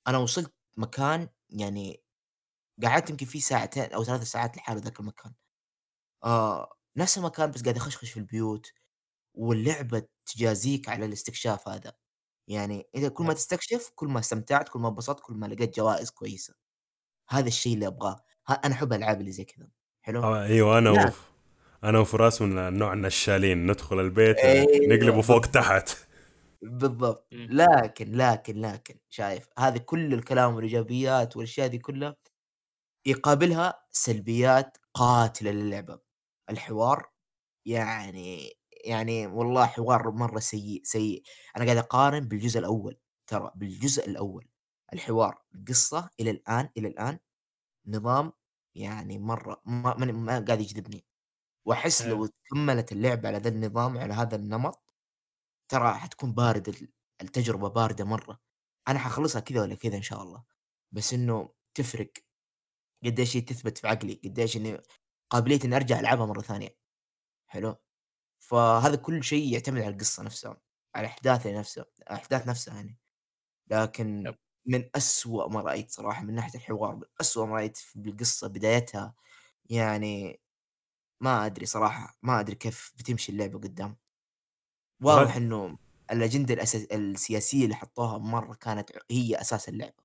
أنا 0.09 0.19
وصلت 0.19 0.55
مكان 0.79 1.29
يعني 1.51 2.05
قعدت 2.85 3.11
يمكن 3.11 3.27
فيه 3.27 3.41
ساعتين 3.41 3.93
أو 3.95 4.05
ثلاث 4.05 4.23
ساعات 4.23 4.57
لحاله 4.57 4.81
ذاك 4.81 5.01
المكان. 5.01 5.35
آه 6.25 6.74
نفس 6.97 7.19
المكان 7.19 7.51
بس 7.51 7.63
قاعد 7.63 7.77
اخشخش 7.77 8.11
في 8.11 8.17
البيوت 8.17 8.73
واللعبة 9.35 10.03
تجازيك 10.27 10.89
على 10.89 11.05
الاستكشاف 11.05 11.69
هذا. 11.69 11.93
يعني 12.49 12.89
إذا 12.95 13.09
كل 13.09 13.25
ما 13.25 13.29
نعم. 13.29 13.37
تستكشف 13.37 13.91
كل 13.95 14.09
ما 14.09 14.21
استمتعت 14.21 14.69
كل 14.69 14.81
ما 14.81 14.89
انبسطت 14.89 15.21
كل 15.21 15.35
ما 15.35 15.47
لقيت 15.47 15.77
جوائز 15.77 16.11
كويسة. 16.11 16.55
هذا 17.29 17.49
الشيء 17.49 17.75
اللي 17.75 17.87
أبغاه. 17.87 18.25
أنا 18.65 18.75
أحب 18.75 18.93
الالعاب 18.93 19.21
اللي 19.21 19.33
زي 19.33 19.45
كذا. 19.45 19.69
حلو؟ 20.03 20.23
آه 20.23 20.45
أيوه 20.45 20.79
أنا 20.79 20.89
لا. 20.89 21.07
وف... 21.07 21.31
أنا 21.85 21.99
وفراس 21.99 22.43
من 22.43 22.59
النوع 22.59 22.93
النشالين 22.93 23.67
ندخل 23.67 24.01
البيت 24.01 24.37
أيوة، 24.37 24.97
نقلبه 24.97 25.23
فوق. 25.23 25.47
تحت. 25.47 25.97
بالضبط. 26.63 27.29
لكن 27.33 28.13
لكن 28.13 28.61
لكن 28.61 28.99
شايف 29.11 29.49
هذه 29.59 29.79
كل 29.79 30.15
الكلام 30.15 30.55
والإيجابيات 30.55 31.37
والأشياء 31.37 31.69
دي 31.69 31.79
كلها 31.79 32.17
يقابلها 33.07 33.87
سلبيات 33.91 34.79
قاتلة 34.95 35.51
للعبة. 35.51 36.04
الحوار 36.51 37.11
يعني 37.67 38.53
يعني 38.87 39.27
والله 39.27 39.67
حوار 39.67 40.11
مرة 40.11 40.39
سيء 40.41 40.83
سيء. 40.85 41.23
أنا 41.57 41.65
قاعد 41.65 41.77
أقارن 41.77 42.21
بالجزء 42.29 42.61
الأول 42.61 42.99
ترى 43.27 43.53
بالجزء 43.57 44.09
الأول 44.11 44.49
الحوار 44.93 45.43
القصة 45.55 46.11
إلى 46.21 46.31
الآن 46.31 46.69
إلى 46.79 46.89
الآن 46.89 47.19
نظام 47.87 48.33
يعني 48.77 49.19
مرة 49.19 49.63
ما, 49.67 49.95
ما, 49.97 50.13
ما 50.13 50.41
قاعد 50.47 50.61
يجذبني. 50.61 51.07
وأحس. 51.67 52.03
لو 52.03 52.29
كملت 52.51 52.93
اللعبة 52.93 53.29
على 53.29 53.39
ذا 53.39 53.49
النظام 53.51 53.99
على 53.99 54.15
هذا 54.15 54.37
النمط 54.37 54.85
ترى 55.71 55.95
حتكون 55.95 56.33
بارده 56.35 56.73
ال- 56.73 56.93
التجربة 57.23 57.69
باردة 57.69 58.05
مرة. 58.05 58.41
أنا 58.89 58.99
حخلصها 58.99 59.41
كذا 59.41 59.63
ولا 59.63 59.75
كذا 59.75 59.97
إن 59.97 60.03
شاء 60.03 60.23
الله. 60.23 60.45
بس 60.93 61.15
إنه 61.15 61.51
تفرق. 61.75 62.13
قديش 63.05 63.37
هي 63.37 63.41
تثبت 63.41 63.79
في 63.79 63.89
عقلي 63.89 64.21
قديش 64.25 64.57
إني 64.57 64.79
قابليه 65.31 65.59
إني 65.65 65.77
أرجع 65.77 66.01
ألعبها 66.01 66.27
مرة 66.27 66.41
ثانية. 66.41 66.77
حلو؟ 67.47 67.77
فهذا 68.39 68.97
كل 68.97 69.25
شيء 69.25 69.53
يعتمد 69.53 69.83
على 69.83 69.95
القصة 69.95 70.23
نفسها 70.23 70.61
على 70.95 71.07
أحداثها 71.07 71.59
نفسها 71.59 71.85
احداث 72.11 72.49
نفسها 72.49 72.75
يعني. 72.75 72.99
لكن. 73.71 74.35
من 74.67 74.91
أسوأ 74.95 75.49
ما 75.49 75.61
رأيت 75.61 75.91
صراحة 75.91 76.23
من 76.23 76.35
ناحية 76.35 76.59
الحوار 76.59 76.97
من 76.97 77.03
أسوأ 77.21 77.47
ما 77.47 77.55
رأيت 77.55 77.77
في 77.77 77.97
القصة 77.97 78.49
بدايتها 78.49 79.15
يعني 79.71 80.41
ما 81.21 81.47
أدري 81.47 81.67
صراحة 81.67 82.19
ما 82.23 82.41
أدري 82.41 82.55
كيف 82.55 82.93
بتمشي 82.99 83.33
اللعبة 83.33 83.59
قدام. 83.59 83.97
واضح 85.03 85.37
إنه 85.37 85.79
الأجندة 86.13 86.55
الأساس... 86.55 86.83
السياسية 86.85 87.65
اللي 87.65 87.75
حطوها 87.75 88.19
مرة 88.19 88.55
كانت 88.55 88.91
هي 89.11 89.41
أساس 89.41 89.69
اللعبة. 89.69 90.05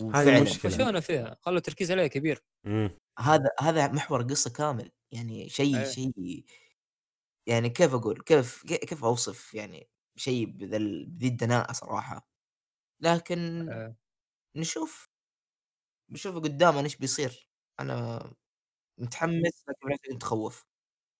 المشكلة. 0.00 0.72
خشونا 0.72 1.00
فيها؟ 1.00 1.36
خلوا 1.40 1.58
التركيز 1.58 1.90
عليها 1.90 2.06
كبير. 2.06 2.44
مم. 2.64 2.98
هذا 3.18 3.50
هذا 3.60 3.88
محور 3.92 4.20
القصة 4.20 4.50
كامل 4.50 4.92
يعني 5.12 5.48
شيء 5.48 5.76
أيه. 5.76 5.84
شيء 5.84 6.44
يعني 7.46 7.70
كيف 7.70 7.94
أقول 7.94 8.22
كيف 8.22 8.62
كيف 8.66 9.04
أوصف 9.04 9.54
يعني 9.54 9.88
شيء 10.16 10.46
بذا 10.46 10.78
بذي 10.78 11.28
الدناءة 11.28 11.72
صراحة 11.72 12.28
لكن 13.00 13.68
إيه. 13.72 13.96
نشوف 14.56 15.08
نشوف 16.10 16.36
قدام 16.36 16.78
إيش 16.78 16.96
بيصير 16.96 17.48
أنا 17.80 18.32
متحمس 18.98 19.64
لكن 19.92 20.14
متخوف 20.14 20.66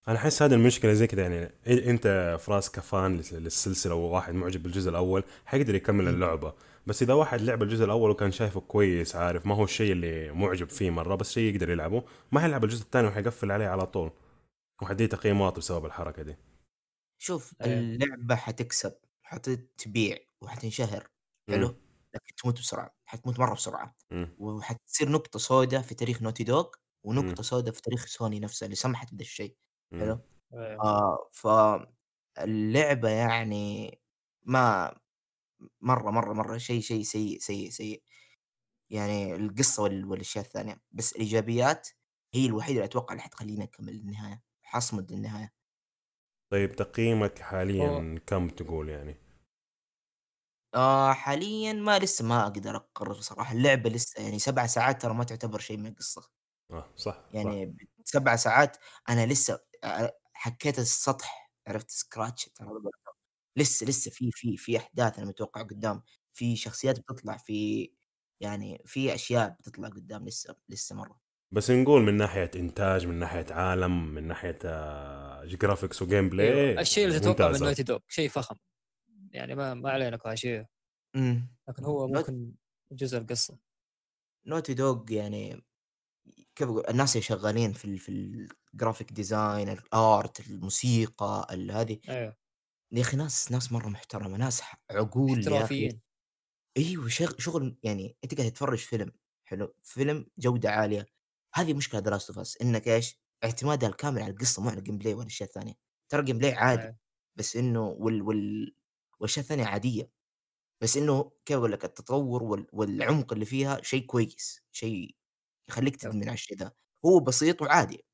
أنا 0.09 0.16
أحس 0.18 0.42
هذه 0.42 0.55
المشكلة 0.55 0.92
زي 0.92 1.07
كذا 1.07 1.22
يعني 1.22 1.46
إ- 1.48 1.86
أنت 1.88 2.36
فراس 2.40 2.70
كفان 2.70 3.16
لس- 3.16 3.32
للسلسلة 3.32 3.94
وواحد 3.94 4.34
معجب 4.34 4.62
بالجزء 4.62 4.90
الأول 4.90 5.24
حيقدر 5.46 5.74
يكمل. 5.74 6.09
اللعبة 6.09 6.53
بس 6.86 7.03
إذا 7.03 7.14
واحد 7.14 7.40
لعب 7.40 7.62
الجزء 7.62 7.84
الأول 7.84 8.11
وكان 8.11 8.32
شايفه 8.32 8.61
كويس 8.61 9.16
عارف 9.16 9.46
ما 9.46 9.55
هو 9.55 9.64
الشيء 9.64 9.92
اللي 9.92 10.30
معجب 10.32 10.68
فيه 10.68 10.90
مرة 10.90 11.14
بس 11.14 11.32
شيء 11.32 11.55
يقدر 11.55 11.70
يلعبه 11.70 12.03
ما 12.32 12.40
حيلعب 12.40 12.64
الجزء 12.64 12.82
الثاني 12.82 13.09
وحيقفل 13.09 13.53
عليه 13.53 13.66
على 13.68 13.86
طول 13.86 14.11
وحديه 14.82 15.07
تقييم 15.07 15.40
واطي 15.40 15.61
بسبب 15.61 15.86
الحركة 15.86 16.22
دي 16.22 16.36
شوف. 17.18 17.55
اللعبة 17.62 18.34
حتكسب 18.34 18.94
حتتبيع 19.22 20.16
وحتنشهر 20.40 21.09
حلو. 21.50 21.66
لكن 22.14 22.34
تموت 22.42 22.59
بسرعة 22.59 22.94
حتموت 23.05 23.38
مرة 23.38 23.55
بسرعة. 23.55 23.94
وحتصير 24.38 25.09
نقطة 25.09 25.38
سوداء 25.38 25.82
في 25.82 25.94
تاريخ 25.94 26.22
نوتي 26.22 26.44
دوغ. 26.44 26.66
ونقطة 27.05 27.42
سوداء 27.42 27.74
في 27.74 27.82
تاريخ 27.82 28.07
سوني 28.07 28.40
نفسها 28.40 28.66
اللي 28.66 28.76
سمحت 28.76 29.11
بهذا 29.14 29.22
الشيء. 29.22 29.57
حلو؟ 29.99 30.18
إيه. 30.55 30.84
آه. 30.84 31.28
فاللعبة 31.32 33.09
يعني 33.11 33.90
ما 34.45 34.95
مرة 35.80 36.11
مرة 36.11 36.32
مرة 36.34 36.59
شيء 36.59 36.80
شيء 36.82 37.03
سيء 37.03 37.38
سيء 37.40 37.70
سيء. 37.70 38.05
يعني 38.90 39.34
القصة 39.36 39.82
وال- 39.82 40.07
والأشياء 40.07 40.45
الثانية. 40.47 40.82
بس 40.93 41.12
الإيجابيات 41.16 41.88
هي 42.34 42.47
الوحيدة 42.47 42.76
اللي 42.76 42.84
أتوقع 42.86 43.12
اللي 43.14 43.22
حتخليني 43.24 43.64
أكمل 43.64 43.93
للنهاية 43.95 44.43
حصمد 44.62 45.12
للنهاية 45.12 45.55
طيب 46.51 46.72
تقييمك 46.76 47.38
حاليا 47.38 48.18
كم 48.26 48.49
تقول 48.49 48.88
يعني؟ 48.88 49.16
آه 50.74 51.12
حاليا 51.12 51.72
ما 51.72 51.99
لسه 51.99 52.24
ما 52.24 52.43
أقدر 52.43 52.76
أقرر 52.76 53.20
صراحة. 53.20 53.53
اللعبة 53.55 53.90
لسه 53.90 54.22
يعني 54.22 54.38
سبع 54.38 54.66
ساعات 54.66 55.03
ترى 55.03 55.14
ما 55.14 55.24
تعتبر 55.24 55.59
شيء 55.59 55.76
من 55.76 55.86
القصة. 55.86 56.30
آه 56.70 56.93
صح 56.97 57.18
صح. 57.34 57.62
يعني 57.62 57.76
سبع 58.05 58.36
ساعات 58.36 58.76
أنا 59.09 59.26
لسه 59.26 59.55
آه، 59.55 59.61
حكيت 60.33 60.78
السطح 60.78 61.53
عرفت 61.66 61.91
سكراتش 61.91 62.45
ترى 62.45 62.68
لسه 63.57 63.87
لسه 63.87 64.11
في 64.11 64.30
في 64.33 64.57
في 64.57 64.76
أحداث 64.78 65.18
أنا 65.18 65.26
متوقع 65.26 65.62
قدام. 65.62 66.03
في 66.33 66.57
شخصيات 66.57 67.01
بتطلع 67.01 67.37
في 67.37 67.91
يعني 68.41 68.83
في 68.87 69.14
أشياء 69.14 69.49
بتطلع 69.51 69.89
قدام 69.89 70.26
لسه 70.26 70.57
لسه 70.68 70.97
مرة. 70.97 71.20
بس 71.53 71.70
نقول 71.70 72.03
من 72.03 72.14
ناحية 72.16 72.51
إنتاج 72.57 73.07
من 73.07 73.14
ناحية 73.14 73.47
عالم 73.51 74.14
من 74.14 74.28
ناحية 74.28 74.59
graphics 75.44 76.03
و 76.03 76.28
gameplay. 76.28 76.80
الشيء 76.80 77.07
اللي 77.07 77.20
تتوقع 77.20 77.51
من. 77.53 77.59
نوتي 77.61 77.83
دوغ 77.83 77.99
شيء 78.09 78.28
فخم. 78.28 78.57
يعني 79.30 79.55
ما 79.55 79.74
ما 79.74 79.91
علينا 79.91 80.16
كاشيه 80.16 80.68
إمم. 81.16 81.49
لكن 81.68 81.85
هو 81.85 82.09
ممكن 82.09 82.55
جزء 82.93 83.18
القصة. 83.18 83.59
نوتي 84.47 84.74
دوغ 84.74 85.12
يعني 85.12 85.62
كيف 86.62 86.70
أقول 86.70 86.84
الناس 86.88 87.16
اللي 87.16 87.22
شغالين 87.26 87.72
في 87.72 87.84
ال 87.84 87.98
في 87.98 88.08
ال 88.74 88.79
graphic 88.79 89.12
design 89.12 89.68
ال 89.68 89.86
art 89.86 90.40
الموسيقى 90.40 91.46
ال- 91.50 91.70
هذه 91.70 91.98
أيوه. 92.08 92.36
يا 92.92 93.00
أخي 93.02 93.16
ناس 93.16 93.52
ناس 93.52 93.72
مرة 93.72 93.88
محترمة 93.88 94.36
ناس 94.36 94.62
عقول 94.90 95.38
احترافيين. 95.38 96.00
أيوه 96.76 97.08
شغل 97.38 97.78
يعني 97.82 98.16
أنت 98.24 98.34
قاعد 98.34 98.50
تتفرج 98.52 98.78
فيلم 98.78 99.12
حلو 99.44 99.74
فيلم 99.82 100.26
جودة 100.38 100.70
عالية 100.70 101.06
هذه 101.54 101.74
مشكلة 101.74 102.00
The 102.00 102.11
Last 102.11 102.30
of 102.38 102.57
إنك 102.62 102.88
إيش 102.88 103.22
اعتمادها 103.44 103.88
الكامل 103.88 104.22
على 104.22 104.32
القصة 104.32 104.62
مو 104.62 104.68
على 104.70 104.78
ال 104.78 104.98
gameplay 104.98 105.14
ولا 105.14 105.22
الأشياء 105.22 105.48
الثانية. 105.48 105.74
ترى 106.08 106.20
ال 106.20 106.38
gameplay 106.38 106.53
عادي 106.52 106.82
إيه. 106.82 106.98
بس 107.36 107.56
إنه 107.56 107.82
وال 107.88 108.22
وال 108.22 108.74
والأشياء 109.20 109.42
الثانية 109.44 109.64
عادية. 109.64 110.10
بس 110.82 110.96
إنه 110.96 111.32
كيف 111.44 111.56
أقول 111.56 111.72
لك 111.72 111.84
التطور 111.84 112.42
وال 112.42 112.66
والعمق 112.72 113.32
اللي 113.32 113.44
فيها 113.44 113.82
شيء 113.82 114.06
كويس 114.06 114.62
شيء 114.72 115.16
يخليك. 115.68 115.96
تدمن 115.96 116.24
على 116.28 116.34
الشيء 116.34 116.58
ذا 116.58 116.72
هو 117.06 117.20
بسيط 117.20 117.62
وعادي 117.62 118.04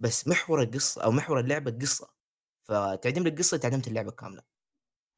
بس 0.00 0.28
محور 0.28 0.62
القصة 0.62 1.04
أو 1.04 1.10
محور 1.12 1.40
اللعبة 1.40 1.70
القصة 1.70 2.10
فتعدم 2.62 3.24
لك 3.24 3.32
القصة 3.32 3.56
تعدمت 3.56 3.88
اللعبة 3.88 4.10
كاملة. 4.12 4.42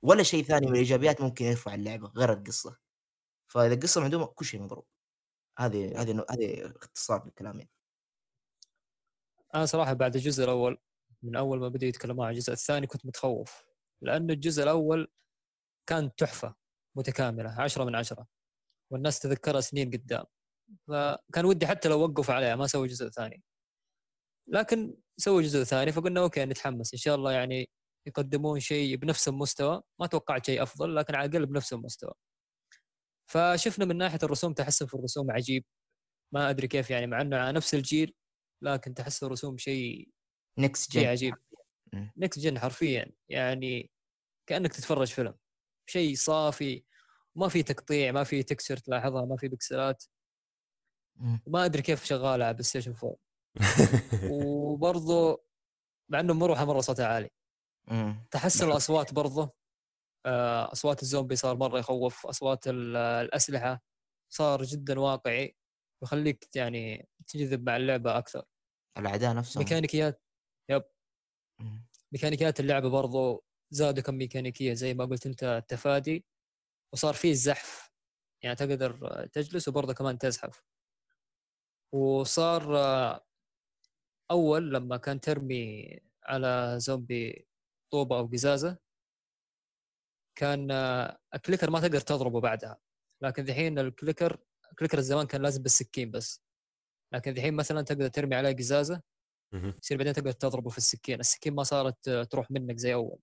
ولا 0.02 0.22
شيء 0.22 0.44
ثاني 0.44 0.66
من 0.66 0.72
الإيجابيات 0.72 1.20
ممكن 1.20 1.44
يرفع 1.44 1.74
اللعبة 1.74 2.08
غير 2.16 2.32
القصة. 2.32 2.78
فإذا 3.48 3.74
القصة 3.74 4.00
معدومة 4.00 4.26
كل 4.26 4.44
شيء 4.46 4.62
مضروب. 4.62 4.86
هذه 5.58 6.02
هذه 6.02 6.26
هذه 6.30 6.72
اختصار 6.76 7.24
للكلام 7.26 7.58
يعني. 7.60 7.70
أنا 9.54 9.66
صراحة 9.66 9.92
بعد 9.92 10.16
الجزء 10.16 10.44
الأول 10.44 10.78
من 11.22 11.36
أول 11.36 11.60
ما 11.60 11.68
بدأوا 11.68 11.88
يتكلموا 11.88 12.26
عن 12.26 12.32
الجزء 12.32 12.52
الثاني 12.52 12.86
كنت 12.86 13.06
متخوف. 13.06 13.64
لأنه 14.02 14.32
الجزء 14.34 14.62
الأول 14.62 15.08
كان 15.86 16.14
تحفة 16.16 16.54
متكاملة 16.96 17.50
عشرة 17.62 17.84
من 17.84 17.96
عشرة. 17.96 18.26
والناس 18.90 19.20
تذكرها 19.20 19.60
سنين 19.60 19.90
قدام. 19.90 20.24
فكان 20.88 21.44
ودي 21.44 21.66
حتى 21.66 21.88
لو 21.88 22.00
وقفوا 22.00 22.34
عليها 22.34 22.56
ما 22.56 22.66
سووا 22.66 22.86
جزء 22.86 23.08
ثاني. 23.08 23.42
لكن 24.48 24.96
سووا 25.16 25.42
جزء 25.42 25.62
ثاني 25.64 25.92
فقلنا 25.92 26.20
okay 26.20 26.44
نتحمس. 26.44 26.94
إن 26.94 26.98
شاء 26.98 27.14
الله 27.14 27.32
يعني 27.32 27.70
يقدمون 28.06 28.60
شيء 28.60 28.96
بنفس 28.96 29.28
المستوى. 29.28 29.82
ما 30.00 30.06
توقعت 30.06 30.46
شيء 30.46 30.62
أفضل 30.62 30.96
لكن 30.96 31.14
على 31.14 31.28
الأقل 31.28 31.46
بنفس 31.46 31.72
المستوى. 31.72 32.12
فشفنا 33.30 33.84
من 33.84 33.96
ناحية 33.96 34.18
الرسوم 34.22 34.52
تحسن 34.52 34.86
في 34.86 34.94
الرسوم 34.94 35.30
عجيب. 35.30 35.64
ما 36.34 36.50
أدري 36.50 36.68
كيف 36.68 36.90
يعني 36.90 37.06
مع 37.06 37.20
إنه 37.20 37.36
على 37.36 37.52
نفس 37.52 37.74
الجيل 37.74 38.14
لكن 38.62 38.94
تحس 38.94 39.22
الرسوم 39.22 39.58
شيء 39.58 40.08
شيء 40.92 41.02
gen 41.02 41.08
عجيب. 41.08 41.34
مم. 41.92 42.12
next 42.16 42.38
gen 42.40 42.58
حرفيا. 42.58 43.12
يعني 43.28 43.90
كأنك 44.46 44.72
تتفرج 44.72 45.06
فيلم. 45.06 45.34
شيء 45.86 46.14
صافي. 46.14 46.84
ما 47.36 47.48
في 47.48 47.62
تقطيع 47.62 48.12
ما 48.12 48.24
في 48.24 48.42
تكسر 48.42 48.76
تلاحظها 48.76 49.24
ما 49.24 49.36
في 49.36 49.48
بكسلات. 49.48 50.04
ما 51.46 51.64
أدري 51.64 51.82
كيف 51.82 52.04
شغالة 52.04 52.44
على 52.44 52.52
بلاي 52.52 52.62
ستيشن 52.64 52.94
4 53.04 53.16
وبرضه 54.30 55.44
مع 56.08 56.20
إنه 56.20 56.34
مروحه 56.34 56.64
مره 56.64 56.80
صوتها 56.80 57.06
عالي. 57.06 57.30
تحسن 58.30 58.60
نعم. 58.64 58.70
الأصوات 58.72 59.14
برضه 59.14 59.54
آه، 60.26 60.72
أصوات 60.72 61.02
الزومبي 61.02 61.36
صار 61.36 61.56
مرة 61.56 61.78
يخوف 61.78 62.26
أصوات 62.26 62.68
ال- 62.68 62.96
الأسلحة 62.96 63.82
صار 64.32 64.62
جدا 64.62 65.00
واقعي 65.00 65.56
ويخليك 66.02 66.48
يعني 66.56 67.08
تجذب 67.26 67.66
مع 67.66 67.76
اللعبة 67.76 68.18
أكثر. 68.18 68.44
الأعداء 68.98 69.34
نفسهم. 69.34 69.62
ميكانيكيات. 69.62 70.22
مم. 71.60 71.86
ميكانيكيات 72.12 72.60
اللعبة 72.60 72.88
برضو 72.90 73.44
زادوا 73.70 74.02
كم 74.02 74.14
ميكانيكية 74.14 74.72
زي 74.74 74.94
ما 74.94 75.04
قلت 75.04 75.26
أنت 75.26 75.44
التفادي. 75.44 76.24
وصار 76.94 77.14
فيه 77.14 77.30
الزحف 77.30 77.90
يعني 78.44 78.56
تقدر 78.56 79.26
تجلس 79.26 79.68
وبرضه 79.68 79.94
كمان 79.94 80.18
تزحف. 80.18 80.62
وصار 81.92 82.76
أول 84.30 84.74
لما 84.74 84.96
كان 84.96 85.20
ترمي 85.20 85.98
على 86.24 86.74
زومبي 86.78 87.48
طوبة 87.92 88.18
أو 88.18 88.26
قزازة 88.26 88.78
كان 90.38 90.70
ال 91.34 91.39
clicker 91.39 91.70
ما 91.70 91.80
تقدر 91.80 92.00
تضربه 92.00 92.40
بعدها. 92.40 92.80
لكن 93.22 93.44
ذحين 93.44 93.78
ال 93.78 93.86
clicker 93.86 94.38
ال 94.70 94.74
clicker 94.74 95.00
زمان 95.00 95.26
كان 95.26 95.42
لازم 95.42 95.62
بالسكين 95.62 96.10
بس. 96.10 96.42
لكن 97.12 97.32
ذحين 97.32 97.54
مثلا 97.54 97.82
تقدر 97.82 98.08
ترمي 98.08 98.34
عليه 98.34 98.52
قزازة. 98.52 99.02
يصير 99.54 99.98
بعدين 99.98 100.12
تقدر 100.12 100.32
تضربه 100.32 100.70
في 100.70 100.78
السكين. 100.78 101.20
السكين 101.20 101.54
ما 101.54 101.62
صارت 101.62 102.10
تروح 102.10 102.50
منك 102.50 102.76
زي 102.76 102.94
أول. 102.94 103.18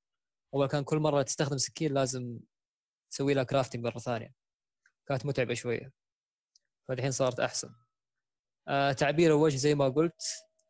أول 0.54 0.68
كان 0.68 0.84
كل 0.84 0.98
مرة 0.98 1.22
تستخدم 1.22 1.58
سكين 1.58 1.94
لازم 1.94 2.40
تسوي 3.12 3.34
لها 3.34 3.44
crafting 3.44 3.84
مرة 3.84 4.00
ثانية. 4.00 4.34
كانت 5.08 5.26
متعبة 5.26 5.54
شوية. 5.54 5.92
فالحين 6.88 7.12
صارت 7.12 7.40
أحسن. 7.40 7.76
تعبير 8.98 9.30
الوجه 9.32 9.56
زي 9.56 9.76
ما 9.76 9.90
قلت 9.90 10.22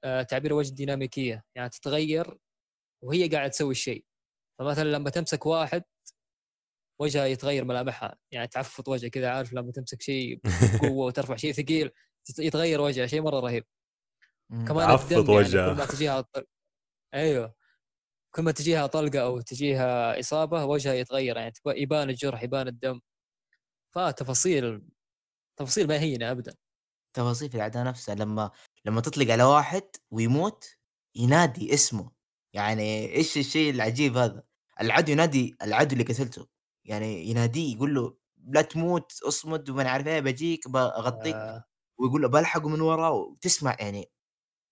آه 0.04 0.22
تعبير 0.22 0.52
الوجه 0.52 0.74
ديناميكيه 0.74 1.44
يعني 1.56 1.70
تتغير 1.70 2.38
وهي 3.04 3.28
قاعدة 3.28 3.48
تسوي 3.50 3.72
الشيء. 3.72 4.06
فمثلا 4.60 4.84
لما 4.90 5.10
تمسك 5.10 5.46
واحد 5.46 5.84
وجهها 7.02 7.26
يتغير 7.26 7.66
ملامحها. 7.66 8.18
يعني 8.32 8.48
تعفط 8.48 8.88
وجهها 8.88 9.08
كذا 9.10 9.30
عارف 9.30 9.54
لما 9.54 9.72
تمسك 9.72 10.02
شيء 10.02 10.40
بقوة 10.44 11.06
وترفع 11.08 11.36
شيء 11.36 11.52
ثقيل 11.54 11.92
يت- 12.30 12.40
يتغير 12.40 12.82
وجهها 12.82 13.08
شيء 13.08 13.22
مرة 13.22 13.40
رهيب. 13.40 13.64
كمان 14.50 14.88
تعفط 14.88 15.12
الدم 15.14 15.34
يعني 15.34 15.46
وجهها. 15.46 15.74
كل 15.74 15.78
ما 15.78 15.86
تجيها. 15.86 16.26
أيوه. 17.14 17.56
كل 18.36 18.42
ما 18.44 18.52
تجيها 18.52 18.88
طلقة 18.88 19.20
أو 19.20 19.42
تجيها 19.42 20.20
إصابة 20.20 20.66
وجهها 20.66 20.94
يتغير. 20.94 21.38
يعني 21.38 21.54
يبان 21.68 22.10
الجرح 22.10 22.44
يبان 22.44 22.68
الدم. 22.68 23.02
فتفاصيل 23.96 24.82
تفاصيل 25.60 25.88
ما 25.88 25.94
هي 25.96 26.00
هينة 26.00 26.32
ابدا. 26.32 26.56
تفاصيل 27.18 27.50
في 27.50 27.56
الاعداء 27.56 27.84
نفسها 27.84 28.16
لما 28.16 28.52
لما 28.86 29.02
تطلق 29.02 29.32
على 29.32 29.44
واحد 29.44 29.84
ويموت 30.12 30.78
ينادي 31.16 31.74
اسمه. 31.74 32.12
يعني 32.54 33.16
إيش 33.16 33.38
الشيء 33.38 33.70
العجيب 33.70 34.18
هذا؟ 34.18 34.44
العدو 34.82 35.12
ينادي 35.12 35.56
العدو 35.62 35.94
اللي 35.94 36.04
قتلته. 36.04 36.48
يعني 36.86 37.30
يناديه 37.30 37.76
يقول 37.76 37.96
له 37.96 38.18
لا 38.48 38.62
تموت 38.62 39.12
اصمد 39.28 39.70
وما 39.70 39.90
عارف 39.90 40.08
إيه 40.08 40.20
بجيك 40.20 40.70
بغطيك 40.70 41.36
آه. 41.36 41.64
ويقول 41.98 42.22
له 42.22 42.28
بلحقه 42.28 42.70
من 42.70 42.82
ورا 42.82 43.10
وتسمع. 43.10 43.78
يعني 43.80 44.12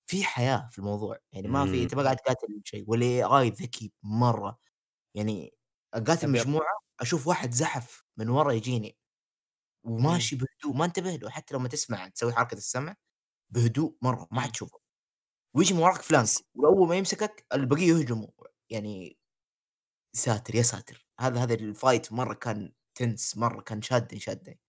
في 0.07 0.23
حياة 0.23 0.69
في 0.71 0.79
الموضوع. 0.79 1.17
يعني 1.33 1.47
ما 1.47 1.65
في 1.65 1.83
أنت 1.83 1.95
ما 1.95 2.03
قاعد 2.03 2.17
تقاتل 2.17 2.61
شيء 2.65 2.83
وال 2.87 3.23
AI 3.23 3.49
ذكي 3.49 3.93
مرة. 4.03 4.59
يعني 5.15 5.53
أقاتل 5.93 6.29
yup. 6.29 6.35
مجموعة 6.35 6.79
أشوف 7.01 7.27
واحد 7.27 7.51
زحف 7.53 8.03
من 8.17 8.29
ورا 8.29 8.51
يجيني. 8.51 8.97
وماشي 9.85 10.35
بهدوء 10.35 10.73
ما 10.77 10.85
انتبه 10.85 11.15
له 11.15 11.29
حتى 11.29 11.55
لما 11.55 11.67
تسمع 11.67 12.07
تسوي 12.07 12.33
حركة 12.33 12.55
السمع 12.55 12.95
بهدوء 13.49 13.97
مرة 14.01 14.27
ما 14.31 14.39
مم. 14.39 14.39
حتشوفه. 14.39 14.79
ويجي 15.55 15.73
من 15.73 15.79
وراك 15.79 16.01
فلانك 16.01 16.23
بس- 16.23 16.43
وأول 16.55 16.87
ما 16.89 16.95
يمسكك 16.95 17.45
البقية 17.53 17.87
يهجموا 17.93 18.27
يعني 18.69 19.17
ساتر 20.13 20.55
يا 20.55 20.61
ساتر. 20.61 21.07
هذا 21.19 21.43
هذا 21.43 21.53
ال 21.53 21.63
fight 21.63 22.13
مرة 22.13 22.33
كان 22.33 22.73
tense 22.95 23.37
مرة 23.37 23.61
كان 23.61 23.81
شادني 23.81 24.19
شادني 24.19 24.59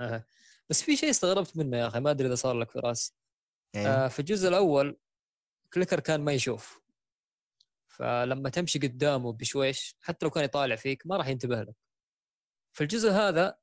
آه. 0.00 0.26
بس 0.70 0.82
في 0.82 0.96
شيء 0.96 1.10
استغربت 1.10 1.56
منه 1.56 1.76
يا 1.76 1.86
أخي 1.88 2.00
ما 2.00 2.10
أدري 2.10 2.26
إذا 2.28 2.34
صار 2.34 2.54
لك 2.58 2.70
فراس. 2.70 3.14
يعني 3.74 3.88
آه 3.88 4.08
في 4.08 4.18
الجزء 4.20 4.48
الأول 4.48 4.98
clicker 5.74 6.00
كان 6.00 6.20
ما 6.20 6.32
يشوف. 6.32 6.82
فلما 7.88 8.50
تمشي 8.50 8.78
قدامه 8.78 9.32
بشويش 9.32 9.96
حتى 10.00 10.26
لو 10.26 10.30
كان 10.30 10.44
يطالع 10.44 10.76
فيك 10.76 11.06
ما 11.06 11.16
راح 11.16 11.28
ينتبه 11.28 11.62
لك. 11.62 11.74
في 12.72 12.80
الجزء 12.84 13.10
هذا 13.10 13.58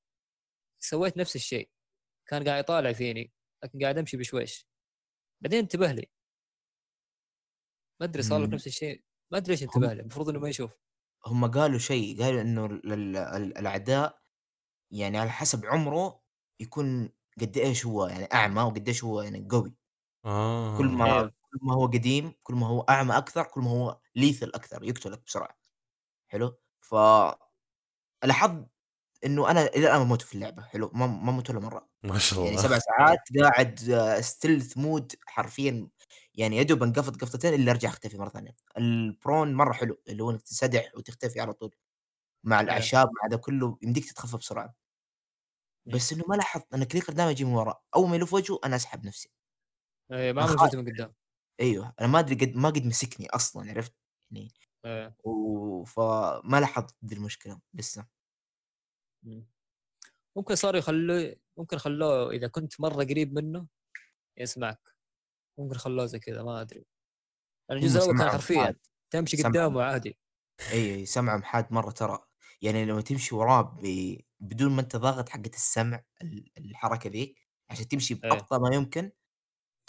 سويت 0.80 1.18
نفس 1.18 1.36
الشيء. 1.36 1.70
كان 2.28 2.48
قاعد 2.48 2.60
يطالع 2.64 2.94
فيني 2.94 3.34
لكن 3.64 3.80
قاعد 3.84 3.98
أمشي 3.98 4.18
بشويش. 4.18 4.68
بعدين 5.42 5.60
انتبه 5.60 5.92
لي. 5.92 6.12
ما 8.02 8.06
أدري 8.06 8.24
صار 8.24 8.44
لك. 8.44 8.50
نفس 8.50 8.68
الشيء. 8.68 9.04
ما 9.32 9.38
أدري 9.38 9.54
ليش 9.54 9.64
انتبه 9.64 9.94
لي. 9.94 10.02
المفروض 10.02 10.30
إنه 10.30 10.40
ما 10.40 10.50
يشوف. 10.50 10.78
هم 11.26 11.52
قالوا 11.52 11.78
شيء 11.78 12.24
قالوا 12.24 12.42
إنه 12.42 12.66
ال- 12.66 12.94
ال- 12.94 13.18
ال- 13.18 13.58
الأعداء 13.58 14.22
يعني 14.92 15.18
على 15.18 15.30
حسب 15.32 15.66
عمره 15.66 16.24
يكون 16.60 17.10
قد 17.42 17.58
إيش 17.58 17.86
هو 17.86 18.08
يعني 18.08 18.24
أعمى 18.34 18.62
وقد 18.62 18.88
إيش 18.88 19.04
هو 19.04 19.22
يعني 19.22 19.48
قوي. 19.52 19.76
آه. 20.26 20.78
كل 20.78 20.88
ما. 20.88 21.28
كل 21.52 21.60
ما 21.62 21.74
هو 21.74 21.86
قديم 21.88 22.34
كل 22.44 22.54
ما 22.54 22.68
هو 22.68 22.82
أعمى 22.82 23.18
أكثر 23.18 23.44
كل 23.44 23.62
ما 23.62 23.70
هو 23.72 24.02
ليثل 24.16 24.52
أكثر 24.56 24.84
يقتلك 24.84 25.24
بسرعة. 25.24 25.58
حلو؟ 26.28 26.58
ف 26.82 26.96
لاحظت 28.24 28.68
إنه 29.26 29.52
أنا 29.52 29.66
إلى 29.68 29.88
الآن 29.88 29.98
ما 29.98 30.04
موت 30.04 30.22
في 30.22 30.36
اللعبة 30.36 30.62
حلو 30.64 30.92
ما 30.94 31.08
ما 31.08 31.32
موت 31.32 31.50
ولا 31.50 31.60
مرة 31.60 31.90
ما 32.04 32.18
شاء 32.20 32.40
يعني 32.40 32.50
الله 32.50 32.62
سبع 32.62 32.80
ساعات 32.98 33.20
قاعد 33.42 33.80
stealth 34.22 34.78
mode 34.78 35.12
حرفيا 35.26 35.88
يعني 36.36 36.58
يا 36.58 36.64
دوب 36.64 36.84
انقفط 36.84 37.18
قفطتين 37.22 37.54
إلا 37.54 37.72
أرجع 37.72 37.90
أختفي 37.90 38.18
مرة 38.18 38.30
ثانية 38.30 38.56
ال 38.78 38.90
prone 38.90 39.54
مرة 39.54 39.74
حلو 39.74 40.02
اللي 40.10 40.24
هو 40.24 40.32
إنك 40.32 40.42
تنسدح 40.42 40.92
وتختفي 40.98 41.40
على 41.42 41.54
طول 41.54 41.76
مع 42.46 42.62
الأعشاب 42.62 43.08
مع 43.24 43.28
ده 43.30 43.38
كله 43.38 43.78
يمديك 43.82 44.06
تتخفى 44.12 44.38
بسرعة 44.38 44.76
مم. 45.86 45.94
بس 45.94 46.14
إنه 46.14 46.24
ما 46.28 46.36
لاحظت 46.36 46.74
أنا 46.74 46.86
clicker 46.86 47.14
دائما 47.14 47.32
يجي 47.32 47.46
من 47.46 47.54
ورا 47.54 47.82
أول 47.96 48.10
ما 48.10 48.16
يلف 48.16 48.34
وجهه 48.34 48.60
أنا 48.66 48.76
أسحب 48.76 49.06
نفسي 49.06 49.30
أيوه 50.12 50.34
ما. 50.34 50.46
جزء 50.46 50.78
من 50.78 50.86
قدام 50.94 51.14
أيوه 51.60 51.94
أنا 52.00 52.08
ما 52.08 52.20
أدري 52.20 52.36
قد 52.36 52.56
ما 52.58 52.70
قد 52.70 52.86
مسكني 52.86 53.30
أصلا 53.30 53.70
عرفت 53.72 53.94
يعني 54.32 54.52
أيوه. 54.86 55.16
و... 55.24 55.84
فما 55.84 56.60
لاحظت 56.60 56.96
دي 57.02 57.16
المشكلة 57.16 57.60
لسه. 57.74 58.19
ممكن 60.36 60.56
صاروا 60.56 60.80
يخلوه 60.80 61.36
ممكن 61.58 61.78
خلوه 61.78 62.32
إذا 62.32 62.48
كنت 62.48 62.82
مرة 62.82 63.04
قريب 63.04 63.34
منه 63.34 63.68
يسمعك. 64.38 64.96
ممكن 65.58 65.78
خلوه 65.78 66.06
زي 66.06 66.20
كذا 66.20 66.44
ما 66.44 66.62
أدري. 66.62 66.86
الجزء 67.72 68.00
الأول 68.00 68.18
كان 68.18 68.30
حرفيا. 68.30 68.76
تمشي. 69.12 69.44
قدامه 69.44 69.84
عادي. 69.84 70.18
إي 70.72 70.96
إي 70.96 71.06
سمعهم 71.06 71.44
حاد 71.44 71.74
مرة 71.74 71.92
ترى. 71.92 72.20
يعني 72.62 72.86
لما 72.86 73.02
تمشي 73.02 73.36
وراه 73.36 73.62
ب... 73.62 74.18
بدون 74.40 74.72
ما 74.72 74.82
أنت 74.82 74.96
ضاغط 74.96 75.30
حقة 75.30 75.52
السمع 75.54 76.04
ال- 76.22 76.52
الحركة 76.58 77.10
ذيك 77.10 77.48
عشان 77.70 77.88
تمشي. 77.88 78.14
بأبطأ 78.14 78.58
ما 78.58 78.76
يمكن 78.76 79.12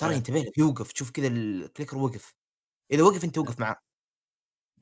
ترى. 0.01 0.17
انتبه 0.17 0.41
له 0.41 0.53
يوقف. 0.59 0.93
تشوف 0.93 1.11
كذا 1.11 1.27
ال 1.27 1.36
clicker 1.36 1.99
وقف. 1.99 2.35
إذا 2.93 3.03
وقف 3.03 3.25
أنت 3.25 3.39
وقف 3.39 3.61
معاه 3.61 3.77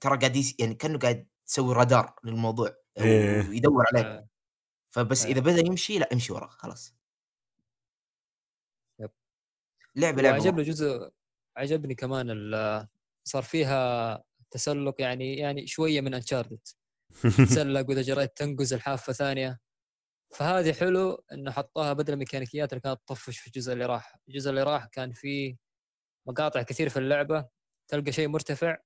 ترى 0.00 0.18
قاعد 0.18 0.36
يس... 0.36 0.60
يعني 0.60 0.74
كأنه 0.74 0.98
قاعد 0.98 1.28
يسوي 1.48 1.74
رادار 1.74 2.14
للموضوع. 2.24 2.76
ويدور 3.00 3.84
عليك. 3.94 4.28
فبس 4.90 5.24
إيه. 5.24 5.32
إذا 5.32 5.40
بدأ 5.40 5.66
يمشي 5.66 5.98
لأ 5.98 6.08
امشي 6.12 6.32
وراه 6.32 6.48
خلاص. 6.48 6.94
يب. 9.00 9.10
لعبة 9.96 10.22
لعبة 10.22 10.38
وعجبني 10.38 10.62
جزء 10.62 11.10
عجبني 11.56 11.94
كمان 11.94 12.28
صار 13.24 13.42
فيها 13.42 14.24
تسلق 14.50 14.94
يعني 15.00 15.36
يعني 15.36 15.66
شوية 15.66 16.00
من 16.00 16.14
انشارتد 16.14 16.60
تتسلق 17.22 17.86
وإذا 17.88 18.02
جريت 18.02 18.36
تنقز 18.36 18.72
الحافة 18.72 19.12
ثانية. 19.12 19.60
فهذه 20.34 20.72
حلو 20.72 21.24
إنه 21.32 21.50
حطوها 21.50 21.92
بدل 21.92 22.12
الميكانيكيات 22.12 22.72
اللي 22.72 22.80
كانت 22.80 23.00
تطفش 23.06 23.38
في 23.38 23.46
الجزء 23.46 23.72
اللي 23.72 23.86
راح. 23.86 24.16
الجزء 24.28 24.50
اللي 24.50 24.62
راح 24.62 24.86
كان 24.86 25.12
فيه 25.12 25.56
مقاطع 26.26 26.62
كثير 26.62 26.88
في 26.88 26.98
اللعبة. 26.98 27.48
تلقى 27.88 28.12
شيء 28.12 28.28
مرتفع. 28.28 28.78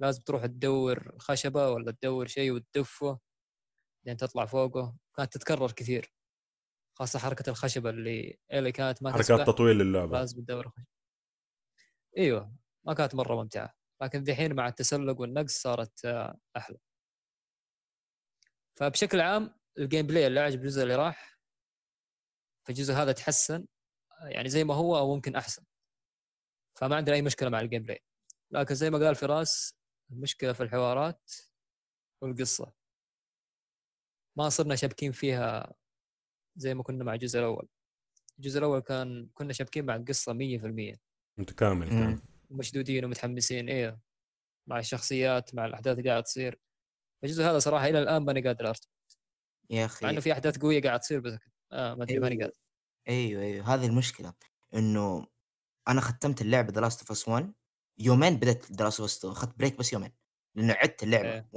لازم 0.00 0.22
تروح 0.22 0.46
تدور 0.46 1.16
خشبة 1.18 1.70
ولا 1.70 1.92
تدور 1.92 2.26
شيء 2.26 2.52
وتدفه. 2.52 3.18
لين 4.06 4.16
تطلع 4.16 4.46
فوقه. 4.46 4.96
كانت 5.18 5.32
تتكرر 5.32 5.72
كثير 5.72 6.12
خاصة 6.98 7.18
حركة 7.18 7.50
الخشبة 7.50 7.90
اللي 7.90 8.38
اللي 8.52 8.72
كانت 8.72 9.02
ما 9.02 9.12
حركات 9.12 9.46
تطويل 9.46 9.76
للعبه 9.78 10.18
لازم 10.18 10.42
تدور. 10.42 10.72
إيوه 12.18 12.56
ما 12.86 12.94
كانت 12.94 13.14
مرة 13.14 13.34
ممتعة 13.42 13.74
لكن 14.02 14.24
دحين 14.24 14.54
مع 14.54 14.68
التسلق 14.68 15.20
والنقص 15.20 15.62
صارت 15.62 16.04
آه، 16.04 16.38
أحلى. 16.56 16.78
فبشكل 18.76 19.20
عام 19.20 19.54
ال 19.78 20.06
gameplay 20.06 20.26
اللي 20.26 20.40
عجب 20.40 20.60
الجزء 20.60 20.82
اللي 20.82 20.94
راح 20.96 21.38
فالجزء 22.66 22.94
هذا 22.94 23.12
تحسن 23.12 23.66
يعني 24.22 24.48
زي 24.48 24.64
ما 24.64 24.74
هو 24.74 24.98
أو 24.98 25.14
ممكن 25.14 25.36
أحسن. 25.36 25.64
فما 26.78 26.96
عندنا 26.96 27.16
أي 27.16 27.22
مشكلة 27.22 27.48
مع 27.48 27.60
ال 27.60 27.82
gameplay. 27.82 28.02
لكن 28.50 28.74
زي 28.74 28.90
ما 28.90 28.98
قال 28.98 29.14
فراس 29.14 29.74
المشكلة 30.10 30.52
في 30.52 30.62
الحوارات 30.62 31.32
والقصة. 32.22 32.77
ما 34.38 34.48
صرنا 34.48 34.76
شابكين 34.76 35.12
فيها 35.12 35.74
زي 36.56 36.74
ما 36.74 36.82
كنا 36.82 37.04
مع 37.04 37.14
الجزء 37.14 37.38
الأول. 37.38 37.68
الجزء 38.38 38.58
الأول 38.58 38.80
كان 38.80 39.28
كنا 39.34 39.52
شابكين 39.52 39.86
مع 39.86 39.96
القصة 39.96 40.32
100% 40.32 40.98
متكامل 41.38 41.88
كان. 41.88 42.20
ومشدودين 42.50 43.04
ومتحمسين 43.04 43.68
إيه. 43.68 44.00
مع 44.66 44.78
الشخصيات 44.78 45.54
مع 45.54 45.66
الأحداث 45.66 45.98
اللي 45.98 46.10
قاعدة 46.10 46.24
تصير. 46.24 46.60
الجزء 47.24 47.44
هذا 47.44 47.58
صراحة 47.58 47.86
إلى 47.88 47.98
الآن 47.98 48.22
ماني 48.22 48.40
قادر 48.40 48.68
أرتب. 48.68 48.88
يا 49.70 49.88
مع 50.02 50.10
إنه 50.10 50.18
أخي 50.18 50.20
في 50.20 50.32
أحداث 50.32 50.58
قوية 50.58 50.82
قاعدة 50.82 50.98
تصير 50.98 51.20
بس 51.20 51.38
آه 51.72 51.94
ما 51.94 52.04
أدري 52.04 52.18
ماني 52.18 52.34
أيوه. 52.34 52.44
قادر. 52.44 52.58
أيوه 53.08 53.42
أيوه. 53.42 53.74
هذه 53.74 53.86
المشكلة 53.86 54.34
إنه 54.74 55.26
أنا 55.88 56.00
ختمت 56.00 56.40
اللعبة 56.42 56.72
The 56.72 56.80
Last 56.80 57.00
of 57.00 57.10
Us 57.10 57.28
1 57.28 57.52
يومين 57.98 58.36
بدأت 58.36 58.72
The 58.72 58.84
Last 58.84 59.00
of 59.00 59.10
Us 59.10 59.18
2 59.18 59.32
أخذت 59.32 59.58
break 59.58 59.78
بس 59.78 59.92
يومين 59.92 60.12
لأنه 60.54 60.72
عدت 60.72 61.02
اللعبة 61.02 61.32
إيه. 61.32 61.48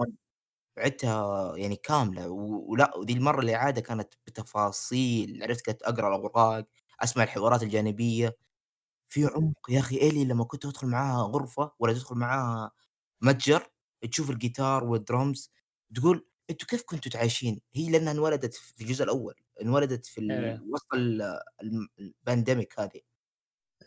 1 0.81 0.91
عدتها 0.93 1.57
يعني 1.57 1.75
كاملة 1.75 2.29
ولا 2.29 2.97
ودي 2.97 3.13
المرة 3.13 3.41
الاعاده 3.41 3.81
كانت 3.81 4.13
بتفاصيل 4.27 5.43
عرفت 5.43 5.65
كنت 5.65 5.83
اقرا 5.83 6.07
الأوراق 6.17 6.67
أسمع 7.03 7.23
الحوارات 7.23 7.63
الجانبية 7.63 8.37
في 9.09 9.25
عمق 9.25 9.71
يا 9.71 9.79
أخي 9.79 10.01
ايلي 10.01 10.25
لما 10.25 10.43
كنت 10.45 10.65
أدخل 10.65 10.87
معاها 10.87 11.23
غرفة 11.23 11.71
ولا 11.79 11.93
تدخل 11.93 12.15
معاها 12.17 12.71
متجر 13.21 13.67
تشوف 14.11 14.29
الجيتار 14.31 14.83
والدرمز 14.83 15.51
تقول 15.95 16.27
أنتوا 16.49 16.67
كيف 16.67 16.83
كنتوا 16.83 17.11
تعايشين؟ 17.11 17.61
هي 17.75 17.89
لأنها 17.91 18.11
انولدت 18.13 18.53
في 18.55 18.81
الجزء 18.81 19.03
الأول 19.03 19.35
انولدت 19.61 20.05
في 20.05 20.17
ال- 20.21 20.31
إيه. 20.31 20.63
وسط 20.71 20.87
ال 21.99 22.08
pandemic 22.08 22.79
هذه 22.79 23.01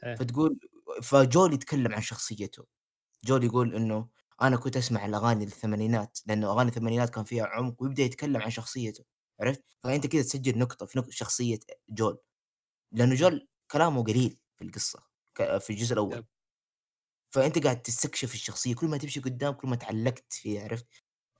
إيه. 0.04 0.14
فتقول 0.18 0.58
فجويل 1.02 1.52
يتكلم 1.54 1.92
عن 1.94 2.02
شخصيته 2.02 2.64
جويل 3.24 3.44
يقول 3.44 3.74
إنه 3.76 4.08
أنا 4.42 4.56
كنت 4.56 4.76
أسمع 4.76 5.06
الأغاني 5.06 5.44
الثمانينات 5.44 6.18
لأنه 6.26 6.52
أغاني 6.52 6.68
الثمانينات 6.70 7.10
كان 7.10 7.24
فيها 7.24 7.46
عمق 7.46 7.82
ويبدأ 7.82 8.02
يتكلم 8.02 8.42
عن 8.42 8.50
شخصيته 8.50 9.04
عرفت؟ 9.40 9.64
فأنت 9.82 10.06
كذا 10.06 10.22
تسجل 10.22 10.58
نقطة 10.58 10.86
في 10.86 10.98
نقطة 10.98 11.10
شخصية 11.10 11.58
جويل 11.90 12.18
لأنه 12.92 13.14
جويل 13.14 13.48
كلامه 13.70 14.04
قليل 14.04 14.38
في 14.56 14.64
القصة 14.64 15.02
في 15.36 15.70
الجزء 15.70 15.92
الأول 15.92 16.16
yep. 16.16 16.26
فأنت 17.30 17.64
قاعد 17.64 17.82
تستكشف 17.82 18.34
الشخصية 18.34 18.74
كل 18.74 18.86
ما 18.86 18.96
تمشي 18.98 19.20
قدام 19.20 19.52
كل 19.54 19.68
ما 19.68 19.76
تعلقت 19.76 20.32
فيها 20.32 20.64
عرفت؟ 20.64 20.86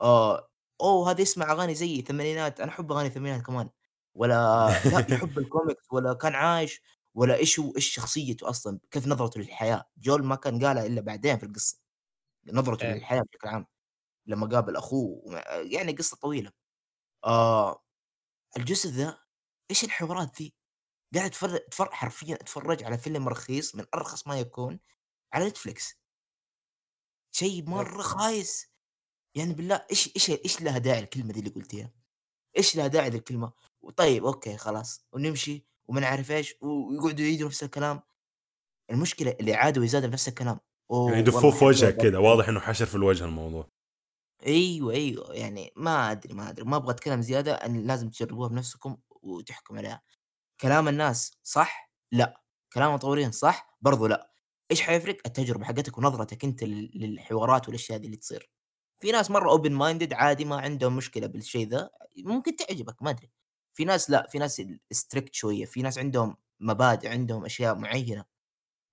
آه 0.01 0.49
أوه 0.81 1.11
هذا 1.11 1.21
يسمع 1.21 1.53
أغاني 1.53 1.75
زي 1.75 2.01
الثمانينات 2.01 2.61
أنا 2.61 2.71
أحب 2.71 2.93
أغاني 2.93 3.09
الثمانينات 3.09 3.47
كمان 3.47 3.71
ولا 4.15 4.69
لا 4.93 5.07
يحب 5.15 5.39
الكوميكس 5.39 5.93
ولا 5.93 6.15
كان 6.15 6.35
عايش 6.35 6.83
ولا 7.15 7.37
إيش 7.37 7.61
هو 7.61 7.73
إيش 7.77 7.95
شخصيته 7.95 8.51
أصلا 8.51 8.81
كيف 8.91 9.07
نظرته 9.07 9.41
للحياة 9.41 9.85
جويل 9.99 10.25
ما 10.25 10.37
كان 10.37 10.65
قالها 10.65 10.87
إلا 10.87 11.01
بعدين 11.01 11.39
في 11.39 11.47
القصة 11.47 11.84
نظرته 12.53 12.87
إيه. 12.87 12.95
للحياة 12.95 13.23
بشكل 13.23 13.49
عام 13.49 13.67
لما 14.27 14.47
قابل 14.47 14.77
أخوه 14.77 15.23
يعني 15.73 15.93
قصة 15.93 16.17
طويلة. 16.17 16.53
آه 17.25 17.85
الجزء 18.57 18.91
ذا 18.91 19.19
إيش 19.71 19.85
الحوارات 19.85 20.43
ذي؟ 20.43 20.55
قاعد 21.15 21.27
اتفرج 21.27 21.55
اتفرج 21.55 21.91
حرفيا 21.93 22.35
اتفرج 22.35 22.85
على 22.85 22.99
فيلم 22.99 23.29
رخيص 23.29 23.75
من 23.75 23.85
أرخص 23.95 24.27
ما 24.27 24.39
يكون 24.41 24.81
على 25.33 25.47
نتفلكس 25.49 25.95
شيء 27.33 27.65
مرة 27.71 28.03
خايس. 28.03 28.71
يعني 29.35 29.55
بالله 29.55 29.87
إيش 29.91 30.17
إيش 30.17 30.31
إيش 30.31 30.63
لها 30.63 30.79
داعي 30.79 31.01
الكلمة 31.01 31.33
دي 31.33 31.39
اللي 31.41 31.51
قلتيها؟ 31.51 31.93
إيش 32.57 32.77
لها 32.77 32.87
داعي 32.87 33.11
ذي 33.11 33.19
الكلمة؟ 33.19 33.53
طيب 33.97 34.25
أوكي 34.25 34.57
خلاص. 34.57 35.07
ونمشي 35.13 35.67
وما 35.89 36.01
نعرف 36.01 36.31
إيش 36.31 36.55
ويقعدوا 36.61 37.25
يعيدوا 37.25 37.49
نفس 37.49 37.63
الكلام. 37.65 38.03
المشكلة 38.91 39.37
اللي 39.41 39.55
عادوا 39.55 39.83
ويزادوا 39.83 40.09
بنفس 40.09 40.29
الكلام. 40.29 40.61
يعني 40.91 41.30
والله 41.30 41.51
في 41.51 41.64
وجهك 41.64 41.97
كذا 41.97 42.18
واضح 42.18 42.49
إنه 42.49 42.61
حشر 42.61 42.87
في 42.87 42.95
الوجه 42.95 43.24
الموضوع. 43.24 43.68
أيوه 44.47 44.93
أيوه 44.93 45.35
يعني 45.35 45.72
ما 45.76 46.11
أدري 46.11 46.35
ما 46.35 46.51
أدري 46.51 46.64
ما 46.64 46.76
أبغى 46.76 46.91
أتكلم 46.91 47.22
زيادة 47.22 47.55
أن 47.55 47.87
لازم 47.87 48.11
تجربوها 48.11 48.49
بنفسكم 48.49 48.97
وتحكم 49.22 49.78
عليها. 49.78 50.03
كلام 50.61 50.89
الناس 50.89 51.32
صح؟ 51.43 51.93
لا. 52.12 52.43
كلام 52.72 52.89
المطورين 52.89 53.30
صح؟ 53.32 53.78
برضو 53.80 54.07
لا. 54.07 54.30
إيش 54.70 54.82
حيفرق؟ 54.82 55.16
التجربة 55.26 55.64
حقتك 55.64 55.99
ونظرتك 55.99 56.45
أنت 56.45 56.64
لل- 56.64 56.91
للحوارات 56.95 57.66
والأشياء 57.68 57.99
دي 57.99 58.07
اللي 58.07 58.16
تصير. 58.16 58.51
في 59.01 59.12
ناس 59.12 59.30
مرة 59.30 59.51
open 59.51 59.73
minded 59.73 60.12
عادي 60.12 60.45
ما 60.45 60.57
عندهم 60.57 60.97
مشكلة 60.97 61.26
بالشيء 61.26 61.68
ذا 61.68 61.91
ممكن 62.18 62.57
تعجبك 62.57 63.03
ما 63.03 63.11
أدري. 63.11 63.30
في 63.76 63.85
ناس 63.85 64.11
لا 64.11 64.26
في 64.30 64.39
ناس 64.39 64.62
strict 64.93 65.35
شوية 65.35 65.64
في 65.64 65.82
ناس 65.82 65.99
عندهم 65.99 66.37
مبادئ 66.61 67.09
عندهم 67.09 67.45
أشياء 67.45 67.74
معينة. 67.74 68.24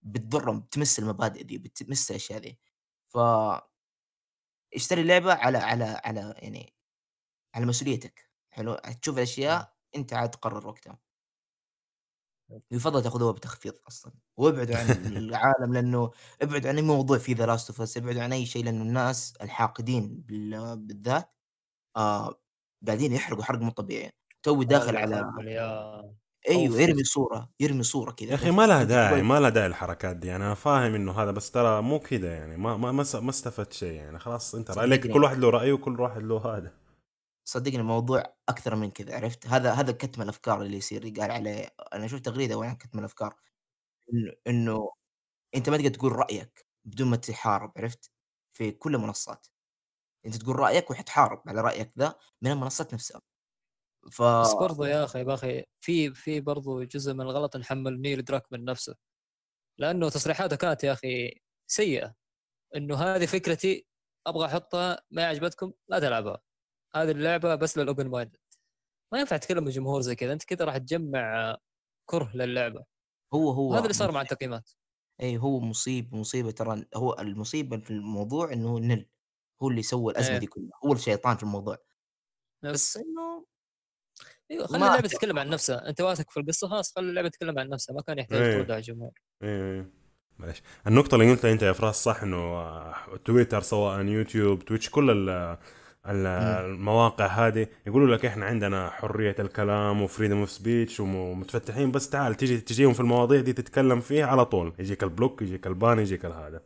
بتضرهم 0.03 0.59
بتمس 0.59 0.99
المبادئ 0.99 1.43
دي 1.43 1.57
بتمس 1.57 2.11
الأشياء 2.11 2.39
دي. 2.39 2.59
ف 3.07 3.17
اشتري 4.75 5.01
اللعبه 5.01 5.33
على 5.33 5.57
على 5.57 5.83
على 6.05 6.35
يعني 6.37 6.73
على 7.55 7.65
مسؤوليتك. 7.65 8.29
حلو؟ 8.49 8.75
تشوف 8.75 9.17
الأشياء 9.17 9.75
أنت 9.95 10.13
عاد 10.13 10.31
تقرر 10.31 10.67
وقتها. 10.67 10.99
يفضل 12.71 13.03
تاخذوها 13.03 13.31
بتخفيض 13.31 13.73
أصلا. 13.87 14.13
وابعدوا 14.37 14.75
عن 14.75 14.89
العالم 15.17 15.73
لأنه 15.73 16.11
ابعدوا 16.41 16.69
عن 16.69 16.75
أي 16.75 16.81
موضوع 16.81 17.17
في 17.17 17.33
The 17.33 17.45
Last 17.45 17.69
of 17.69 17.81
Us 17.81 17.97
ابعدوا 17.97 18.23
عن 18.23 18.33
أي 18.33 18.45
شيء 18.45 18.63
لأنه 18.65 18.81
الناس 18.83 19.33
الحاقدين 19.41 20.21
بال- 20.21 20.77
بالذات 20.77 21.33
آه 21.97 22.41
قاعدين 22.87 23.13
يحرقوا 23.13 23.43
حرق 23.43 23.59
مو 23.59 23.71
طبيعي. 23.71 24.11
توي 24.43 24.65
داخل 24.65 24.97
على 24.97 25.15
أيوه. 26.49 26.81
يرمي 26.81 27.03
صورة 27.03 27.49
يرمي 27.59 27.83
صورة 27.83 28.11
كذا 28.11 28.29
يا 28.29 28.35
أخي 28.35 28.51
ما 28.51 28.67
لها 28.67 28.83
داعي 28.83 29.21
ما 29.21 29.39
لها 29.39 29.49
داعي 29.49 29.67
الحركات 29.67 30.15
دي 30.15 30.35
أنا 30.35 30.53
فاهم 30.53 30.95
إنه 30.95 31.11
هذا 31.11 31.31
بس 31.31 31.51
ترى 31.51 31.81
مو 31.81 31.99
كذا 31.99 32.33
يعني 32.33 32.57
ما 32.57 32.77
ما 32.77 32.91
ما, 32.91 33.29
استفدت 33.29 33.73
شيء 33.73 33.93
يعني 33.93 34.19
خلاص 34.19 34.55
أنت. 34.55 34.71
لك 34.71 35.07
كل 35.07 35.23
واحد 35.23 35.37
له 35.37 35.49
رأيه 35.49 35.73
وكل 35.73 35.99
واحد 35.99 36.21
له 36.23 36.57
هذا. 36.57 36.73
صدقني 37.45 37.77
الموضوع 37.77 38.23
أكثر 38.49 38.75
من 38.75 38.91
كذا 38.91 39.15
عرفت؟ 39.15 39.47
هذا 39.47 39.71
هذا 39.73 39.91
كتم 39.91 40.21
الأفكار 40.21 40.61
اللي 40.61 40.77
يصير 40.77 41.13
قال 41.19 41.31
عليه 41.31 41.69
أنا 41.93 42.07
شفت 42.07 42.25
تغريدة 42.25 42.63
عن 42.65 42.75
كتم 42.75 42.99
الأفكار 42.99 43.35
انه 44.13 44.33
إنه 44.47 44.91
أنت 45.55 45.69
ما 45.69 45.77
تقدر 45.77 45.89
تقول 45.89 46.11
رأيك 46.13 46.67
بدون 46.85 47.07
ما 47.09 47.17
تحارب 47.17 47.71
عرفت؟ 47.77 48.11
في 48.53 48.71
كل 48.71 48.95
المنصات. 48.95 49.47
أنت 50.25 50.35
تقول 50.37 50.59
رأيك 50.59 50.91
وحتحارب 50.91 51.41
على 51.47 51.61
رأيك 51.61 51.93
ذا 51.99 52.15
من 52.41 52.51
المنصات 52.51 52.93
نفسها. 52.93 53.21
ف 54.11 54.21
بس 54.21 54.53
برضو 54.53 54.83
يا 54.83 55.03
أخي 55.03 55.19
يا 55.19 55.33
أخي 55.33 55.65
في 55.79 56.13
في 56.13 56.39
برضو 56.41 56.83
جزء 56.83 57.13
من 57.13 57.21
الغلط 57.21 57.57
نحمل 57.57 58.01
نيل 58.01 58.23
دراكمان 58.23 58.65
نفسه. 58.65 58.95
لأنه 59.79 60.09
تصريحاته 60.09 60.55
كانت 60.55 60.83
يا 60.83 60.93
أخي 60.93 61.41
سيئة. 61.67 62.15
إنه 62.75 62.95
هذه 62.95 63.25
فكرتي 63.25 63.87
أبغى 64.27 64.45
أحطها 64.45 65.01
ما 65.11 65.25
عجبتكم 65.25 65.73
لا 65.89 65.99
تلعبها. 65.99 66.41
هذه 66.95 67.11
اللعبة 67.11 67.55
بس 67.55 67.77
لل 67.77 67.87
open 67.87 68.07
mind 68.07 68.37
ما 69.13 69.19
ينفع 69.19 69.37
تتكلم 69.37 69.67
الجمهور 69.67 70.01
زي 70.01 70.15
كذا. 70.15 70.33
أنت 70.33 70.43
كذا 70.43 70.65
راح 70.65 70.77
تجمع 70.77 71.57
كره 72.05 72.31
للعبة. 72.35 72.85
هو 73.33 73.51
هو 73.51 73.69
وهذا 73.69 73.83
اللي 73.83 73.93
صار 73.93 74.11
مع 74.11 74.21
التقييمات. 74.21 74.69
اي 75.21 75.37
هو 75.37 75.59
مصيب 75.59 76.15
مصيبة 76.15 76.51
ترى. 76.51 76.85
هو 76.95 77.13
المصيبه 77.19 77.77
في 77.77 77.91
الموضوع 77.91 78.53
إنه 78.53 78.79
نيل 78.79 79.09
هو 79.63 79.69
اللي 79.69 79.81
سوى 79.81 80.11
الأزمة 80.11 80.33
إيه. 80.33 80.39
دي 80.39 80.47
كلها. 80.47 80.71
هو 80.85 80.93
الشيطان 80.93 81.37
في 81.37 81.43
الموضوع. 81.43 81.77
بس 82.63 82.71
بس 82.71 82.97
إنه 82.97 83.45
أيوه 84.51 84.67
خلي 84.67 84.77
اللعبة. 84.77 85.07
تتكلم 85.07 85.39
عن 85.39 85.49
نفسها. 85.49 85.89
أنت 85.89 86.01
واثق 86.01 86.31
في 86.31 86.39
القصة 86.39 86.67
خلاص 86.67 86.93
خلي 86.95 87.09
اللعبة 87.09 87.27
تتكلم 87.29 87.59
عن 87.59 87.69
نفسها. 87.69 87.93
ما 87.95 88.01
كان 88.01 88.19
يحتاج 88.19 88.41
إيه. 88.41 88.57
تودع 88.61 88.77
الجمهور 88.77 89.11
إيه 89.43 89.73
إيه. 89.79 89.89
معلش 90.39 90.61
النقطة 90.87 91.15
اللي 91.15 91.31
قلتها 91.31 91.51
أنت 91.51 91.61
يا 91.63 91.73
فراس 91.73 92.03
صح 92.03 92.23
إنه 92.23 92.37
آه، 92.37 92.95
تويتر 93.25 93.61
سواء 93.61 94.05
يوتيوب 94.05 94.65
تويتش 94.65 94.89
كل 94.89 95.09
ال- 95.09 95.57
ال- 96.07 96.27
المواقع 96.65 97.25
هذه 97.27 97.67
يقولوا 97.87 98.15
لك 98.15 98.25
إحنا 98.25 98.45
عندنا 98.45 98.89
حرية 98.89 99.35
الكلام 99.39 100.01
و 100.01 100.06
freedom 100.06 100.37
of 100.37 100.51
speech 100.51 100.99
ومتفتحين 100.99 101.91
بس 101.91 102.09
تعال 102.09 102.35
تجي 102.35 102.57
تجيهم 102.61 102.93
في 102.93 102.99
المواضيع 102.99 103.41
دي 103.41 103.53
تتكلم 103.53 104.01
فيها 104.01 104.25
على 104.25 104.45
طول. 104.45 104.73
يجيك 104.79 105.03
ال 105.03 105.09
block 105.09 105.41
يجيك 105.41 105.67
ال 105.67 105.75
ban 105.75 105.99
يجيك 105.99 106.25
هذا 106.25 106.61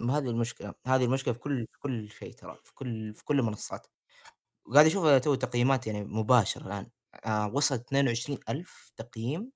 ما 0.00 0.18
هذه 0.18 0.28
المشكلة 0.30 0.74
هذه 0.86 1.04
المشكلة 1.04 1.34
في 1.34 1.40
كل 1.40 1.66
في 1.72 1.78
كل 1.78 2.08
شيء 2.08 2.32
ترى 2.32 2.58
في 2.64 2.74
كل 2.74 3.14
في 3.14 3.24
كل 3.24 3.38
المنصات 3.38 3.86
وقاعد 4.70 4.86
أشوف 4.86 5.06
تو 5.06 5.34
تقييمات 5.34 5.86
يعني 5.86 6.04
مباشرة 6.04 6.66
الآن. 6.66 6.86
آه 7.26 7.48
وصلت 7.54 7.92
22000 7.92 8.92
تقييم 8.96 9.52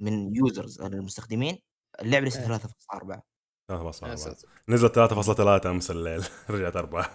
من 0.00 0.36
users 0.36 0.82
المستخدمين. 0.82 1.58
اللعبة 2.02 2.26
لسه 2.26 2.42
إيه. 2.42 2.46
3.4 2.46 3.22
3.4 3.68 4.08
يا 4.10 4.16
ساتر. 4.16 4.48
نزلت 4.68 4.94
3.3 4.94 5.66
أمس 5.66 5.90
الليل 5.90 6.24
رجعت 6.50 6.76
4 6.76 7.10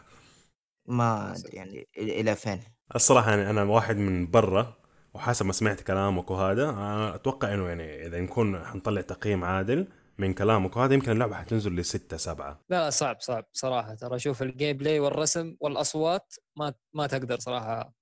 ما 0.88 1.36
أدري 1.36 1.58
يعني 1.58 1.88
إلى 1.98 2.36
فين. 2.36 2.64
الصراحة 2.96 3.30
يعني 3.30 3.50
أنا 3.50 3.64
واحد 3.64 3.98
من 3.98 4.32
برا 4.32 4.78
وحسب 5.14 5.46
ما 5.46 5.54
سمعت 5.54 5.82
كلامك 5.82 6.32
وهذا 6.32 6.70
أنا 6.70 7.16
أتوقع 7.16 7.54
إنه 7.54 7.68
يعني 7.68 8.06
إذا 8.08 8.20
نكون 8.22 8.66
حنطلع 8.66 9.02
تقييم 9.02 9.44
عادل 9.44 9.88
من 10.18 10.34
كلامك 10.34 10.78
وهذا 10.78 10.94
يمكن 10.94 11.12
اللعبة 11.12 11.36
حتنزل 11.36 11.76
لستة 11.76 12.18
سبعة. 12.18 12.62
لا 12.70 12.84
لا 12.84 12.90
صعب 12.90 13.22
صعب 13.22 13.46
صراحة. 13.54 13.96
ترى 13.96 14.20
شوف 14.20 14.42
ال 14.42 14.78
gameplay 14.78 15.00
والرسم 15.00 15.56
والأصوات 15.60 16.36
ما 16.58 16.74
ما 16.94 17.08
تقدر 17.08 17.40
صراحة. 17.40 17.94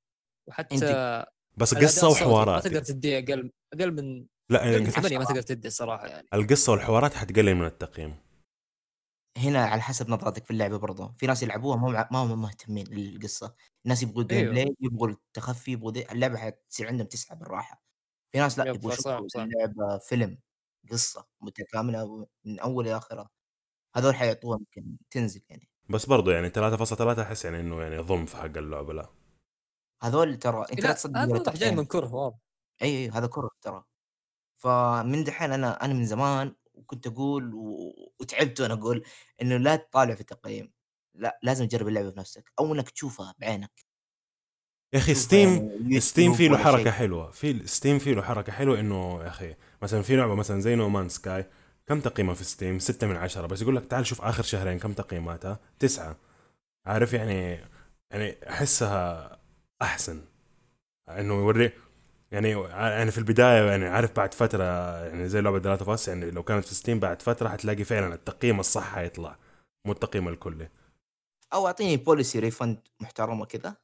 وحتى 0.50 0.76
أنت 0.76 1.26
بس 1.58 1.74
الصوتي 1.74 2.24
وحوارات 2.24 2.64
ما 2.64 2.70
تقدر 2.70 2.84
تديه 2.84 3.20
أقل 3.20 3.52
أقل 3.74 3.92
من 3.92 4.26
لا 4.50 4.72
يعني 4.72 4.86
ثمانية 4.86 5.18
ما 5.18 5.24
تقدر 5.24 5.42
تدي 5.42 5.68
الصراحه 5.68 6.08
يعني. 6.08 6.28
القصة 6.34 6.72
والحوارات 6.72 7.14
حتقلل 7.14 7.56
من 7.56 7.66
التقييم. 7.66 8.16
هنا 9.38 9.66
على 9.66 9.82
حسب 9.82 10.10
نظرتك 10.10 10.46
في 10.46 10.52
اللعبة 10.52 10.78
برضه 10.78 11.14
في 11.18 11.28
ناس 11.28 11.44
يلعبوها 11.44 11.78
ما 11.78 11.90
مع- 11.92 12.10
ما 12.12 12.20
هم 12.20 12.42
مهتمين 12.42 12.88
للقصة. 12.88 13.56
الناس 13.86 14.04
يبغوا 14.04 14.22
ال 14.22 14.25
game 14.25 14.40
أيوه. 14.40 14.52
play 14.52 14.76
يبغوا 14.82 15.08
التخفي 15.08 15.72
يبغوا 15.72 15.92
دي. 15.92 16.12
اللعبة 16.12 16.38
حتصير 16.38 16.88
عندهم 16.88 17.08
تسعة 17.08 17.38
بالراحة. 17.38 17.84
في 18.32 18.40
ناس 18.40 18.60
لا 18.60 18.66
yep، 18.66 18.76
يبغوا 18.76 18.92
صعب، 18.96 19.14
يشوفوا 19.14 19.28
صعب. 19.28 19.48
اللعبة 19.48 19.98
فيلم. 19.98 20.38
قصة 20.92 21.28
متكاملة 21.42 22.28
من 22.46 22.60
أول 22.60 22.88
إلى 22.88 22.98
آخرها. 22.98 23.30
هذول 23.96 24.16
حيعطوها 24.16 24.60
يمكن 24.60 24.98
تنزل 25.12 25.42
يعني. 25.50 25.70
بس 25.90 26.06
برضو 26.06 26.32
يعني 26.32 26.50
3.3 26.50 27.22
أحس 27.22 27.46
يعني 27.46 27.60
إنه 27.60 27.82
يعني 27.82 28.00
ظلم 28.02 28.26
في 28.26 28.38
حق 28.38 28.58
اللعبة 28.58 28.94
لا. 28.94 29.10
هذول 30.02 30.38
ترى 30.40 30.66
أنت 30.72 30.84
لا 30.84 30.94
تصدق 30.94 31.32
واضح 31.32 31.54
جاي. 31.56 31.72
من 31.72 31.86
كره 31.86 32.14
واضح. 32.16 32.38
إي 32.82 32.88
إي 33.06 33.10
هذا 33.10 33.28
كره 33.28 33.50
ترى. 33.62 33.84
فمن 34.58 35.24
دحين 35.24 35.52
أنا 35.54 35.86
أنا 35.86 35.94
من 35.94 36.06
زمان 36.06 36.56
وكنت 36.74 37.08
أقول 37.08 37.54
و... 37.56 37.94
وتعبت 38.22 38.62
وأنا 38.62 38.74
أقول 38.74 39.04
إنه 39.42 39.58
لا 39.58 39.76
تطالع 39.76 40.16
في 40.16 40.22
التقييم. 40.22 40.74
لا 41.16 41.40
لازم 41.44 41.68
تجرب 41.68 41.88
اللعبة 41.88 42.12
بنفسك 42.12 42.54
أو 42.60 42.74
إنك 42.74 42.90
تشوفها 42.90 43.36
بعينك. 43.40 43.86
يا 44.94 44.98
أخي 44.98 45.14
Steam 45.14 45.72
Steam 46.00 46.34
فيه 46.34 46.50
له 46.50 46.78
شيء. 46.78 46.90
حلوة. 46.90 47.32
في 47.32 47.68
Steam 47.68 48.00
فيه 48.00 48.14
له 48.14 48.22
حركة 48.22 48.52
حلوة 48.52 48.80
إنه 48.80 49.20
يا 49.24 49.28
أخي 49.28 49.56
مثلا 49.82 50.02
في 50.02 50.16
لعبة 50.16 50.36
مثلا 50.36 50.62
زي 50.62 50.76
No 50.76 50.86
Man's 50.86 51.10
Sky 51.10 51.46
كم 51.88 52.00
تقييمها 52.00 52.34
في 52.34 52.44
Steam؟ 52.44 52.80
ستة 52.80 53.08
من 53.08 53.16
عشرة. 53.16 53.48
بس 53.48 53.62
يقول 53.62 53.76
لك 53.76 53.86
تعال 53.86 54.06
شوف 54.06 54.22
آخر 54.22 54.44
شهرين 54.44 54.80
كم 54.80 54.94
تقييماتها؟ 54.94 55.60
تسعة. 55.80 56.16
عارف 56.86 57.14
يعني 57.14 57.60
يعني 58.12 58.36
أحسها 58.50 59.38
أحسن. 59.82 60.22
إنه 61.10 61.34
يوري 61.34 61.72
يعني 62.32 62.50
يعني 62.72 63.12
في 63.12 63.18
البداية 63.18 63.70
يعني 63.70 63.86
عارف 63.86 64.16
بعد 64.16 64.34
فترة 64.34 64.64
يعني 65.08 65.30
زي 65.30 65.42
لعبة 65.42 65.60
The 65.60 65.71
Last 65.71 65.86
of 65.86 65.97
Us 65.97 66.08
يعني 66.08 66.32
لو 66.32 66.44
كانت 66.44 66.66
في 66.66 66.76
Steam 66.76 67.00
بعد 67.00 67.22
فترة 67.22 67.50
حتلاقي 67.50 67.84
فعلا 67.84 68.14
التقييم 68.14 68.60
الصح 68.60 68.96
حيطلع 68.96 69.36
مو 69.86 69.92
التقييم 69.92 70.28
الكلي. 70.28 70.70
أو 71.54 71.68
أعطيني 71.68 71.98
policy 71.98 72.40
refund 72.40 72.78
محترمة 73.00 73.46
كذا 73.46 73.76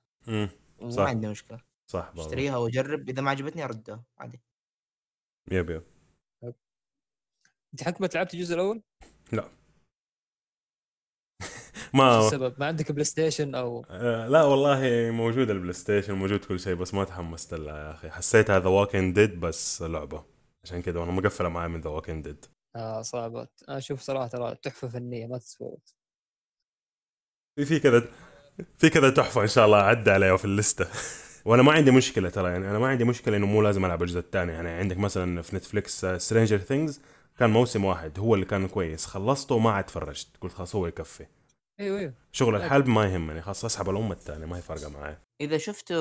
صح. 0.88 1.04
عندي 1.04 1.28
مشكلة. 1.28 1.60
صح 1.88 2.12
اشتريها 2.18 2.58
وأجرب 2.58 3.10
إذا 3.10 3.22
ما 3.22 3.32
عجبتني 3.32 3.64
أردها 3.64 4.04
عادي. 4.18 4.42
yep 5.52 5.70
yep. 5.70 5.84
أنت 7.74 7.84
حكمت 7.84 8.16
لعبت 8.16 8.34
الجزء 8.34 8.56
الأول؟ 8.56 8.82
إيش 9.34 9.42
ما 11.94 12.20
السبب؟ 12.20 12.56
ما 12.60 12.66
عندك 12.66 12.92
PlayStation 12.92 13.56
أو؟ 13.56 13.86
آه، 13.90 14.28
لا 14.28 14.44
والله 14.44 15.12
موجود 15.12 15.50
ال 15.50 15.74
PlayStation 15.74 16.14
موجود 16.14 16.46
كل 16.46 16.60
شيء 16.60 16.76
بس 16.76 16.94
ما 16.94 17.04
تحمست 17.04 17.54
لها 17.54 17.78
يا 17.88 17.92
أخي. 17.92 18.10
حسيت 18.10 18.52
هذا 18.52 18.70
Walking 18.70 19.14
Dead 19.14 19.40
بس 19.40 19.82
لعبة. 19.82 20.26
عشان 20.64 20.82
كذا 20.82 21.00
وأنا 21.00 21.12
مقفلة 21.12 21.50
معي 21.50 21.68
من 21.68 21.82
The 21.82 21.90
Walking 21.90 22.22
Dead 22.22 22.46
صعبة. 23.02 23.48
أنا 23.70 23.78
أشوف 23.78 24.02
صراحة 24.02 24.28
ترى 24.28 24.56
تحفة 24.56 24.88
فنية 24.88 25.28
ما 25.28 25.38
تتفوت 25.38 25.96
في 27.56 27.66
في 27.66 27.80
كذا 27.80 28.08
في 28.78 28.89
كذا 28.89 29.10
تحفة 29.10 29.41
إن 29.41 29.47
شاء 29.47 29.66
الله 29.66 29.78
عدى 29.78 30.12
عليها 30.12 30.38
في 30.38 30.45
الليسته 30.45 30.88
وأنا 31.45 31.64
ما 31.64 31.72
عندي 31.72 31.91
مشكلة 31.91 32.30
ترى 32.30 32.51
يعني 32.51 32.70
أنا 32.70 32.80
ما 32.80 32.88
عندي 32.88 33.03
مشكلة 33.03 33.38
إنه 33.38 33.45
مو 33.45 33.62
لازم 33.62 33.86
ألعب 33.86 34.01
الجزء 34.01 34.20
الثاني. 34.20 34.51
يعني 34.51 34.70
عندك 34.70 34.97
مثلا 34.97 35.41
في 35.41 35.55
Netflix 35.56 36.06
Stranger 36.06 36.58
Things 36.58 37.02
كان 37.39 37.49
موسم 37.49 37.86
واحد 37.86 38.20
هو 38.20 38.36
اللي 38.36 38.45
كان 38.45 38.68
كويس. 38.68 39.05
خلصته 39.05 39.55
وما 39.55 39.72
عاد 39.72 39.84
تفرجت. 39.84 40.28
قلت 40.41 40.53
خلاص 40.53 40.76
هو 40.76 40.88
يكفي. 40.88 41.26
أيوه 41.80 41.99
أيوه. 41.99 42.14
شغل 42.32 42.55
الحلب 42.55 42.88
ما 42.88 43.05
يهمني. 43.05 43.41
خلاص 43.41 43.66
أسحب 43.66 43.89
الام 43.89 44.12
الثانية 44.12 44.45
ما 44.45 44.57
هي 44.57 44.62
فارقة 44.62 44.89
معي 44.89 45.18
إذا 45.41 45.57
شفته 45.57 45.95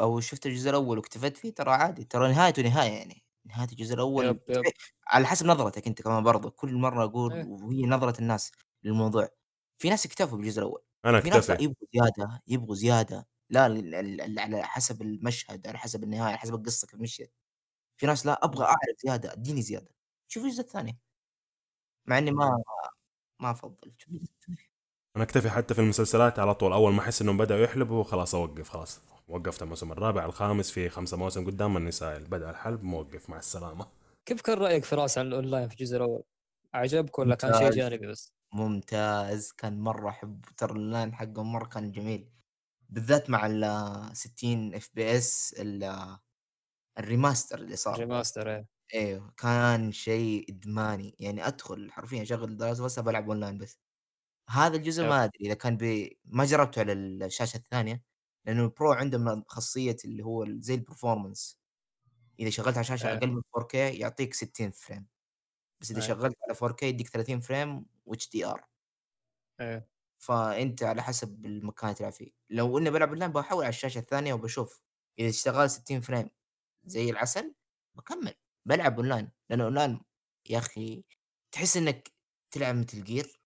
أو 0.00 0.20
شفت 0.20 0.46
الجزء 0.46 0.70
الأول 0.70 0.98
واكتفيت 0.98 1.36
فيه 1.36 1.54
ترى 1.54 1.70
عادي. 1.70 2.04
ترى 2.04 2.28
نهايته 2.28 2.62
نهاية 2.62 2.90
يعني. 2.90 3.22
نهاية 3.46 3.68
الجزء 3.68 3.94
الأول. 3.94 4.26
yep 4.26 4.40
yep. 4.48 4.62
على 5.06 5.26
حسب 5.26 5.46
نظرتك 5.46 5.86
أنت 5.86 6.02
كمان 6.02 6.22
برضه 6.22 6.50
كل 6.50 6.74
مرة 6.74 7.04
أقول 7.04 7.32
إيه. 7.32 7.44
وهي 7.44 7.82
نظرة 7.82 8.20
الناس 8.20 8.52
للموضوع. 8.84 9.28
في 9.78 9.90
ناس 9.90 10.06
اكتفوا 10.06 10.38
بالجزء 10.38 10.58
الأول. 10.58 10.82
أنا 11.04 11.20
في 11.20 11.30
ناس 11.30 11.50
لا 11.50 11.54
أكتفي. 11.54 11.64
يبغوا 11.64 11.86
زيادة؟ 11.92 12.42
يبغوا 12.48 12.74
زيادة. 12.74 13.26
لا 13.50 13.66
ال- 13.66 13.94
ال- 13.94 14.20
ال- 14.20 14.38
على 14.38 14.62
حسب 14.62 15.02
المشهد 15.02 15.66
على 15.66 15.78
حسب 15.78 16.04
النهاية 16.04 16.22
على 16.22 16.38
حسب 16.38 16.54
القصة 16.54 16.86
كيف 16.86 17.00
مشيت. 17.00 17.32
في 17.96 18.06
ناس 18.06 18.26
لا 18.26 18.44
أبغى 18.44 18.64
أعرف 18.64 18.96
زيادة 19.04 19.32
أديني 19.32 19.62
زيادة. 19.62 19.90
شوف 20.28 20.44
الجزء 20.44 20.60
الثاني. 20.60 20.98
مع 22.06 22.18
إني 22.18 22.30
ما 22.30 22.62
ما 23.40 23.50
أفضل. 23.50 23.92
شوف 23.98 24.12
الجزء 24.12 24.32
الثاني. 24.32 24.70
أنا 25.16 25.24
أكتفي 25.24 25.50
حتى 25.50 25.74
في 25.74 25.80
المسلسلات 25.80 26.38
على 26.38 26.54
طول. 26.54 26.72
أول 26.72 26.92
ما 26.92 27.00
أحس 27.00 27.22
إنهم 27.22 27.38
بدأوا 27.38 27.60
يحلبوا 27.60 28.04
خلاص 28.04 28.34
أوقف 28.34 28.68
خلاص. 28.68 29.00
وقفت 29.28 29.62
الموسم 29.62 29.92
الرابع 29.92 30.24
الخامس 30.24 30.70
في 30.70 30.88
خمسة 30.88 31.16
مواسم 31.16 31.46
قدام 31.46 31.76
النساء. 31.76 32.18
بدأ 32.18 32.50
الحلب 32.50 32.82
موقف 32.82 33.30
مع 33.30 33.38
السلامة. 33.38 33.86
كيف 34.26 34.40
كان 34.40 34.58
رأيك 34.58 34.84
فراس 34.84 35.18
عن 35.18 35.26
الأونلاين 35.26 35.68
في 35.68 35.74
الجزء 35.74 35.96
الأول؟ 35.96 36.22
عجبك 36.74 37.18
ولا 37.18 37.34
كان 37.34 37.58
شيء. 37.58 37.70
جانبي 37.70 38.06
بس؟ 38.06 38.32
ممتاز 38.52 39.52
كان 39.52 39.80
مرة 39.80 40.08
أحب 40.08 40.44
ترى 40.56 40.72
اللاين 40.72 41.14
حقهم 41.14 41.52
مرة 41.52 41.66
كان 41.66 41.92
جميل 41.92 42.30
بالذات 42.88 43.30
مع 43.30 43.46
ال 43.46 44.16
60 44.16 44.74
fps 44.74 45.54
ال 46.98 47.05
remaster 47.05 47.58
اللي 47.58 47.76
صار 47.76 47.98
remaster 47.98 48.50
إيه 48.50 48.66
أيوه 48.94 49.34
كان 49.36 49.92
شيء 49.92 50.46
إدماني 50.50 51.16
يعني 51.18 51.46
أدخل 51.46 51.90
حرفيا 51.92 52.22
اشغل 52.22 52.56
The 52.56 52.66
Last 52.66 52.80
بس 52.82 52.98
بلعب 52.98 53.28
اونلاين 53.30 53.58
بس 53.58 53.80
هذا 54.50 54.76
الجزء. 54.76 55.08
ما 55.08 55.24
أدري 55.24 55.46
إذا 55.46 55.54
كان 55.54 55.76
بي... 55.76 56.18
ما 56.24 56.44
جربته 56.44 56.80
على 56.80 56.92
الشاشة 56.92 57.56
الثانية 57.56 58.02
لأنه 58.46 58.64
ال 58.64 58.71
Pro 58.71 58.92
عندهم 58.92 59.44
خاصية 59.48 59.96
اللي 60.04 60.24
هو 60.24 60.46
زي 60.48 60.74
ال 60.74 60.81
performance 60.81 61.60
إذا 62.40 62.50
شغلت 62.50 62.76
على 62.76 62.84
شاشة 62.84 63.08
إيه. 63.08 63.18
أقل 63.18 63.30
من 63.32 63.42
4K 63.58 63.74
يعطيك 63.74 64.34
60 64.34 64.70
frame 64.70 65.06
بس 65.80 65.90
إذا 65.90 66.00
إيه. 66.00 66.06
شغلت 66.08 66.36
على 66.48 66.72
4K 66.72 66.82
يديك 66.82 67.08
30 67.08 67.40
frame 67.40 67.86
و 68.10 68.30
HDR. 68.30 68.64
إيه. 69.60 69.88
فأنت 70.18 70.82
على 70.82 71.02
حسب 71.02 71.46
المكان 71.46 71.88
اللي 71.90 71.98
تلعب 71.98 72.12
فيه. 72.12 72.30
لو 72.50 72.78
إني 72.78 72.90
بلعب 72.90 73.08
أونلاين 73.08 73.32
بحول 73.32 73.64
على 73.64 73.68
الشاشة 73.68 73.98
الثانية 73.98 74.34
وبشوف. 74.34 74.82
إذا 75.18 75.28
اشتغل 75.28 75.70
60 75.70 76.00
frame 76.00 76.30
زي 76.84 77.10
العسل 77.10 77.54
بكمل. 77.94 78.34
بلعب 78.66 78.96
أونلاين. 79.00 79.30
لأنه 79.50 79.64
أونلاين 79.64 80.00
يا 80.50 80.58
أخي 80.58 81.04
تحس 81.52 81.76
إنك 81.76 82.12
تلعب 82.50 82.74
Metal 82.76 83.04
Gear. 83.04 83.40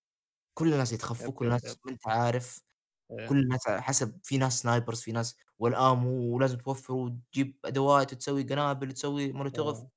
كل 0.54 0.72
الناس 0.74 0.92
يتخفوا 0.92 1.32
كل 1.34 1.46
الناس. 1.46 1.78
ما 1.86 1.92
أنت 1.92 2.08
عارف. 2.08 2.62
إيه. 3.10 3.26
كل 3.28 3.38
الناس 3.40 3.68
على 3.68 3.82
حسب 3.82 4.20
في 4.24 4.38
ناس 4.38 4.60
snipers 4.62 5.01
في 5.00 5.12
ناس 5.12 5.36
وال 5.59 5.84
ammo 5.84 6.36
ولازم 6.36 6.58
توفر 6.58 6.94
وتجيب 6.94 7.58
أدوات 7.66 8.12
وتسوي 8.12 8.42
قنابل 8.44 8.88
وتسوي 8.90 9.32
مولوتوف 9.32 9.80
آه. 9.80 9.90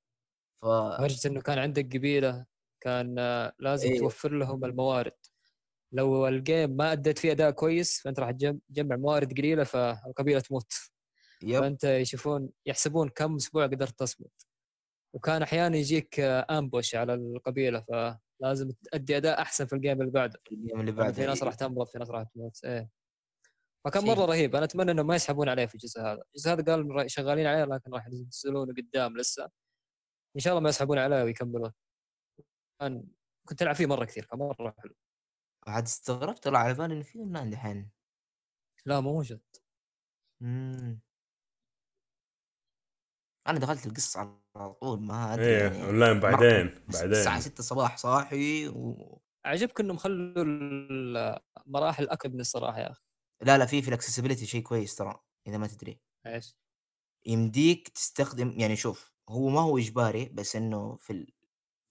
ف 0.57 0.65
لدرجه 0.65 1.27
إنه 1.27 1.41
كان 1.41 1.59
عندك 1.59 1.97
قبيلة. 1.97 2.45
كان 2.81 3.15
لازم 3.59 3.89
إيه. 3.89 3.99
توفر 3.99 4.31
لهم 4.31 4.65
الموارد. 4.65 5.13
لو 5.91 6.27
ال 6.27 6.36
game 6.36 6.69
ما 6.69 6.91
أديت 6.91 7.19
فيه 7.19 7.31
أداء 7.31 7.51
كويس 7.51 8.01
فأنت 8.01 8.19
راح 8.19 8.31
تجم- 8.31 8.59
تجمع 8.69 8.95
موارد 8.95 9.37
قليلة 9.37 9.63
فالقبيله 9.63 10.39
تموت. 10.39 10.73
yep. 11.43 11.59
فأنت 11.59 11.83
يشوفون 11.83 12.49
يحسبون 12.65 13.09
كم 13.09 13.35
أسبوع 13.35 13.65
قدرت 13.65 13.99
تصمد. 13.99 14.29
وكان 15.13 15.41
أحيانا 15.41 15.77
يجيك 15.77 16.19
ambush 16.19 16.95
على 16.95 17.13
القبيلة 17.13 17.79
فلازم 18.41 18.71
تأدي 18.91 19.17
أداء 19.17 19.41
أحسن 19.41 19.65
في 19.65 19.73
ال 19.73 19.79
game 19.79 20.01
اللي 20.01 20.11
بعده. 20.11 20.39
ال 20.51 20.57
game 20.57 20.79
اللي 20.79 20.91
بعده 20.91 21.13
في 21.13 21.25
ناس. 21.25 21.43
راح 21.43 21.53
تمرض 21.53 21.87
في 21.87 21.97
ناس 21.99 22.09
راح 22.09 22.23
تموت. 22.23 22.65
إيه. 22.65 22.89
فكان. 23.85 24.05
مرة 24.05 24.25
رهيب. 24.25 24.55
أنا 24.55 24.65
أتمنى 24.65 24.91
انه 24.91 25.03
ما 25.03 25.15
يسحبون 25.15 25.49
عليه 25.49 25.65
في 25.65 25.75
الجزء 25.75 26.01
هذا. 26.01 26.21
الجزء 26.35 26.51
هذا 26.51 26.63
قال 26.63 27.11
شغالين 27.11 27.45
عليه 27.47 27.63
لكن 27.63 27.91
راح 27.93 28.07
ينزلونه 28.07 28.73
قدام 28.73 29.17
لسه. 29.17 29.49
إن 30.35 30.41
شاء 30.41 30.53
الله 30.53 30.63
ما 30.63 30.69
يسحبون 30.69 30.97
عليه 30.97 31.23
ويكملون. 31.23 31.71
كنت 33.47 33.61
ألعب 33.61 33.75
فيه 33.75 33.85
مرة 33.85 34.05
كثير 34.05 34.25
كان 34.25 34.39
مرة 34.39 34.75
حلو. 34.79 34.95
عاد 35.67 35.83
استغربت 35.83 36.43
طلع 36.43 36.59
على 36.59 36.73
بالي 36.73 36.93
انه 36.93 37.03
في 37.03 37.19
اونلاين 37.19 37.49
دحين 37.49 37.89
لا 38.85 38.99
مو 38.99 39.13
موجود. 39.13 39.41
أنا 43.47 43.59
دخلت 43.59 43.85
القصة 43.85 44.39
على 44.55 44.73
طول 44.73 45.01
ما 45.01 45.33
أدري 45.33 45.45
إيه 45.45 45.63
يعني. 45.63 45.85
أونلاين 45.85 46.19
بعدين 46.19 46.69
كنت 46.69 46.89
الساعة 46.89 47.35
بعدين. 47.35 47.41
6 47.41 47.59
الصباح 47.59 47.97
صاحي 47.97 48.67
و... 48.67 49.21
عجبك 49.45 49.79
إنهم 49.79 49.97
خلوا 49.97 50.43
المراحل 51.65 52.09
أكبر 52.09 52.39
الصراحة 52.39 52.79
يا 52.79 52.91
أخي. 52.91 53.01
لا 53.41 53.57
لا 53.57 53.65
في 53.65 53.81
في 53.81 53.87
ال 53.87 53.91
accessibility 53.91 54.45
شيء 54.45 54.61
كويس 54.63 54.95
ترى 54.95 55.19
إذا 55.47 55.57
ما 55.57 55.67
تدري. 55.67 55.99
إيش؟ 56.25 56.57
يمديك 57.25 57.87
تستخدم 57.89 58.59
يعني 58.59 58.75
شوف 58.75 59.13
هو 59.29 59.49
ما 59.49 59.61
هو 59.61 59.77
إجباري 59.77 60.25
بس 60.25 60.55
إنه 60.55 60.95
في 60.95 61.13
ال... 61.13 61.33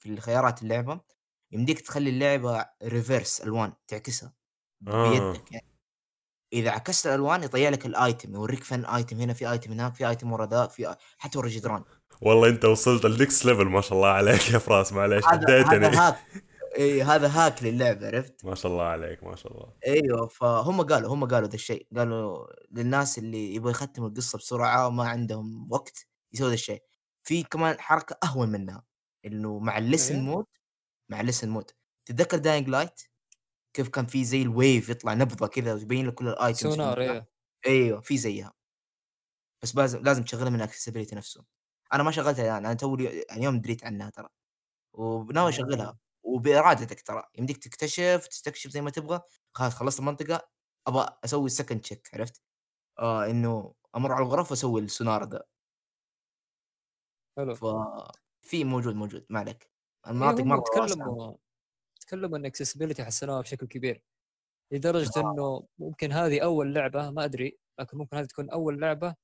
في 0.06 0.12
الخيارات 0.12 0.62
اللعبة 0.62 1.00
يمديك 1.52 1.80
تخلي 1.80 2.10
اللعبة 2.10 2.66
reverse 2.84 3.40
ألوان 3.40 3.72
تعكسها 3.88 4.32
آه. 4.88 5.10
بيدك 5.10 5.52
يعني. 5.52 5.76
إذا 6.52 6.70
عكست 6.70 7.06
الألوان 7.06 7.42
يطلع 7.42 7.68
لك 7.68 7.86
ال 7.86 7.96
item 7.96 8.34
يوريك 8.34 8.64
فين 8.64 8.84
item 8.84 9.20
هنا 9.20 9.32
في 9.32 9.50
item 9.50 9.72
هناك 9.72 9.94
في 9.94 10.08
item 10.08 10.32
ورا 10.32 10.46
ذا 10.46 10.66
في 10.66 10.96
حتى 11.18 11.38
ورا 11.38 11.48
جدران. 11.48 11.84
والله 12.20 12.48
أنت 12.48 12.64
وصلت 12.64 13.04
ال 13.04 13.12
next 13.12 13.44
level 13.44 13.64
ما 13.64 13.80
شاء 13.80 13.92
الله 13.92 14.08
عليك 14.08 14.50
يا 14.50 14.58
فراس 14.58 14.92
معليش 14.92 15.24
هذا 15.24 15.60
اديتني 15.60 15.86
هذا 15.86 16.08
hack 16.08 16.16
إي 16.78 17.02
هذا 17.02 17.28
hack 17.28 17.62
للعبة 17.62 18.06
عرفت؟ 18.06 18.44
ما 18.44 18.54
شاء 18.54 18.72
الله 18.72 18.84
عليك 18.84 19.24
ما 19.24 19.36
شاء 19.36 19.52
الله. 19.52 19.72
أيوه 19.86 20.26
فهم 20.26 20.82
قالوا 20.82 21.14
هم 21.14 21.24
قالوا 21.24 21.48
ذا 21.48 21.54
الشيء 21.54 21.86
قالوا 21.96 22.46
للناس 22.70 23.18
اللي 23.18 23.54
يبغوا 23.54 23.70
يختموا 23.70 24.08
القصة 24.08 24.38
بسرعة 24.38 24.86
وما 24.86 25.08
عندهم 25.08 25.72
وقت 25.72 26.06
يسوي 26.32 26.48
ذا 26.48 26.54
الشيء. 26.54 26.82
في 27.22 27.42
كمان 27.42 27.80
حركة 27.80 28.16
أهون 28.24 28.48
منها. 28.48 28.84
إنه 29.26 29.58
مع 29.58 29.78
ال 29.78 29.84
listen 29.84 30.14
إيه. 30.14 30.20
mode 30.22 30.46
مع 31.10 31.20
ال 31.20 31.24
listen 31.24 31.48
mode 31.50 31.70
تتذكر 32.06 32.38
Dying 32.38 32.68
Light 32.68 33.00
كيف 33.74 33.88
كان 33.88 34.06
في 34.06 34.24
زي 34.24 34.42
ال 34.42 34.52
wave 34.52 34.88
يطلع 34.90 35.14
نبضة 35.14 35.46
كذا 35.46 35.74
ويبين 35.74 36.06
لك 36.08 36.14
كل 36.14 36.28
ال 36.28 36.36
items 36.36 36.74
sonar 36.74 37.00
إيه. 37.00 37.28
أيوه 37.66 38.00
في 38.00 38.18
زيها. 38.18 38.52
بس 39.62 39.76
لازم 39.76 40.02
لازم 40.02 40.22
تشغلها 40.22 40.50
من 40.50 40.56
ال 40.56 40.61
accessibility 40.61 41.16
نفسه. 41.16 41.44
أنا 41.94 42.02
ما 42.02 42.10
شغلتها 42.10 42.44
الآن 42.44 42.66
أنا 42.66 42.74
تو 42.74 42.96
يعني 43.30 43.44
يوم 43.44 43.60
دريت 43.60 43.84
عنها 43.84 44.10
ترى. 44.10 44.28
وناوي 44.94 45.48
أشغلها. 45.50 45.86
آه. 45.88 45.98
وبإرادتك 46.24 47.00
ترى. 47.02 47.24
يمديك 47.38 47.56
تكتشف 47.58 48.26
تستكشف 48.30 48.70
زي 48.70 48.80
ما 48.82 48.90
تبغى. 48.90 49.20
خلاص 49.54 49.74
خلصت 49.74 50.00
المنطقة. 50.00 50.48
أبغى 50.86 51.18
أسوي 51.24 51.48
second 51.50 51.80
check 51.80 52.10
عرفت؟ 52.14 52.42
آه 52.98 53.26
إنه 53.26 53.74
أمر 53.96 54.12
على 54.12 54.24
الغرف 54.26 54.50
وأسوي 54.50 54.80
السونار 54.80 55.24
ده. 55.24 55.48
حلو. 57.36 57.54
ففي 58.46 58.64
موجود 58.64 58.94
موجود 58.94 59.26
ما 59.30 59.38
عليك. 59.38 59.70
المناطق 60.06 60.44
مره 60.44 60.60
تكلموا 60.60 61.36
تكلموا 62.00 62.38
ان 62.38 62.44
accessibility 62.46 63.04
حسنوها 63.04 63.40
بشكل 63.40 63.66
كبير. 63.66 64.02
لدرجة 64.72 65.10
آه. 65.16 65.20
إنه 65.20 65.66
ممكن 65.78 66.12
هذه 66.12 66.40
أول 66.40 66.74
لعبة 66.74 67.10
ما 67.10 67.24
أدري 67.24 67.58
لكن 67.80 67.98
ممكن 67.98 68.16
هذه 68.16 68.24
تكون 68.26 68.50
أول 68.50 68.80
لعبة 68.80 69.14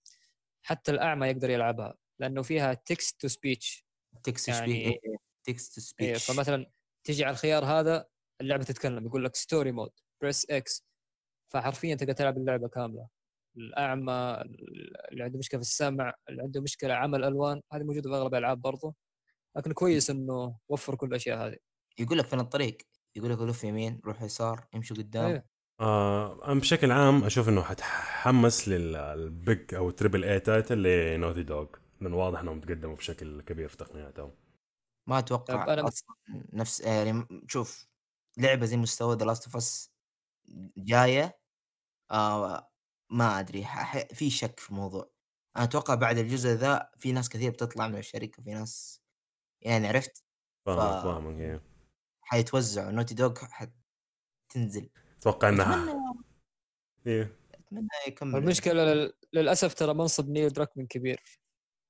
حتى 0.62 0.90
الأعمى 0.90 1.26
يقدر 1.26 1.50
يلعبها 1.50 1.94
لأنه 2.18 2.42
فيها 2.42 2.74
text 2.74 3.20
to 3.20 3.28
speech 3.28 3.84
text 4.22 4.48
يعني- 4.48 5.00
text 5.44 5.78
إيه 5.78 5.84
speech 5.84 6.30
فمثلا 6.30 6.70
تجي 7.04 7.24
على 7.24 7.32
الخيار 7.32 7.64
هذا 7.64 8.06
اللعبة 8.40 8.64
تتكلم 8.64 9.06
يقول 9.06 9.24
لك 9.24 9.36
story 9.36 9.72
mode 9.72 9.90
press 10.20 10.50
X 10.50 10.84
فحرفيا 11.52 11.94
تقدر 11.94 12.12
تلعب 12.12 12.36
اللعبة 12.36 12.68
كاملة. 12.68 13.08
الأعمى 13.56 14.42
اللي 15.12 15.24
عنده 15.24 15.38
مشكلة 15.38 15.60
في 15.60 15.66
السمع 15.66 16.14
اللي 16.28 16.42
عنده 16.42 16.60
مشكلة 16.60 16.94
عمل 16.94 17.24
ألوان 17.24 17.62
هذه 17.72 17.82
موجودة 17.82 18.10
في 18.10 18.16
أغلب 18.16 18.34
الألعاب 18.34 18.60
برضه 18.60 18.94
لكن 19.56 19.72
كويس 19.72 20.10
إنه 20.10 20.58
وفر 20.68 20.94
كل 20.94 21.06
الأشياء 21.06 21.46
هذه. 21.48 21.56
يقول 21.98 22.18
لك 22.18 22.26
فين 22.26 22.40
الطريق؟ 22.40 22.78
يقول 23.16 23.30
لك 23.30 23.38
لف 23.38 23.64
يمين 23.64 24.00
روح 24.04 24.22
يسار 24.22 24.66
امشي 24.74 24.94
قدام. 24.94 25.30
إيه. 25.30 25.46
آه 25.80 26.44
أنا 26.52 26.60
بشكل 26.60 26.90
عام 26.92 27.24
أشوف 27.24 27.48
إنه 27.48 27.62
حتحمس 27.62 28.68
لل 28.68 29.11
big 29.11 29.74
أو 29.74 29.90
triple 29.90 30.24
A 30.24 30.40
title 30.40 30.82
لنوتي 30.82 31.42
دوغ 31.42 31.66
لأنه 32.00 32.16
واضح 32.16 32.40
إنهم 32.40 32.60
تقدموا 32.60 32.96
بشكل 32.96 33.40
كبير 33.42 33.68
في 33.68 33.76
تقنياتهم. 33.76 34.34
ما 35.08 35.18
أتوقع 35.18 35.64
طيب 35.66 35.68
أنا 35.78 35.88
أصلا 35.88 36.16
نفس 36.52 36.80
يعني 36.80 37.26
شوف 37.48 37.86
لعبة 38.38 38.66
زي 38.66 38.76
مستوى 38.76 39.16
The 39.16 39.24
Last 39.24 39.44
of 39.44 39.56
Us 39.56 39.92
جاية 40.76 41.38
آه 42.10 42.70
ما 43.10 43.40
أدري 43.40 43.64
ح- 43.64 43.82
ح- 43.98 44.14
في 44.14 44.30
شك 44.30 44.60
في 44.60 44.70
الموضوع. 44.70 45.10
أنا 45.56 45.64
أتوقع 45.64 45.94
بعد 45.94 46.18
الجزء 46.18 46.50
ذا 46.50 46.90
في 46.96 47.12
ناس 47.12 47.28
كثير 47.28 47.50
بتطلع 47.50 47.88
من 47.88 47.98
الشركة 47.98 48.42
في 48.42 48.50
ناس 48.50 49.01
يعني 49.62 49.88
عرفت؟ 49.88 50.24
فاهمك 50.66 51.00
ف- 51.00 51.04
فاهمك 51.04 51.40
إيه. 51.40 51.62
حيتوزعوا 52.22 52.90
نوتي 52.90 53.14
دوغ 53.14 53.34
حتنزل. 54.50 54.90
أتوقع 55.18 55.48
إنها 55.48 55.82
أتمنى 55.82 56.24
إيه. 57.06 57.36
أتمنى 57.54 57.88
يكمل. 58.06 58.34
والمشكلة 58.34 58.84
لل... 58.84 59.12
للأسف 59.32 59.74
ترى 59.74 59.94
منصب 59.94 60.28
نيل 60.28 60.48
دراكمن 60.48 60.86
كبير. 60.86 61.22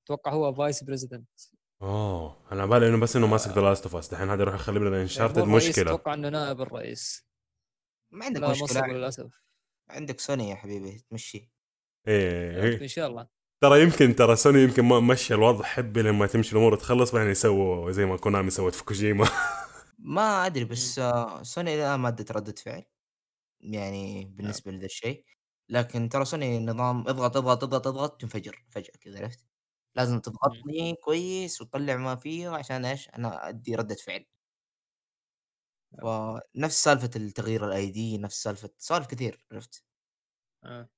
أتوقع 0.05 0.33
هو 0.33 0.55
vice 0.55 0.85
president 0.85 1.29
اوه 1.83 2.53
أنا 2.53 2.63
على 2.63 2.71
بالي 2.71 2.89
إنه 2.89 3.01
بس 3.01 3.17
إنه 3.17 3.27
ماسك 3.27 3.51
The 3.51 3.61
Last 3.61 3.83
of 3.83 3.97
Us 3.97 4.09
دحين 4.09 4.31
هذا 4.31 4.43
يروح 4.43 4.55
يخلي 4.55 4.79
لنا 4.79 5.03
Uncharted 5.03 5.43
مشكلة. 5.43 5.91
أتوقع 5.91 6.15
إنه 6.15 6.29
نائب 6.29 6.61
الرئيس. 6.61 7.27
ما 8.11 8.25
عندك 8.25 8.43
مشكلة. 8.43 8.87
للأسف. 8.87 9.43
عندك 9.89 10.21
سوني 10.21 10.51
يا 10.51 10.55
حبيبي 10.55 10.99
تمشي. 11.11 11.53
إيه 12.09 12.63
إيه. 12.63 12.83
إن 12.83 12.89
شاء 12.89 13.09
الله. 13.09 13.29
ترى 13.63 13.83
يمكن 13.83 14.15
ترى 14.17 14.37
سوني 14.37 14.63
يمكن 14.63 14.85
ما 14.85 15.01
مشي 15.01 15.35
الوضع 15.35 15.65
حبي 15.65 16.03
لما 16.03 16.27
تمشي 16.27 16.53
الأمور 16.53 16.77
تخلص 16.77 17.13
بعدين 17.13 17.31
يسووا 17.31 17.91
زي 17.93 18.05
ما 18.07 18.17
كونامي 18.17 18.51
سوت 18.51 18.75
في 18.75 18.85
كوجيما 18.85 19.29
ما 19.99 20.47
أدري 20.47 20.65
بس 20.65 21.01
سوني 21.43 21.75
الان 21.75 22.01
ما 22.01 22.09
ادت 22.09 22.33
ردة 22.33 22.55
فعل 22.65 22.85
يعني 23.61 24.25
بالنسبة 24.25 24.73
لذا 24.73 24.87
الشيء. 24.87 25.25
لكن 25.69 26.09
ترى 26.09 26.25
سوني 26.25 26.61
نظام 26.61 27.01
اضغط 27.09 27.37
اضغط 27.37 27.65
اضغط 27.65 27.87
اضغط 27.87 28.21
تنفجر 28.21 28.65
فجأة 28.71 28.93
كذا 29.01 29.19
عرفت؟ 29.21 29.45
لازم 29.97 30.21
تضغطني 30.21 30.95
كويس 31.05 31.63
وتطلع 31.63 31.97
ما 31.97 32.17
فيه 32.17 32.49
عشان 32.51 32.85
إيش؟ 32.85 33.09
أنا 33.11 33.49
أدي 33.49 33.75
ردة 33.77 33.95
فعل. 33.97 34.27
فنفس 36.03 36.85
سالفة 36.85 37.11
التغيير 37.17 37.67
ال 37.69 37.91
ID 37.91 38.19
نفس 38.19 38.43
سالفة 38.43 38.71
سوالف 38.79 39.07
كثير 39.07 39.45
عرفت؟ 39.53 39.83
آه. 40.65 40.89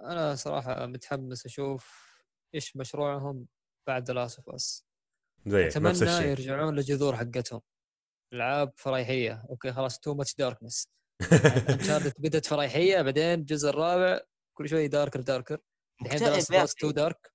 أنا 0.00 0.34
صراحة 0.34 0.86
متحمس 0.86 1.46
أشوف 1.46 2.08
إيش 2.54 2.76
مشروعهم 2.76 3.46
بعد 3.86 4.10
Last 4.10 4.38
of 4.38 4.48
Us 4.54 4.84
أتمنى 5.46 6.28
يرجعون 6.30 6.74
للجذور 6.74 7.16
حقتهم. 7.16 7.60
العاب 8.32 8.72
فرايحيه 8.76 9.46
أوكي 9.50 9.72
خلاص 9.72 9.98
too 9.98 10.14
much 10.14 10.34
darkness 10.34 10.88
Uncharted 11.70 12.12
بدت 12.18 12.46
فرايحيه 12.46 13.02
بعدين 13.02 13.24
الجزء 13.38 13.68
الرابع 13.68 14.20
كل 14.54 14.68
شوي 14.68 14.88
darker 14.88 15.20
darker 15.20 15.58
الحين 16.02 16.20
Last 16.50 16.78
two. 16.80 16.90
Dark 16.90 17.32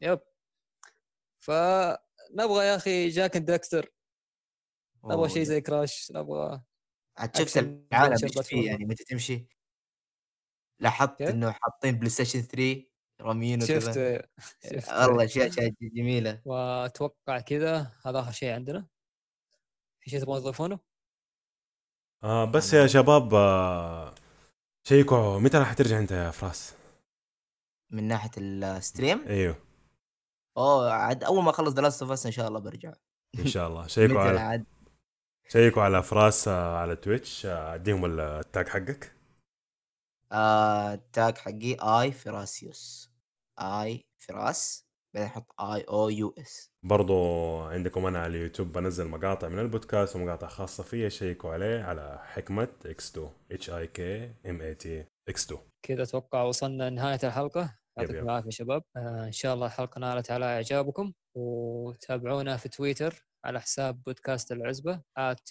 yep. 0.00 0.20
فنبغى 1.38 2.66
يا 2.66 2.76
أخي 2.76 3.08
Jak 3.08 3.36
and 3.36 3.46
Daxter 3.46 3.92
نبغى 5.04 5.28
شيء 5.28 5.42
زي 5.42 5.60
كراش 5.60 6.12
نبغى 6.14 6.62
عاد 7.18 7.36
شفت 7.36 7.56
العالم 7.56 8.12
إيش. 8.12 8.38
فيه 8.38 8.66
يعني 8.66 8.84
متى 8.84 9.04
تمشي؟ 9.04 9.46
لاحظت؟ 10.80 11.22
إنه 11.22 11.50
حاطين 11.50 11.94
بلاي 11.94 12.10
ستيشن 12.10 12.40
3 12.40 12.84
رامين 13.20 13.62
وكذا. 13.62 14.22
شفت 14.64 14.92
والله 14.92 15.24
اشياء 15.24 15.48
جميلة. 15.82 16.40
وأتوقع 16.44 17.40
كذا 17.40 17.92
هذا 18.06 18.20
آخر 18.20 18.32
شيء 18.32 18.52
عندنا. 18.52 18.86
في 20.00 20.10
شيء 20.10 20.20
تبغون 20.20 20.40
تضيفونه؟ 20.40 20.78
آه 22.24 22.44
بس 22.44 22.74
يا 22.74 22.86
شباب 22.86 23.34
آه 23.34 24.14
check 24.88 25.30
وا 25.30 25.38
متى 25.38 25.58
راح 25.58 25.72
ترجع 25.72 25.98
أنت 25.98 26.10
يا 26.12 26.30
فراس؟ 26.30 26.74
من 27.92 28.08
ناحية 28.08 28.30
الستريم 28.38 29.26
إيوه. 29.26 29.56
أوه 30.56 30.92
عاد 30.92 31.24
أول 31.24 31.44
ما 31.44 31.50
أخلص 31.50 31.74
ذا 31.74 31.82
لاست 31.82 32.02
اوف 32.02 32.10
اس 32.10 32.26
إن 32.26 32.32
شاء 32.32 32.48
الله 32.48 32.60
برجع. 32.60 32.92
إن 33.38 33.46
شاء 33.46 33.68
الله. 33.68 33.86
شيكوا 33.96 34.20
على 34.20 34.64
شيكوا 35.48 35.82
على 35.82 36.02
فراس 36.02 36.48
آه 36.48 36.76
على 36.76 36.96
تويتش 36.96 37.46
آه، 37.46 37.74
أديهم 37.74 38.20
التاج 38.20 38.68
حقك. 38.68 39.15
آه 40.32 40.94
التاج 40.94 41.38
حقي 41.38 41.76
اي 41.82 42.12
فراسيوس 42.12 43.12
اي 43.60 44.08
فراس 44.18 44.86
بعدين 45.14 45.28
أحط 45.30 45.60
اي 45.60 45.80
أو 45.82 46.08
يو 46.08 46.34
اس 46.38 46.72
برضو 46.82 47.14
عندكم 47.62 48.06
أنا 48.06 48.18
على 48.18 48.36
اليوتيوب 48.36 48.72
بنزل 48.72 49.08
مقاطع 49.08 49.48
من 49.48 49.58
البودكاست 49.58 50.16
ومقاطع 50.16 50.48
خاصة 50.48 50.82
فيا 50.82 51.08
شيكوا 51.08 51.50
عليه 51.52 51.82
على 51.82 52.20
حكمة 52.24 52.68
إكس 52.86 53.10
2 53.10 53.30
اتش 53.52 53.70
اي 53.70 53.86
كي 53.86 54.34
ام 54.46 54.60
اي 54.60 54.74
تي 54.74 55.04
إكس 55.28 55.44
2 55.44 55.60
كذا 55.82 56.02
أتوقع 56.02 56.42
وصلنا 56.42 56.90
لنهاية 56.90 57.18
الحلقة. 57.24 57.78
يعطيكم. 57.98 58.18
العافية 58.18 58.50
شباب. 58.50 58.82
آه 58.96 59.24
إن 59.26 59.32
شاء 59.32 59.54
الله 59.54 59.66
الحلقة 59.66 59.98
نالت 59.98 60.30
على 60.30 60.44
إعجابكم. 60.44 61.12
وتابعونا 61.34 62.56
في 62.56 62.68
تويتر 62.68 63.26
على 63.44 63.60
حساب 63.60 64.02
بودكاست 64.02 64.52
العزبة 64.52 65.02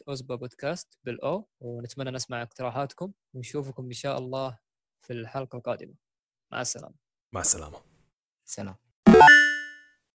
@عزبة 0.07 0.35
بودكاست 0.35 0.97
بالأو. 1.03 1.47
ونتمنى 1.59 2.11
نسمع 2.11 2.41
اقتراحاتكم. 2.41 3.11
ونشوفكم 3.33 3.85
إن 3.85 3.91
شاء 3.91 4.17
الله 4.17 4.57
في 5.05 5.13
الحلقة 5.13 5.57
القادمة. 5.57 5.93
مع 6.51 6.61
السلامة. 6.61 6.95
مع 7.33 7.41
السلامة. 7.41 7.81
سنه 8.45 8.84